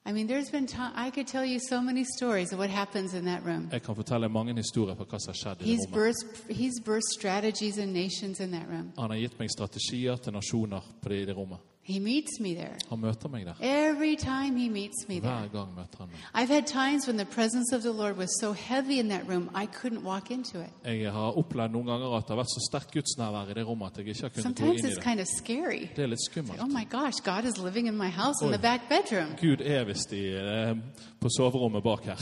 I 0.08 0.12
mean, 0.12 0.28
there's 0.30 0.52
been 0.52 0.68
time, 0.68 0.92
I 1.08 1.10
could 1.10 1.26
tell 1.28 1.46
you 1.46 1.60
so 1.70 1.82
many 1.82 2.04
stories 2.18 2.54
of 2.54 2.60
what 2.60 2.70
happens 2.70 3.14
in 3.14 3.26
that 3.26 3.42
room. 3.46 3.70
Jeg 3.72 3.82
kan 3.82 3.96
fortelle 3.96 4.30
mange 4.30 4.54
historier 4.56 4.96
på 4.96 5.04
hva 5.04 5.18
som 5.20 5.34
har 5.34 5.40
skjedd 5.56 5.62
i 5.68 5.74
He's 5.76 5.86
rommet. 5.88 5.94
birthed, 5.94 6.56
he's 6.56 6.78
birthed 6.86 7.12
strategies 7.20 7.78
and 7.78 7.92
nations 7.94 8.40
in 8.40 8.52
that 8.52 8.68
room. 8.70 8.92
Han 9.00 9.10
har 9.10 9.18
gitt 9.18 9.40
meg 9.40 9.50
strategier 9.50 10.16
til 10.18 10.34
nasjoner 10.34 10.82
på 11.02 11.10
det, 11.10 11.22
i 11.22 11.26
det 11.26 11.38
rommet. 11.38 11.58
He 11.88 12.00
meets 12.00 12.40
me 12.40 12.56
there. 12.56 12.74
Han 12.90 13.00
møter 13.00 13.30
meg 13.30 13.46
der. 13.46 13.54
Every 13.62 14.16
time 14.16 14.58
he 14.58 14.70
meets 14.70 15.06
me 15.08 15.20
there. 15.20 15.32
Hver 15.40 15.48
gang 15.54 15.70
møter 15.76 15.98
han 16.00 16.08
meg. 16.10 16.18
I've 16.34 16.54
had 16.54 16.66
times 16.66 17.08
when 17.08 17.18
the 17.18 17.26
presence 17.26 17.76
of 17.76 17.82
the 17.82 17.92
Lord 17.92 18.18
was 18.18 18.30
so 18.42 18.54
heavy 18.54 18.98
in 19.00 19.10
that 19.10 19.22
room, 19.30 19.50
I 19.56 19.66
couldn't 19.68 20.04
walk 20.04 20.32
into 20.32 20.58
it. 20.62 20.72
Jeg 20.86 21.12
har 21.12 21.38
opplevd 21.38 21.72
noen 21.72 21.86
ganger 21.86 22.18
at 22.18 22.24
det 22.24 22.30
har 22.34 22.42
vært 22.42 22.54
så 22.58 22.62
sterkt 22.70 22.92
gudsnærvær 22.98 23.52
i 23.52 23.54
det 23.54 23.68
rommet 23.68 23.88
at 23.92 23.98
jeg 23.98 24.08
ikke 24.08 24.22
har 24.22 24.30
kunnet 24.30 24.44
gå 24.44 24.50
Sometimes 24.50 24.80
inn 24.82 24.86
i 24.86 24.92
it's 24.92 24.96
det. 24.96 25.04
kind 25.04 25.20
of 25.20 25.28
scary. 25.38 25.84
Det 25.96 26.04
er 26.04 26.08
litt 26.16 26.26
skummelt. 26.26 26.62
Oh 26.62 26.68
my 26.80 26.86
gosh, 26.98 27.18
God 27.24 27.46
is 27.46 27.58
living 27.68 27.88
in 27.88 27.98
my 27.98 28.10
house 28.10 28.42
in 28.46 28.50
the 28.52 28.62
back 28.70 28.82
bedroom. 28.90 29.30
Gud 29.42 29.62
er 29.62 29.84
visst 29.86 30.12
i, 30.14 30.24
eh, 30.34 30.74
på 31.22 31.30
soverommet 31.38 31.84
bak 31.84 32.06
her. 32.06 32.20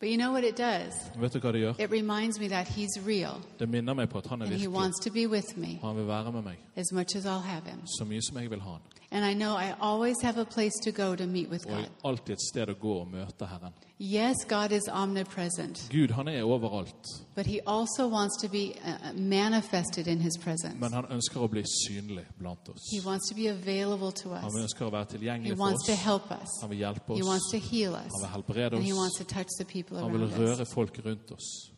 But 0.00 0.08
you 0.10 0.16
know 0.16 0.30
what 0.32 0.44
it 0.44 0.56
does? 0.56 0.94
Vet 1.18 1.32
du 1.32 1.38
hva 1.40 1.52
det 1.52 1.60
gjør? 1.60 1.74
It 1.80 1.90
reminds 1.90 2.38
me 2.40 2.48
that 2.48 2.66
He's 2.68 3.06
real 3.06 3.34
Det 3.58 3.68
minner 3.68 3.94
meg 3.94 4.08
på 4.08 4.18
at 4.18 4.26
han 4.26 4.40
er 4.42 4.44
and 4.46 4.54
He 4.54 4.58
virkelig. 4.60 4.76
wants 4.80 4.98
to 5.00 5.10
be 5.12 5.26
with 5.28 5.56
me 5.58 5.78
Han 5.82 5.96
vil 5.96 6.06
være 6.06 6.32
med 6.32 6.42
meg 6.42 6.56
as 6.76 6.92
much 6.92 7.16
as 7.16 7.24
I'll 7.26 7.40
have 7.42 7.62
Him. 7.66 7.86
så 7.86 8.04
mye 8.04 8.20
som 8.22 8.38
jeg 8.38 8.50
vil 8.50 8.60
ha 8.60 8.70
han. 8.70 8.80
And 9.10 9.24
I 9.24 9.32
know 9.32 9.56
I 9.56 9.74
always 9.80 10.16
have 10.22 10.36
a 10.40 10.44
place 10.44 10.74
to 10.84 10.90
go 10.92 11.16
to 11.16 11.26
meet 11.26 11.48
with 11.50 11.66
Og 11.66 11.72
God. 11.72 11.88
alltid 12.04 12.32
et 12.34 12.40
sted 12.52 12.68
å 12.68 12.74
gå 12.78 12.92
og 13.00 13.06
møte 13.08 13.46
Herren. 13.46 13.72
Yes, 14.00 14.36
God 14.48 14.70
is 14.72 14.82
omnipresent, 14.92 15.88
Gud 15.90 16.10
han 16.10 16.28
er 16.28 16.42
overalt, 16.44 17.06
but 17.34 17.46
He 17.46 17.58
also 17.66 18.06
wants 18.08 18.36
to 18.42 18.48
be 18.48 18.74
uh, 18.84 19.12
manifested 19.16 20.06
in 20.06 20.20
His 20.20 20.36
presence. 20.38 20.76
men 20.78 20.92
han 20.92 21.04
ønsker 21.10 21.40
å 21.40 21.48
bli 21.48 21.62
synlig 21.64 22.26
blant 22.38 22.68
oss. 22.68 22.84
He 22.92 23.00
wants 23.00 23.28
to 23.30 23.34
be 23.34 23.48
available 23.48 24.12
to 24.12 24.28
Han 24.34 24.44
us. 24.44 24.54
ønsker 24.62 24.86
å 24.86 24.90
være 24.92 25.06
He 25.10 25.18
tilgjengelig 25.18 25.56
for 25.56 25.64
wants 25.64 25.86
to 25.86 25.92
oss. 25.92 25.98
help 26.04 26.30
us. 26.30 26.48
Han 26.60 26.70
vil 26.70 26.78
hjelpe 26.78 27.14
He 27.16 27.22
wants 27.22 27.44
oss. 27.46 27.50
to 27.52 27.58
heal 27.58 27.94
us. 27.94 28.12
Han 28.12 28.20
vil 28.20 28.28
helbrede 28.36 28.76
And 28.76 28.84
He 28.84 28.92
wants 28.92 29.20
oss. 29.20 29.26
to 29.26 29.34
touch 29.34 29.48
the 29.58 29.64
people 29.64 29.98
Han 29.98 30.12
vil 30.12 30.20
around 30.22 30.32
us. 30.32 30.58
røre 30.58 30.66
folk 30.66 31.00
rundt 31.04 31.32
oss. 31.32 31.70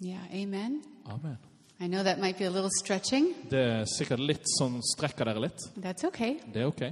Yeah, 0.00 0.24
amen. 0.32 0.82
Amen. 1.06 1.36
I 1.80 1.86
know 1.86 2.02
that 2.02 2.18
might 2.18 2.38
be 2.38 2.44
a 2.44 2.50
little 2.50 2.70
stretching. 2.82 3.34
Det 3.50 3.58
er 3.58 3.84
sikkert 3.86 4.18
litt 4.20 4.48
sånn 4.58 4.80
Strekker 4.82 5.24
dere 5.30 5.40
litt? 5.40 5.60
That's 5.78 6.04
okay. 6.04 6.38
Det 6.52 6.62
er 6.62 6.66
ok. 6.66 6.82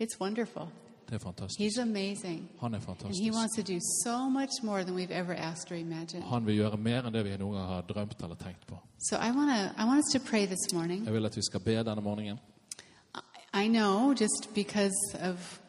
It's 0.00 0.16
wonderful. 0.20 0.70
Det 1.10 1.14
er 1.18 1.18
fantastisk. 1.18 1.60
He's 1.60 1.76
amazing. 1.82 2.48
Han 2.60 2.74
er 2.74 2.76
And 2.78 2.82
He 2.82 2.86
fantastisk. 2.86 3.34
wants 3.34 3.56
to 3.56 3.62
do 3.62 3.78
so 4.04 4.30
much 4.30 4.62
more 4.62 4.84
than 4.84 4.94
we've 4.94 5.10
ever 5.10 5.34
asked 5.34 5.70
or 5.72 5.74
imagined. 5.74 6.22
Han 6.24 6.46
vil 6.46 6.54
gjøre 6.56 6.76
mer 6.78 7.02
enn 7.06 7.12
det 7.12 7.24
vi 7.24 7.36
noen 7.36 7.56
gang 7.58 7.66
har 7.68 7.82
drømt 7.82 8.22
eller 8.22 8.36
tenkt 8.36 8.66
på. 8.66 8.78
So 8.98 9.16
I 9.16 9.30
want 9.30 9.50
to 9.50 9.82
I 9.82 9.84
want 9.86 9.98
us 10.04 10.12
to 10.12 10.20
pray 10.30 10.46
this 10.46 10.72
morning. 10.72 11.04
Jeg 11.04 11.12
vil 11.12 11.26
at 11.26 11.36
vi 11.36 11.42
skal 11.42 11.60
be 11.60 11.74
denne 11.84 12.00
morgenen. 12.00 12.38
I 13.52 13.66
know 13.68 14.14
just 14.14 14.54
because 14.54 14.94
of 15.20 15.60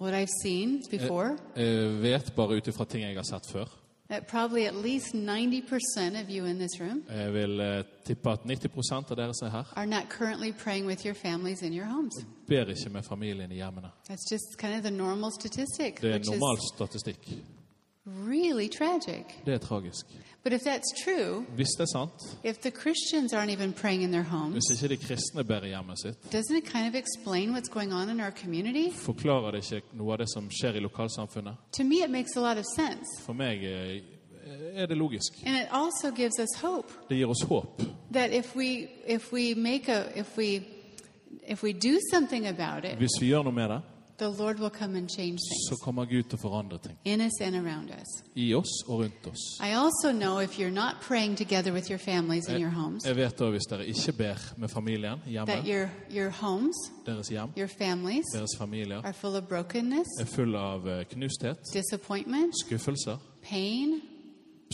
what 0.00 0.12
I've 0.14 0.32
seen 0.42 0.82
before 0.90 1.36
Jeg 1.56 2.02
vet 2.02 2.32
bare 2.36 2.56
ut 2.56 2.66
ifra 2.68 2.84
ting 2.84 3.02
jeg 3.04 3.14
har 3.16 3.22
sett 3.22 3.46
før. 3.52 3.68
That 4.10 4.26
probably 4.26 4.66
at 4.66 4.74
least 4.74 5.14
90% 5.14 6.22
of 6.22 6.28
you 6.30 6.44
in 6.44 6.58
this 6.58 6.80
room 6.80 7.02
Jeg 7.10 7.32
vil 7.34 7.60
eh, 7.60 7.82
tippe 8.06 8.30
at 8.30 8.44
90 8.44 8.68
av 9.10 9.16
dere 9.16 9.34
som 9.34 9.46
er 9.46 9.50
her, 9.50 9.64
are 9.76 9.86
not 9.86 10.08
currently 10.18 10.52
praying 10.52 10.86
with 10.86 11.04
your 11.06 11.14
families 11.14 11.62
in 11.62 11.72
your 11.72 11.86
homes. 11.86 12.14
ber 12.48 12.64
ikke 12.64 12.88
med 12.90 13.02
familien 13.02 13.52
i 13.52 13.54
hjemmene. 13.54 13.88
That's 14.10 14.26
just 14.32 14.58
kind 14.58 14.74
of 14.76 14.82
the 14.82 14.90
normal 14.90 15.30
statistic, 15.40 16.00
Det 16.02 16.10
er 16.10 16.12
which 16.18 16.30
normal 16.30 16.58
statistikk. 16.74 17.28
Really 18.28 18.68
tragic. 18.68 19.24
Det 19.46 19.54
er 19.54 19.58
tragisk. 19.58 20.06
But 20.44 20.52
if 20.52 20.60
that's 20.60 21.04
true, 21.04 21.44
Hvis 21.54 21.68
det 21.68 21.80
er 21.80 21.98
sant, 21.98 22.38
if 22.44 22.56
the 22.58 22.70
Christians 22.70 23.32
aren't 23.34 23.50
even 23.52 23.72
praying 23.72 24.02
in 24.02 24.10
their 24.12 24.22
homes, 24.24 24.64
hvis 24.68 24.82
ikke 24.82 24.96
de 24.96 25.06
kristne 25.06 25.44
ber 25.44 25.60
i 25.64 25.68
hjemmet 25.68 25.98
sitt, 26.00 26.16
doesn't 26.34 26.56
it 26.58 26.64
kind 26.72 26.86
of 26.88 26.94
explain 26.94 27.54
what's 27.56 27.68
going 27.70 27.92
on 27.92 28.08
in 28.10 28.20
our 28.20 28.30
community? 28.30 28.90
forklarer 28.96 29.50
det 29.50 29.72
ikke 29.72 29.86
noe 29.92 30.12
av 30.12 30.18
det 30.18 30.26
som 30.34 30.48
skjer 30.50 30.74
i 30.76 30.80
lokalsamfunnet. 30.80 31.54
To 31.76 31.84
me, 31.84 31.94
it 32.04 32.10
makes 32.10 32.36
a 32.36 32.40
lot 32.40 32.58
of 32.58 32.64
sense. 32.76 33.06
For 33.22 33.32
meg 33.32 33.64
eh, 33.64 34.00
er 34.74 34.86
det 34.86 34.96
logisk. 34.96 35.32
And 35.46 35.56
it 35.56 35.68
also 35.70 36.10
gives 36.16 36.38
us 36.38 36.60
hope 36.62 36.88
Det 37.08 37.16
gir 37.16 37.26
oss 37.26 37.42
håp. 37.42 37.82
that 38.12 38.32
if 38.32 38.56
we 38.56 38.88
if 39.06 39.32
we 39.32 39.54
make 39.54 39.92
a 39.92 40.04
if 40.20 40.38
we 40.38 40.60
if 41.48 41.62
we 41.62 41.72
do 41.72 41.98
something 42.12 42.46
about 42.46 42.84
it, 42.84 42.96
Hvis 42.98 43.20
vi 43.20 43.26
gjør 43.26 43.42
noe 43.42 43.52
med 43.52 43.68
det, 43.68 43.80
the 44.20 44.28
Lord 44.42 44.58
will 44.58 44.70
come 44.70 44.98
and 44.98 45.08
change 45.16 45.38
så 45.70 45.76
kommer 45.84 46.04
Gud 46.04 46.22
til 46.30 46.38
å 46.38 46.40
forandre 46.42 46.78
ting. 46.78 46.96
in 47.04 47.20
us 47.20 47.40
and 47.40 47.54
around 47.56 47.90
us. 47.90 48.22
I 48.36 48.54
oss 48.54 48.84
og 48.88 49.00
rundt 49.00 49.26
oss. 49.26 49.58
I 49.60 49.72
also 49.74 50.12
know 50.12 50.38
if 50.40 50.58
you're 50.58 50.74
not 50.74 50.94
praying 51.08 51.36
together 51.36 51.72
with 51.72 51.90
your 51.90 51.98
families 51.98 52.48
in 52.48 52.60
your 52.60 52.70
homes, 52.70 53.04
Jeg 53.06 53.16
vet 53.16 53.32
også 53.40 53.50
hvis 53.50 53.62
dere 53.70 53.86
ikke 53.86 54.12
ber 54.12 54.36
med 54.56 54.68
familien 54.68 55.18
hjemme, 55.26 55.46
that 55.46 55.64
your 55.66 55.88
your 56.10 56.30
homes, 56.30 56.76
deres 57.06 57.28
hjem, 57.28 57.50
your 57.58 57.68
families 57.78 58.24
deres 58.34 58.50
familier, 58.58 59.00
are 59.04 59.12
full 59.12 59.36
of 59.36 59.44
brokenness, 59.48 60.08
er 60.20 60.24
full 60.24 60.54
av 60.56 60.86
eh, 60.88 61.04
knusthet, 61.04 61.56
disappointment, 61.74 62.54
skuffelser, 62.66 63.16
pain, 63.42 64.00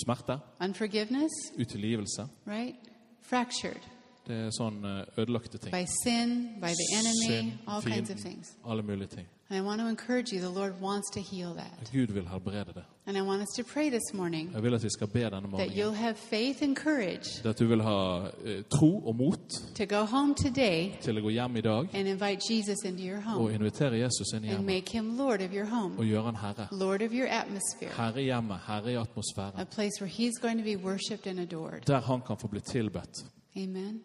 smerte, 0.05 0.39
unforgiveness, 0.61 1.33
utilgivelse. 1.59 2.27
right? 2.47 2.75
Fractured 3.23 3.81
Det 4.27 4.37
er 4.37 4.51
sånn 4.51 4.85
eh, 4.85 5.05
ødelagte 5.23 5.59
ting. 5.59 5.73
by 5.73 5.85
sin, 6.05 6.49
by 6.61 6.73
the 6.81 6.89
enemy, 6.99 7.29
Synd, 7.41 7.53
all 7.67 7.83
kinds 7.83 8.11
of 8.11 8.17
things. 8.19 8.47
alle 8.67 8.83
mulige 8.83 9.07
ting. 9.17 9.27
And 9.49 9.57
I 9.59 9.63
want 9.63 9.81
to 9.81 9.87
encourage 9.87 10.33
you, 10.33 10.41
the 10.41 10.51
Lord 10.61 10.73
wants 10.83 11.09
to 11.15 11.21
heal 11.21 11.55
that. 11.55 11.91
Gud 11.93 12.11
vil 12.15 12.27
helbrede 12.29 12.73
det. 12.75 12.83
And 13.07 13.17
I 13.17 13.21
want 13.21 13.41
us 13.43 13.49
to 13.57 13.63
pray 13.75 13.91
this 13.91 14.15
morning 14.15 14.51
Jeg 14.55 14.63
vil 14.63 14.75
at 14.75 14.83
vi 14.83 14.89
skal 14.91 15.07
be 15.07 15.21
denne 15.21 15.31
that 15.31 15.51
morgenen. 15.51 15.77
you'll 15.79 15.95
have 15.95 16.15
faith 16.17 16.63
and 16.63 16.77
courage 16.77 17.29
at 17.49 17.59
du 17.59 17.67
vil 17.67 17.83
ha 17.83 18.27
eh, 18.45 18.63
tro 18.71 18.99
og 19.07 19.17
mot 19.17 19.39
to 19.77 19.85
go 19.87 20.05
home 20.05 20.35
today 20.35 20.99
til 21.01 21.19
å 21.19 21.21
gå 21.23 21.29
hjem 21.31 21.57
i 21.57 21.61
dag 21.61 21.89
and 21.95 22.09
invite 22.09 22.41
Jesus 22.51 22.79
into 22.85 23.03
your 23.05 23.17
og 23.19 23.23
home 23.23 23.55
invitere 23.55 23.99
Jesus 24.03 24.33
inn 24.35 24.45
i 24.45 24.49
and 24.49 24.65
make 24.67 24.91
him 24.91 25.17
Lord 25.19 25.41
of 25.41 25.55
your 25.55 25.67
home, 25.67 25.95
og 25.99 26.05
gjøre 26.05 26.25
han 26.25 26.37
herre. 26.37 26.69
Lord 26.73 27.03
of 27.03 27.13
your 27.13 27.29
atmosphere, 27.31 27.91
Herre 27.97 28.21
i 28.23 28.25
hjemmet, 28.25 28.59
herre 28.67 28.93
i 28.93 28.95
a 28.97 29.01
atmosfæren. 29.01 29.67
place 29.71 30.01
where 30.01 30.11
he's 30.11 30.41
going 30.43 30.59
to 30.59 30.65
be 30.65 30.77
worshipped 30.77 31.27
and 31.27 31.39
adored. 31.39 31.87
Der 31.87 32.01
han 32.01 32.21
kan 32.27 32.37
få 32.37 32.49
bli 32.49 32.61
tilbedt. 32.61 33.15
Amen. 33.57 34.01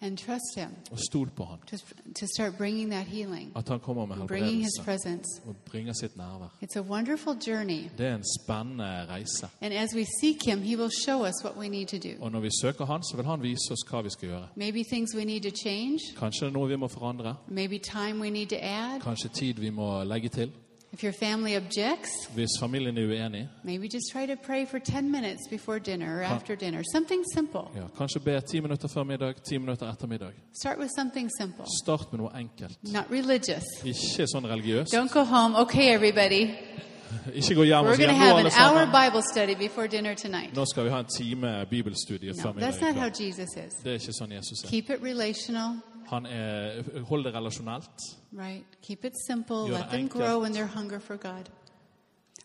And 0.00 0.18
trust 0.18 0.54
Him 0.56 0.68
og 0.90 0.98
stol 1.10 1.30
på 1.30 1.44
han. 1.44 1.58
to, 1.70 1.76
to 2.20 2.26
start 2.36 2.56
bringing 2.58 2.90
that 2.90 3.06
healing, 3.06 3.52
At 3.56 3.68
han 3.68 3.80
kommer 3.80 4.06
med 4.06 4.28
bringing 4.28 4.62
His 4.62 4.70
helbredelse 4.78 4.82
presence. 4.84 5.42
og 5.46 5.56
bringer 5.56 5.92
sitt 5.92 6.16
nærvær. 6.16 6.48
It's 6.62 6.78
a 6.78 6.82
wonderful 6.82 7.34
journey. 7.48 7.82
Det 7.98 8.06
er 8.06 8.14
en 8.14 8.24
spennende 8.42 9.06
reise. 9.08 9.46
And 9.60 9.74
as 9.74 9.88
we 9.96 10.06
seek 10.20 10.36
Him, 10.46 10.62
He 10.62 10.76
will 10.76 10.90
show 11.06 11.22
us 11.26 11.34
what 11.44 11.56
we 11.58 11.68
need 11.68 11.86
to 11.86 11.96
do. 12.08 12.14
Og 12.24 12.32
når 12.32 12.40
vi 12.40 12.48
søker 12.62 12.84
han, 12.84 13.02
så 13.02 13.16
vil 13.16 13.24
han 13.26 13.42
vise 13.42 13.72
oss 13.72 13.84
hva 13.90 14.02
vi 14.02 14.10
skal 14.10 14.28
gjøre. 14.28 14.46
Maybe 14.56 14.84
things 14.92 15.16
we 15.16 15.24
need 15.24 15.42
to 15.42 15.50
change, 15.64 15.98
Kanskje 16.18 16.46
det 16.46 16.48
er 16.54 16.58
noe 16.58 16.68
vi 16.68 16.76
må 16.76 16.88
forandre. 16.88 17.34
maybe 17.48 17.78
time 17.78 18.20
we 18.20 18.30
need 18.30 18.46
to 18.46 18.56
add. 18.60 19.00
Kanskje 19.02 19.28
tid 19.28 19.54
vi 19.54 19.70
må 19.70 20.04
legge 20.04 20.28
til. 20.28 20.52
If 20.92 21.02
your 21.04 21.12
family 21.12 21.56
objects, 21.56 22.10
Hvis 22.34 22.48
familien 22.60 22.98
er 22.98 23.02
uenig, 23.06 23.48
maybe 23.64 23.88
just 23.88 24.06
try 24.12 24.26
to 24.26 24.34
pray 24.46 24.66
for 24.66 24.78
10 24.78 25.10
minutes 25.12 25.48
before 25.50 25.78
dinner 25.78 26.18
or 26.18 26.22
after 26.22 26.54
dinner. 26.56 26.82
Something 26.94 27.24
simple. 27.34 27.60
ja, 27.76 27.82
kanskje 27.98 28.20
be 28.20 28.40
ti 28.40 28.60
minutter 28.60 28.88
før 28.88 29.02
middag, 29.04 29.34
ti 29.48 29.58
minutter 29.58 29.90
etter 29.92 30.06
middag. 30.06 30.30
Start 30.62 30.78
with 30.78 30.90
something 30.98 31.30
simple, 31.40 31.64
Start 31.84 32.12
med 32.12 32.18
noe 32.20 32.30
enkelt. 32.40 32.78
not 32.92 33.04
religious. 33.10 33.64
Ikke 33.84 34.26
sånn 34.26 34.46
religiøst. 34.46 34.94
Don't 34.94 35.12
go 35.12 35.24
home. 35.24 35.56
Okay, 35.60 35.94
everybody. 35.94 36.50
Ikke 37.34 37.54
gå 37.54 37.62
hjem 37.62 37.78
og 37.78 37.84
We're 37.86 37.96
si 37.96 38.02
going 38.02 38.14
to 38.14 38.18
nå 38.18 38.24
have 38.24 38.36
alle 38.38 38.40
an 38.40 38.52
hour 38.60 38.84
sammen. 38.84 39.04
Bible 39.04 39.22
study 39.32 39.54
before 39.68 39.86
dinner 39.88 40.14
tonight. 40.14 40.54
Nå 40.56 40.64
skal 40.64 40.84
vi 40.84 40.90
ha 40.90 40.98
en 40.98 41.06
time 41.18 41.66
bibelstudie 41.70 42.32
No, 42.32 42.42
før 42.42 42.52
middag. 42.52 42.68
that's 42.72 42.82
er 42.82 42.92
not 42.92 42.96
how. 43.02 43.10
Jesus 43.26 43.48
is. 43.56 43.72
Det 43.84 43.90
er 43.92 43.96
ikke 44.00 44.12
sånn 44.12 44.32
Jesus 44.32 44.64
er. 44.64 44.68
Keep 44.68 44.90
it 44.90 45.00
relational, 45.02 45.70
Han 46.10 46.26
er, 46.26 46.82
Hold 47.04 47.24
det 47.24 47.34
relasjonelt. 47.34 47.90
right? 48.32 48.64
Keep 48.82 49.04
it 49.04 49.12
simple. 49.26 49.56
You're 49.56 49.78
Let 49.78 49.90
them 49.90 50.08
grow 50.08 50.44
in 50.44 50.52
their 50.52 50.66
hunger 50.66 50.98
for 51.00 51.16
God. 51.16 51.48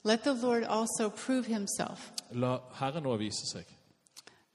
Let 0.03 0.23
the 0.23 0.33
Lord 0.33 0.63
also 0.63 1.09
prove 1.09 1.45
himself. 1.47 2.11
La 2.31 2.57
Herren 2.73 3.03
nå 3.03 3.17
vise 3.17 3.45
seg. 3.55 3.63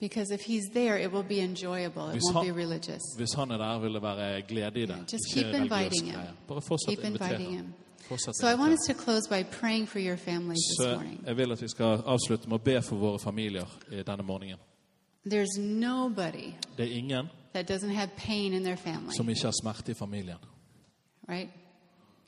Because 0.01 0.31
if 0.35 0.41
he's 0.43 0.69
there, 0.75 0.97
it 1.05 1.13
will 1.13 1.25
be 1.29 1.41
enjoyable. 1.41 2.03
It 2.09 2.13
Hvis 2.13 2.23
won't 2.31 2.33
han- 2.47 2.47
be 2.55 2.61
religious. 2.63 3.03
Hvis 3.17 3.33
han 3.35 3.51
er 3.51 3.57
der, 3.59 3.79
vil 3.81 3.95
det 3.95 4.03
være 4.03 4.43
glede 4.43 4.81
i 4.81 4.87
det. 4.87 4.89
Yeah, 4.89 5.01
just 5.13 5.25
keep 5.35 5.47
inviting 5.55 6.11
him. 6.11 6.21
Bare 6.49 6.61
fortsatt 6.63 6.89
Keep 6.99 7.05
inviting 7.05 7.57
him. 7.59 7.75
So 8.19 8.47
I 8.49 8.55
want 8.55 8.73
us 8.73 8.79
to 8.89 8.95
close 9.05 9.29
by 9.29 9.43
praying 9.61 9.89
for 9.89 9.99
your 9.99 10.17
families 10.17 10.59
this 10.71 10.87
Så 10.87 10.95
morning. 10.95 11.25
jeg 11.27 11.37
vil 11.37 11.53
at 11.53 11.63
vi 11.63 11.69
skal 11.69 12.03
avslutte 12.07 12.49
med 12.49 12.55
å 12.61 12.63
be 12.65 12.83
for 12.83 12.97
våre 12.97 13.19
familier 13.19 13.65
denne 14.07 14.23
morgenen. 14.23 14.59
There's 15.27 15.61
nobody 15.61 16.53
Det 16.79 16.87
er 16.93 16.97
ingen 16.97 17.27
that 17.59 17.69
doesn't 17.69 17.95
have 17.95 18.09
pain 18.17 18.53
in 18.53 18.63
their 18.63 18.77
family, 18.77 19.13
som 19.17 19.29
ikke 19.29 19.45
har 19.45 19.53
smerte 19.63 19.91
i 19.93 19.95
familien. 19.95 20.37
right? 21.29 21.49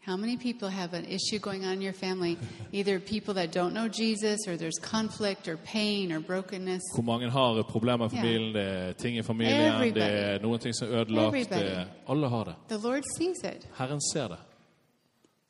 How 0.06 0.16
many 0.16 0.36
people 0.36 0.68
have 0.68 0.94
an 0.94 1.04
issue 1.04 1.38
going 1.38 1.64
on 1.66 1.72
in 1.72 1.82
your 1.82 1.92
family? 1.92 2.38
Either 2.72 2.98
people 2.98 3.34
that 3.34 3.52
don't 3.52 3.72
know 3.74 3.86
Jesus, 3.88 4.38
or 4.48 4.56
there's 4.56 4.78
conflict, 4.82 5.46
or 5.48 5.56
pain, 5.56 6.12
or 6.12 6.20
brokenness. 6.20 6.82
Hvor 6.94 7.02
mange 7.02 7.30
har 7.30 7.62
problemer 7.62 8.06
i 8.06 8.08
familien, 8.08 8.54
det 8.54 8.62
er 8.62 8.92
ting 8.92 9.18
i 9.18 9.22
familien, 9.22 9.94
det 9.94 10.02
er 10.02 10.38
noen 10.42 10.58
ting 10.58 10.74
som 10.74 10.88
er 10.88 11.00
ødelagt. 11.00 11.50
Det 11.50 11.86
alle 12.08 12.28
har 12.28 12.44
det. 12.44 12.54
The 12.68 12.88
Lord 12.88 13.02
sees 13.18 13.44
it, 13.44 13.68
Herren 13.78 14.00
ser 14.12 14.28
det. 14.28 14.38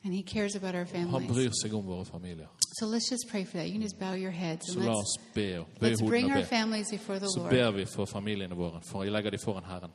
And 0.05 0.15
He 0.15 0.23
cares 0.23 0.55
about 0.57 0.75
our 0.75 0.85
Han 0.85 0.87
families. 1.11 1.31
bryr 1.33 1.51
seg 1.63 1.75
om 1.75 1.87
våre 1.87 2.05
familier. 2.05 2.47
So 2.79 2.87
let's 2.87 3.11
just 3.11 3.29
pray 3.31 3.45
for 3.45 3.59
that. 3.59 3.67
You 3.67 3.73
can 3.73 3.83
just 3.83 3.99
bow 3.99 4.15
your 4.15 4.31
heads 4.31 4.67
Så 4.67 4.79
and 4.79 4.87
la 4.87 4.93
let's, 4.95 5.19
oss 5.19 5.35
be 5.35 5.65
let's 5.81 6.01
bring 6.03 6.25
hodene 6.25 6.33
our 6.33 6.39
og 6.39 6.45
be. 6.51 6.57
families 6.57 6.91
before 6.91 7.19
the 7.19 7.27
Så 7.27 7.39
Lord. 7.41 7.51
ber 7.51 7.71
vi 7.71 7.85
for 7.85 8.05
familiene 8.05 8.55
våre, 8.55 8.81
for 8.83 9.03
jeg 9.03 9.13
legger 9.13 9.39
foran 9.45 9.65
Herren. 9.65 9.91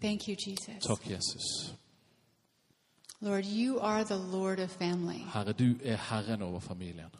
Thank 0.00 0.28
you, 0.28 0.34
Jesus. 0.46 0.84
Takk, 0.86 1.10
Jesus. 1.10 1.74
Lord, 3.20 3.44
you 3.44 3.78
are 3.80 4.04
the 4.04 4.16
Lord 4.16 4.58
of 4.58 4.70
family. 4.70 5.18
Herre, 5.32 5.52
du 5.52 5.76
er 5.84 5.96
Herren 5.96 6.42
over 6.42 6.60
familien. 6.60 7.10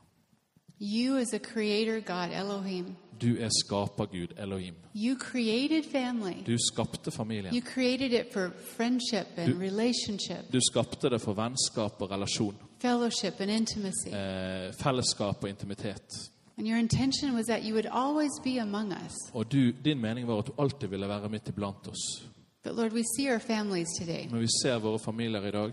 You, 0.80 1.16
as 1.16 1.32
a 1.32 1.38
creator 1.38 2.00
God, 2.00 2.30
Elohim, 2.32 2.96
Du 3.22 3.36
er 3.40 3.48
skapergud, 3.64 4.26
Elohim. 4.38 4.74
you 4.96 5.16
created 5.18 5.84
family. 5.92 6.34
Du 6.46 6.56
skapte 6.72 7.10
familien. 7.10 7.54
You 7.54 7.60
created 7.74 8.12
it 8.12 8.32
for 8.32 8.50
friendship 8.76 9.26
and 9.36 9.52
Du- 9.52 9.58
relationship, 9.60 10.52
Du 10.52 10.60
skapte 10.70 11.10
det 11.10 11.20
for 11.20 11.32
vennskap 11.32 12.02
og 12.02 12.10
relasjon, 12.10 12.54
fellowship 12.78 13.40
and 13.40 13.50
intimacy. 13.50 14.08
eh, 14.08 14.72
fellesskap 14.82 15.42
og 15.44 15.48
intimitet. 15.48 16.30
And 16.58 16.66
your 16.68 16.78
intention 16.78 17.34
was 17.34 17.46
that 17.46 17.62
you 17.64 17.72
would 17.74 17.86
always 17.90 18.30
be 18.44 18.60
among 18.60 18.92
us. 18.92 19.12
Og 19.32 19.52
du, 19.52 19.72
din 19.84 20.00
mening 20.00 20.26
var 20.28 20.38
at 20.38 20.46
du 20.46 20.52
alltid 20.58 20.88
ville 20.88 21.08
være 21.08 21.28
midt 21.28 21.48
iblant 21.48 21.88
oss. 21.88 22.24
But 22.64 22.76
Lord, 22.76 22.92
we 22.92 23.02
see 23.18 23.32
our 23.32 23.38
families 23.38 23.88
today. 24.00 24.26
Når 24.30 24.38
vi 24.38 24.46
ser 24.62 24.78
våre 24.78 24.98
familier 24.98 25.46
i 25.46 25.50
dag, 25.50 25.72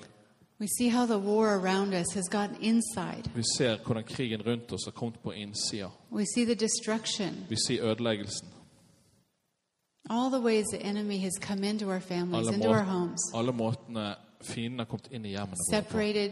We 0.61 0.67
see 0.77 0.89
how 0.89 1.05
the 1.05 1.17
war 1.17 1.47
around 1.47 1.93
us 1.93 2.13
has 2.13 2.29
gotten 2.29 2.55
inside. 2.61 3.23
vi 3.35 3.43
ser 3.57 3.77
hvordan 3.85 4.03
krigen 4.03 4.41
rundt 4.45 4.71
oss 4.71 4.83
har 4.85 4.91
kommet 4.91 5.19
på 5.23 5.31
innsida. 5.31 5.87
We 6.11 6.25
see 6.35 6.45
the 6.45 6.55
destruction, 6.55 7.45
Vi 7.49 7.55
ser 7.67 7.83
ødeleggelsen. 7.83 8.47
all 10.09 10.29
the 10.31 10.39
ways 10.41 10.65
the 10.73 10.79
enemy 10.83 11.17
has 11.19 11.33
come 11.41 11.69
into 11.69 11.85
our 11.89 11.99
families, 11.99 12.47
Alle, 12.47 12.55
into 12.55 12.69
our 12.69 12.83
homes, 12.83 13.19
alle 13.35 13.51
måtene 13.51 14.15
fienden 14.43 14.79
har 14.79 14.85
kommet 14.85 15.07
inn 15.11 15.25
i 15.25 15.29
hjemmene 15.29 15.57
separated, 15.69 16.31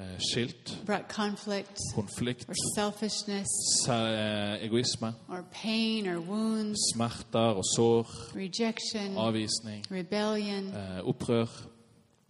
Eh, 0.00 0.18
skilt, 0.32 0.78
brought 0.86 1.08
conflict, 1.08 1.76
konflikt, 1.94 2.48
or 2.48 2.54
selfishness, 2.76 3.48
se- 3.84 3.92
eh, 3.92 4.64
egoisme, 4.64 5.12
or 5.28 5.44
pain, 5.62 6.06
or 6.08 6.18
wounds, 6.20 6.78
smerter 6.94 7.38
og 7.38 7.64
sår, 7.76 8.06
rejection, 8.36 9.16
avvisning, 9.16 9.84
rebellion. 9.90 10.66
eh, 10.74 11.08
opprør. 11.08 11.46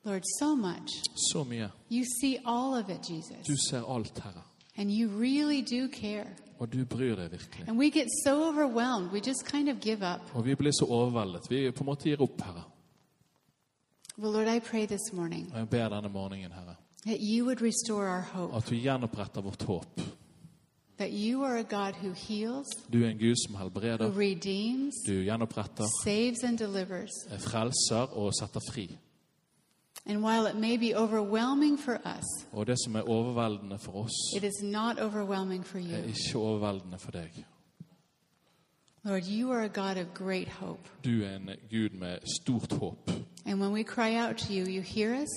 Lord, 0.04 0.22
so 0.40 0.54
much. 0.54 0.90
Så 1.32 1.44
mye. 1.44 1.70
You 1.90 2.04
see 2.22 2.38
all 2.44 2.74
of 2.74 2.88
it, 2.90 3.02
Du 3.08 3.14
Jesus. 3.14 3.68
ser 3.70 3.82
alt, 3.94 4.18
Herre. 4.18 4.42
And 4.76 4.90
you 4.90 5.08
really 5.20 5.60
do 5.60 5.88
care. 5.92 6.26
Og 6.60 6.72
du 6.72 6.84
bryr 6.84 7.14
deg 7.16 7.30
virkelig. 7.30 7.68
And 7.68 7.78
we 7.78 7.90
get 7.90 8.06
so 8.24 8.48
overwhelmed, 8.48 9.12
we 9.12 9.20
just 9.20 9.44
kind 9.46 9.68
of 9.68 9.80
give 9.80 10.02
up. 10.14 10.20
Og 10.34 10.44
vi 10.44 10.54
blir 10.54 10.70
så 10.72 10.84
overveldet. 10.88 11.40
Vi 11.50 11.70
på 11.70 11.80
en 11.84 11.86
måte 11.86 12.02
gir 12.08 12.20
opp, 12.22 12.40
Herre. 12.42 12.62
Well, 14.18 14.32
Lord, 14.32 14.48
I 14.56 14.58
pray 14.60 14.86
this 14.86 15.12
morning 15.12 15.50
Og 15.52 15.58
jeg 15.58 15.68
ber 15.68 15.88
denne 15.88 16.08
morgenen, 16.08 16.52
Herre, 16.52 16.74
that 17.06 17.18
you 17.20 17.44
would 17.44 17.62
restore 17.62 18.08
our 18.08 18.20
hope, 18.20 18.56
at 18.56 18.68
du 18.70 18.74
gjenoppretter 18.74 19.40
vårt 19.40 19.62
håp. 19.62 20.00
that 20.98 21.10
you 21.12 21.44
are 21.44 21.58
a 21.58 21.62
God 21.62 21.94
who 22.02 22.12
heals, 22.12 22.66
Du 22.92 23.04
er 23.04 23.08
en 23.08 23.18
Gud 23.18 23.36
som 23.46 23.54
who 23.54 24.18
redeems, 24.20 24.94
du 25.06 25.12
gjenoppretter, 25.24 25.84
saves, 26.04 26.42
and 26.44 26.58
delivers. 26.58 27.10
eh, 27.30 27.38
frelser 27.38 28.16
og 28.16 28.32
setter 28.34 28.60
fri. 28.72 28.98
And 30.08 30.24
while 30.24 30.46
it 30.50 30.56
may 30.56 30.76
be 30.78 30.96
overwhelming 30.96 31.78
for 31.80 31.92
us, 32.18 32.24
Og 32.52 32.66
det 32.66 32.76
som 32.84 32.96
er 32.96 33.00
overveldende 33.08 33.78
for 33.78 33.92
oss, 33.92 34.12
it 34.36 34.44
is 34.44 34.62
not 34.62 34.98
overwhelming 35.00 35.66
for 35.66 35.78
er 35.78 35.82
you. 35.82 36.08
ikke 36.08 36.38
overveldende 36.38 36.98
for 36.98 37.10
deg. 37.10 37.44
Lord, 39.04 39.22
you 39.28 39.50
are 39.52 39.64
a 39.64 39.68
God 39.68 39.96
of 39.96 40.06
great 40.14 40.48
hope. 40.48 40.88
Du 41.04 41.22
er 41.22 41.36
en 41.36 41.50
Gud 41.70 41.90
med 41.98 42.18
stort 42.42 42.72
håp. 42.72 43.10
And 43.46 43.60
when 43.60 43.72
we 43.72 43.82
cry 43.84 44.16
out 44.28 44.36
to 44.36 44.52
you, 44.52 44.64
you 44.66 44.82
hear 44.82 45.22
us 45.22 45.28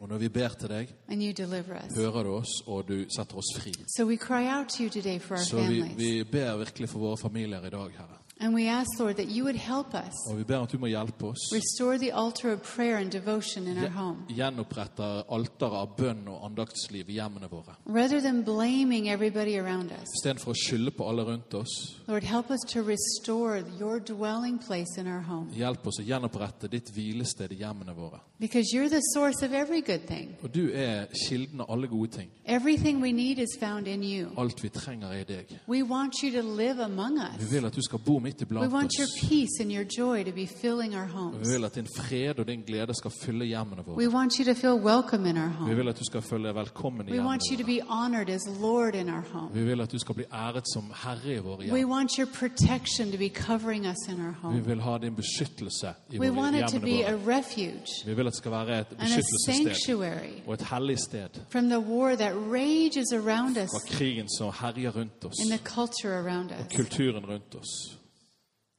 Og 0.00 0.08
når 0.08 0.18
vi 0.18 0.28
ber 0.28 0.48
til 0.48 0.68
deg, 0.68 0.88
and 1.08 1.22
you 1.22 1.32
deliver 1.32 1.74
us. 1.86 1.96
hører 1.96 2.22
du 2.22 2.28
oss, 2.30 2.48
og 2.66 2.88
du 2.88 3.04
setter 3.16 3.36
oss 3.36 3.46
fri. 3.62 3.72
So 3.96 4.04
we 4.06 4.16
cry 4.16 4.46
out 4.58 4.68
to 4.68 4.82
you 4.82 4.88
today 4.90 5.18
for 5.20 5.34
our 5.34 5.44
Så 5.44 5.56
vi, 5.68 5.82
vi 5.96 6.24
ber 6.24 6.56
virkelig 6.56 6.88
for 6.88 6.98
våre 6.98 7.16
familier 7.16 7.66
i 7.66 7.70
dag, 7.70 7.90
Herre. 7.96 8.18
And 8.40 8.54
we 8.54 8.68
ask, 8.68 8.86
Lord, 9.00 9.16
that 9.16 9.28
you 9.28 9.42
would 9.44 9.56
help 9.58 9.94
us 9.94 10.14
Og 10.30 10.38
vi 10.38 10.44
ber 10.44 10.62
at 10.62 10.72
du 10.72 10.78
må 10.78 10.86
hjelpe 10.86 11.22
oss. 11.26 11.38
restore 11.52 11.98
the 11.98 12.12
altar 12.14 12.52
of 12.52 12.62
prayer 12.62 12.96
and 12.98 13.10
devotion 13.10 13.66
in 13.66 13.78
our 13.78 13.88
home. 13.90 14.16
Gjenopprette 14.28 15.24
alteret 15.28 15.74
av 15.74 15.96
bønn 15.96 16.28
og 16.28 16.44
andaktsliv 16.46 17.08
i 17.10 17.16
hjemmene 17.18 17.48
våre. 17.50 17.74
Rather 17.86 18.20
than 18.20 18.42
blaming 18.44 19.08
everybody 19.08 19.56
around 19.58 19.90
us, 19.92 20.06
Istedenfor 20.20 20.52
å 20.52 20.54
skylde 20.56 20.90
på 20.90 21.08
alle 21.08 21.24
rundt 21.24 21.54
oss, 21.54 21.96
Lord, 22.06 22.22
help 22.24 22.50
us 22.50 22.60
to 22.72 22.82
restore 22.82 23.62
your 23.80 23.98
dwelling 24.00 24.58
place 24.58 24.96
in 24.98 25.06
our 25.06 25.20
home. 25.20 25.50
hjelp 25.52 25.86
oss 25.86 25.98
å 26.00 26.04
gjenopprette 26.06 26.68
ditt 26.70 26.90
hvilested 26.94 27.52
i 27.52 27.56
hjemmene 27.64 27.94
våre. 27.96 28.20
Because 28.40 28.72
you're 28.72 28.88
the 28.88 29.00
source 29.14 29.42
of 29.42 29.52
every 29.52 29.80
good 29.80 30.06
thing. 30.06 30.36
Og 30.44 30.54
du 30.54 30.70
er 30.72 31.06
kilden 31.28 31.60
av 31.60 31.70
alle 31.70 31.88
gode 31.88 32.12
ting. 32.12 32.30
Everything 32.46 33.02
we 33.02 33.10
need 33.12 33.38
is 33.40 33.56
found 33.60 33.88
in 33.88 34.02
you. 34.04 34.28
Alt 34.36 34.62
vi 34.62 34.68
trenger 34.68 35.08
er 35.10 35.20
i 35.20 35.24
deg. 35.24 35.58
We 35.66 35.82
want 35.82 36.14
you 36.22 36.30
to 36.40 36.42
live 36.46 36.78
among 36.80 37.18
Vi 37.18 37.44
us. 37.44 37.50
vil 37.52 37.66
at 37.66 37.74
du 37.74 37.82
skal 37.82 37.98
bo 37.98 38.18
midt 38.28 38.40
We 38.40 38.44
iblant 38.46 38.72
want 38.72 38.90
your 38.98 39.06
oss. 39.08 39.28
peace 39.28 39.54
and 39.60 39.70
your 39.72 39.84
joy 39.98 40.24
to 40.24 40.32
be 40.32 40.46
filling 40.46 40.94
our 40.94 41.06
Vi 41.06 41.12
homes. 41.12 41.48
vil 41.52 41.64
at 41.64 41.74
din 41.74 41.86
fred 41.96 42.38
og 42.38 42.46
din 42.48 42.62
glede 42.66 42.94
skal 42.94 43.10
fylle 43.24 43.44
hjemmene 43.44 43.82
We 43.86 44.04
våre. 44.06 44.14
want 44.14 44.32
you 44.38 44.44
to 44.44 44.54
feel 44.54 44.76
welcome 44.92 45.24
in 45.30 45.36
our 45.36 45.48
Vi 45.48 45.54
home. 45.54 45.74
vil 45.76 45.88
at 45.88 45.98
du 45.98 46.04
skal 46.04 46.22
føle 46.22 46.48
deg 46.48 46.54
velkommen 46.54 47.08
i 47.08 47.12
We 47.12 47.20
want 47.24 47.42
you 47.50 47.56
hjemmene 47.56 47.80
to 47.80 47.82
våre. 47.84 47.86
be 47.88 47.92
honored 48.04 48.30
as 48.30 48.42
Lord 48.60 48.94
in 48.94 49.08
our 49.08 49.24
home. 49.32 49.50
Vi 49.54 49.62
vil 49.64 49.80
at 49.80 49.92
du 49.92 49.98
skal 49.98 50.14
bli 50.14 50.24
æret 50.32 50.64
som 50.74 50.84
herre 50.94 51.34
i 51.34 51.38
våre 51.38 51.58
We 51.58 51.78
hjem. 51.78 51.88
want 51.90 52.10
your 52.18 52.26
protection 52.40 53.10
to 53.12 53.18
be 53.18 53.28
covering 53.28 53.86
us 53.86 54.08
in 54.08 54.20
our 54.20 54.30
Vi 54.30 54.40
home. 54.42 54.60
vil 54.66 54.80
ha 54.80 54.98
din 54.98 55.14
beskyttelse 55.14 55.88
i 56.12 56.18
We 56.18 56.28
våre 56.28 56.36
want 56.36 56.56
it 56.56 56.62
to 56.68 56.78
hjemmene 56.78 56.98
be 56.98 57.06
a 57.06 57.16
våre. 57.16 57.36
refuge 57.38 57.90
Vi 58.06 58.14
vil 58.14 58.26
at 58.26 58.32
det 58.32 58.36
skal 58.38 58.50
være 58.50 58.80
et 58.80 58.86
and 58.90 59.00
a 59.00 59.04
beskyttelsessted 59.04 59.74
sanctuary 59.74 60.34
og 60.46 60.54
et 60.54 60.62
hellig 60.62 60.98
sted 60.98 61.28
from 61.50 61.68
the 61.70 61.80
war 61.80 62.16
that 62.16 62.32
rages 62.34 63.12
around 63.12 63.56
us 63.56 63.70
fra 63.70 63.96
krigen 63.96 64.28
som 64.38 64.52
herjer 64.60 64.90
rundt 64.96 65.24
oss, 65.24 65.34
and 65.40 65.50
the 65.58 65.64
culture 65.64 66.14
around 66.14 66.50
og 66.50 66.56
us. 66.60 66.76
kulturen 66.76 67.24
rundt 67.26 67.54
oss. 67.54 67.98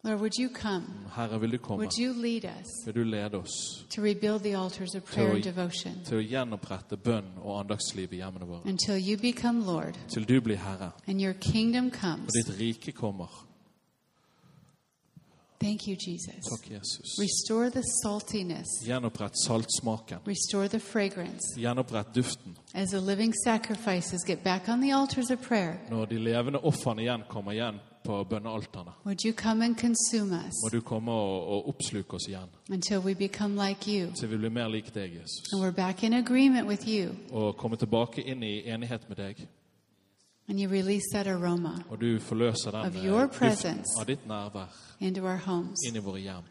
Lord, 0.04 0.20
would 0.22 0.34
you 0.40 0.50
come? 0.50 0.84
Herre, 1.16 1.40
vil 1.40 1.52
du 1.52 1.58
komme? 1.58 1.78
Would 1.80 1.98
you 2.00 2.14
lead 2.14 2.46
us 2.46 2.68
Vil 2.86 2.94
du 2.96 3.04
lede 3.04 3.34
oss 3.38 3.86
to 3.96 4.02
rebuild 4.02 4.44
the 4.44 4.56
altars 4.56 4.96
of 4.96 5.04
prayer 5.04 5.32
and 5.36 5.44
devotion 5.44 5.94
til 6.06 6.18
å 6.18 6.22
gjenopprette 6.24 6.98
bønn 6.98 7.26
og 7.44 7.60
andagsliv 7.60 8.14
i 8.14 8.22
hjemmene 8.22 8.46
våre? 8.48 8.62
until 8.66 8.96
you 8.98 9.18
become 9.18 9.66
Lord 9.66 9.98
Til 10.14 10.24
du 10.28 10.40
blir 10.42 10.56
herre, 10.56 10.92
and 11.08 11.20
your 11.22 11.34
kingdom 11.34 11.86
og 11.88 11.92
comes? 12.02 12.32
ditt 12.34 12.60
rike 12.60 12.92
kommer. 12.92 13.28
Thank 15.60 15.88
you, 15.88 15.96
Jesus. 16.08 16.46
Takk, 16.50 16.72
Jesus. 16.72 17.20
Restore 17.20 17.70
the 17.70 17.84
saltiness, 18.04 18.68
Gjenopprett 18.88 19.34
saltsmaken. 19.46 20.20
restore 20.26 20.70
the 20.70 20.80
fragrance. 20.80 21.42
Gjenopprett 21.58 22.14
duften. 22.16 22.56
As 22.74 22.92
the 22.92 23.02
living 23.02 23.34
sacrifices 23.44 24.24
get 24.26 24.42
back 24.44 24.70
on 24.70 24.80
the 24.80 24.92
altars 24.94 25.30
of 25.30 25.42
prayer, 25.42 25.82
Når 25.90 26.06
de 26.06 26.20
levende 26.20 26.60
ofrene 26.64 27.02
igjen 27.02 27.24
kommer 27.30 27.52
igjen 27.52 27.80
på 28.04 28.24
bønnealterne, 28.24 28.92
would 29.06 29.26
you 29.26 29.34
come 29.34 29.66
and 29.66 29.76
consume 29.76 30.36
us 30.48 30.54
må 30.64 30.70
du 30.72 30.82
komme 30.82 31.12
og, 31.12 31.48
og 31.48 31.68
oppsluke 31.70 32.14
oss 32.14 32.28
igjen, 32.28 32.50
until 32.72 32.98
we 33.00 33.14
become 33.16 33.68
like 33.68 33.88
you? 34.00 34.12
til 34.20 34.30
vi 34.32 34.38
blir 34.38 34.50
mer 34.50 34.68
lik 34.68 34.94
deg, 34.96 35.12
Jesus. 35.16 35.54
And 35.54 35.64
we're 35.64 35.76
back 35.76 36.04
in 36.04 36.14
agreement 36.14 36.68
with 36.68 36.88
you, 36.88 37.10
Og 37.32 37.56
komme 37.58 37.78
tilbake 37.78 38.22
inn 38.24 38.44
i 38.44 38.62
enighet 38.70 39.10
med 39.10 39.18
deg. 39.18 39.48
and 40.50 40.60
you 40.60 40.70
release 40.70 41.06
that 41.14 41.28
aroma 41.28 41.70
Og 41.90 42.02
du 42.02 42.20
forløser 42.20 42.72
den 42.72 42.80
Of 42.86 42.96
eh, 42.96 43.06
your 43.06 43.22
duften 43.22 43.38
presence. 43.40 43.86
av 44.00 44.06
ditt 44.08 44.28
nærvær 44.28 44.68
into 45.00 45.22
our 45.26 45.38
homes. 45.38 45.78
inn 45.88 45.96
i 45.96 46.00
våre 46.00 46.20
hjem. 46.20 46.44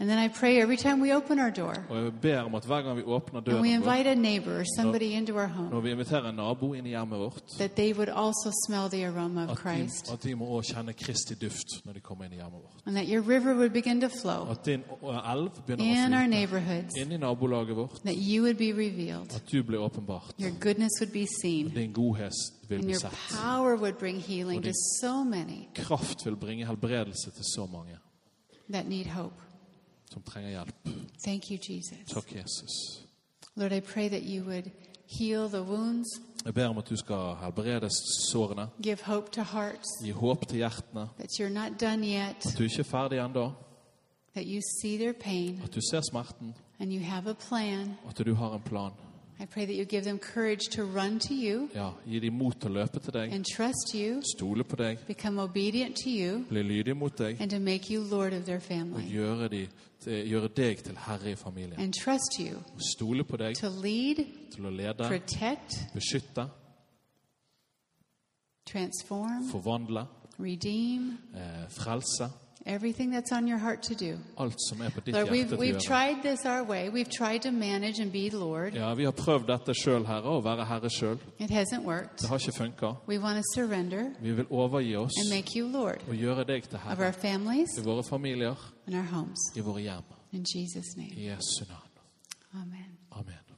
And 0.00 0.08
then 0.08 0.18
I 0.18 0.28
pray 0.28 0.60
every 0.62 0.76
time 0.76 1.00
we 1.02 1.12
open 1.14 1.38
our 1.38 1.50
door 1.50 1.74
Og 1.90 2.04
jeg 2.04 2.12
ber 2.22 2.38
om 2.40 2.54
at 2.54 2.64
hver 2.64 2.82
gang 2.82 2.96
vi 2.96 3.02
åpner 3.02 3.38
and 3.38 3.46
we 3.48 3.52
døren 3.52 3.66
invite 3.66 4.06
a 4.10 4.14
neighbor 4.14 4.60
or 4.60 4.64
somebody 4.76 5.04
into 5.12 5.34
our 5.38 5.46
home, 5.46 5.70
når 5.70 5.80
vi 5.80 5.90
inviterer 5.90 6.28
en 6.28 6.34
nabo 6.34 6.72
inn 6.74 6.86
i 6.86 6.88
hjemmet 6.88 7.18
vårt, 7.18 7.42
that 7.58 7.70
they 7.76 7.92
would 7.92 8.08
also 8.08 8.50
smell 8.66 8.88
the 8.88 9.04
aroma 9.06 9.44
of 9.44 9.50
at 9.50 9.58
Christ. 9.58 10.06
de, 10.06 10.12
at 10.12 10.22
de 10.22 10.34
må 10.34 10.44
også 10.44 10.74
kjenne 10.74 10.92
Kristi 10.92 11.34
duft 11.34 11.84
når 11.84 11.92
de 11.92 12.00
kommer 12.00 12.24
inn 12.24 12.32
i 12.32 12.36
hjemmet 12.36 12.52
vårt. 12.62 12.82
And 12.86 12.96
that 12.96 13.08
your 13.08 13.20
river 13.22 13.54
would 13.54 13.70
begin 13.72 14.00
to 14.00 14.08
flow 14.08 14.50
At 14.50 14.64
din 14.66 14.82
elv 15.34 15.50
begynner 15.66 16.06
in 16.06 16.12
å 16.14 16.16
our 16.16 16.26
neighborhoods, 16.26 16.96
inn 16.96 17.12
i 17.12 17.16
nabolaget 17.16 17.76
vårt. 17.76 18.00
that 18.04 18.16
you 18.16 18.42
would 18.42 18.56
be 18.56 18.72
revealed, 18.72 19.34
At 19.34 19.42
du 19.52 19.62
blir 19.62 19.78
åpenbart. 19.78 20.32
your 20.38 20.52
goodness 20.60 20.92
would 21.00 21.12
be 21.12 21.26
seen, 21.42 21.68
Din 21.74 21.92
godhet 21.92 22.32
vil 22.68 22.76
and 22.78 22.84
bli 22.86 22.92
your 22.92 23.00
sett. 23.00 23.12
power 23.44 23.76
would 23.76 23.98
bring 23.98 24.20
healing 24.20 24.62
to 24.62 24.72
so 25.00 25.24
many 25.24 25.68
Kraft 25.74 26.24
vil 26.24 26.36
bringe 26.36 26.66
helbredelse 26.66 27.30
til 27.36 27.44
så 27.44 27.66
mange 27.72 27.96
that 28.72 28.88
need 28.88 29.06
hope. 29.06 29.34
Som 30.12 30.22
trenger 30.22 30.50
hjelp. 30.50 30.74
Thank 31.24 31.50
you, 31.50 31.58
Jesus. 31.58 31.98
Takk, 32.08 32.26
Jesus. 32.32 33.04
Lord, 33.56 33.72
I 33.72 33.80
pray 33.80 34.08
that 34.08 34.22
you 34.22 34.44
would 34.44 34.70
heal 35.06 35.48
the 35.48 35.62
wounds, 35.62 36.08
Jeg 36.44 36.54
ber 36.54 36.66
om 36.66 36.78
at 36.78 36.88
du 36.88 36.96
skal 36.96 37.34
helbrede 37.42 37.88
sårene, 38.32 38.68
give 38.82 38.98
hope 39.02 39.30
to 39.32 39.42
hearts, 39.42 39.88
gi 40.04 40.10
håp 40.10 40.46
til 40.48 40.56
hjertene. 40.56 41.08
that 41.18 41.30
you're 41.40 41.48
not 41.52 41.80
done 41.80 42.04
yet, 42.06 42.46
At 42.46 42.54
du 42.58 42.62
ikke 42.62 42.78
er 42.78 42.82
ferdig 42.82 43.18
ennå, 43.18 43.50
that 44.34 44.46
you 44.46 44.60
see 44.82 44.96
their 44.98 45.12
pain, 45.12 45.60
at 45.64 45.74
du 45.74 45.80
ser 45.90 46.00
smerten, 46.00 46.54
and 46.78 46.92
you 46.92 47.02
have 47.04 47.30
a 47.30 47.34
plan. 47.48 47.96
og 48.04 48.10
at 48.20 48.26
du 48.26 48.34
har 48.34 48.54
en 48.54 48.62
plan. 48.62 48.90
I 49.42 49.46
pray 49.46 49.64
that 49.64 49.74
you 49.74 49.84
give 49.86 50.04
them 50.04 50.18
courage 50.18 50.68
to 50.72 50.84
run 50.84 51.18
to 51.18 51.34
you 51.34 51.68
Ja, 51.74 51.90
Gi 52.06 52.18
dem 52.20 52.32
mot 52.34 52.60
til 52.60 52.70
å 52.70 52.72
løpe 52.74 53.00
til 53.00 53.12
deg, 53.12 53.32
and 53.32 53.44
trust 53.56 53.94
you, 53.94 54.20
stole 54.36 54.64
på 54.64 54.76
deg, 54.76 54.98
become 55.06 55.38
obedient 55.42 55.96
to 56.04 56.10
you, 56.10 56.44
bli 56.48 56.62
lydig 56.62 56.96
mot 56.96 57.16
deg. 57.18 57.40
and 57.40 57.50
to 57.50 57.58
make 57.58 57.88
you 57.92 58.00
Lord 58.02 58.32
of 58.34 58.44
their 58.44 58.56
og 58.56 58.62
family. 58.62 59.02
gjøre, 59.10 59.48
de, 59.48 59.68
gjøre 60.06 60.48
deg 60.48 60.82
til 60.84 60.96
herre 61.06 61.30
i 61.30 61.34
familien. 61.34 61.80
And 61.80 61.94
trust 61.94 62.38
you 62.38 62.56
Og 62.74 62.80
stole 62.96 63.24
på 63.24 63.36
deg. 63.36 63.56
to 63.56 63.68
lead, 63.68 64.24
til 64.52 64.66
å 64.66 64.70
lede, 64.70 65.08
protect, 65.08 65.86
beskytte, 65.94 66.46
transform, 68.66 69.48
forvandle, 69.50 70.06
redeem, 70.38 71.18
eh, 71.34 71.68
frelse. 71.68 72.30
Everything 72.66 73.12
that's 73.12 73.32
on 73.32 73.48
your 73.48 73.58
heart 73.58 73.82
to 73.82 73.94
do. 73.94 74.18
Alt 74.36 74.54
som 74.68 74.80
er 74.80 74.90
på 74.90 75.00
ditt 75.00 75.14
Lord, 75.14 75.30
we've, 75.30 75.58
we've 75.58 75.80
tried 75.80 76.22
this 76.22 76.44
our 76.44 76.62
way. 76.64 76.88
We've 76.88 77.10
tried 77.18 77.42
to 77.42 77.50
manage 77.50 78.00
and 78.02 78.12
be 78.12 78.30
Lord. 78.30 78.74
Ja, 78.74 78.94
Vi 78.94 79.04
har 79.04 79.10
prøvd 79.12 79.46
dette 79.46 79.74
selv, 79.74 80.06
Herre, 80.06 80.22
å 80.28 80.40
være 80.44 80.64
herre 80.64 80.90
selv. 80.90 81.18
It 81.38 81.50
hasn't 81.50 81.84
worked. 81.84 82.18
Det 82.20 82.28
har 82.28 82.38
ikke 82.38 82.52
funket. 82.52 82.94
We 83.08 83.18
want 83.18 83.36
to 83.36 83.42
surrender 83.54 84.04
Vi 84.20 84.32
vil 84.32 84.46
overgi 84.50 84.96
oss 84.96 85.12
and 85.20 85.36
make 85.36 85.58
you 85.58 85.68
Lord 85.68 85.98
og 86.08 86.14
gjøre 86.14 86.44
deg 86.44 86.62
til 86.62 86.76
of 86.76 86.86
our 86.86 86.94
herre 86.96 87.12
families 87.12 87.68
i 87.78 87.84
våre 87.84 88.04
familier, 88.04 88.54
and 88.86 88.94
our 88.94 89.02
homes. 89.02 89.38
i 89.56 89.60
våre 89.60 89.80
hjem. 89.80 90.02
In 90.32 90.44
Jesus' 90.44 90.96
name. 90.96 91.10
I 91.16 91.26
Jesu 91.26 91.64
navn. 91.68 91.90
Amen. 92.54 92.98
Amen. 93.12 93.49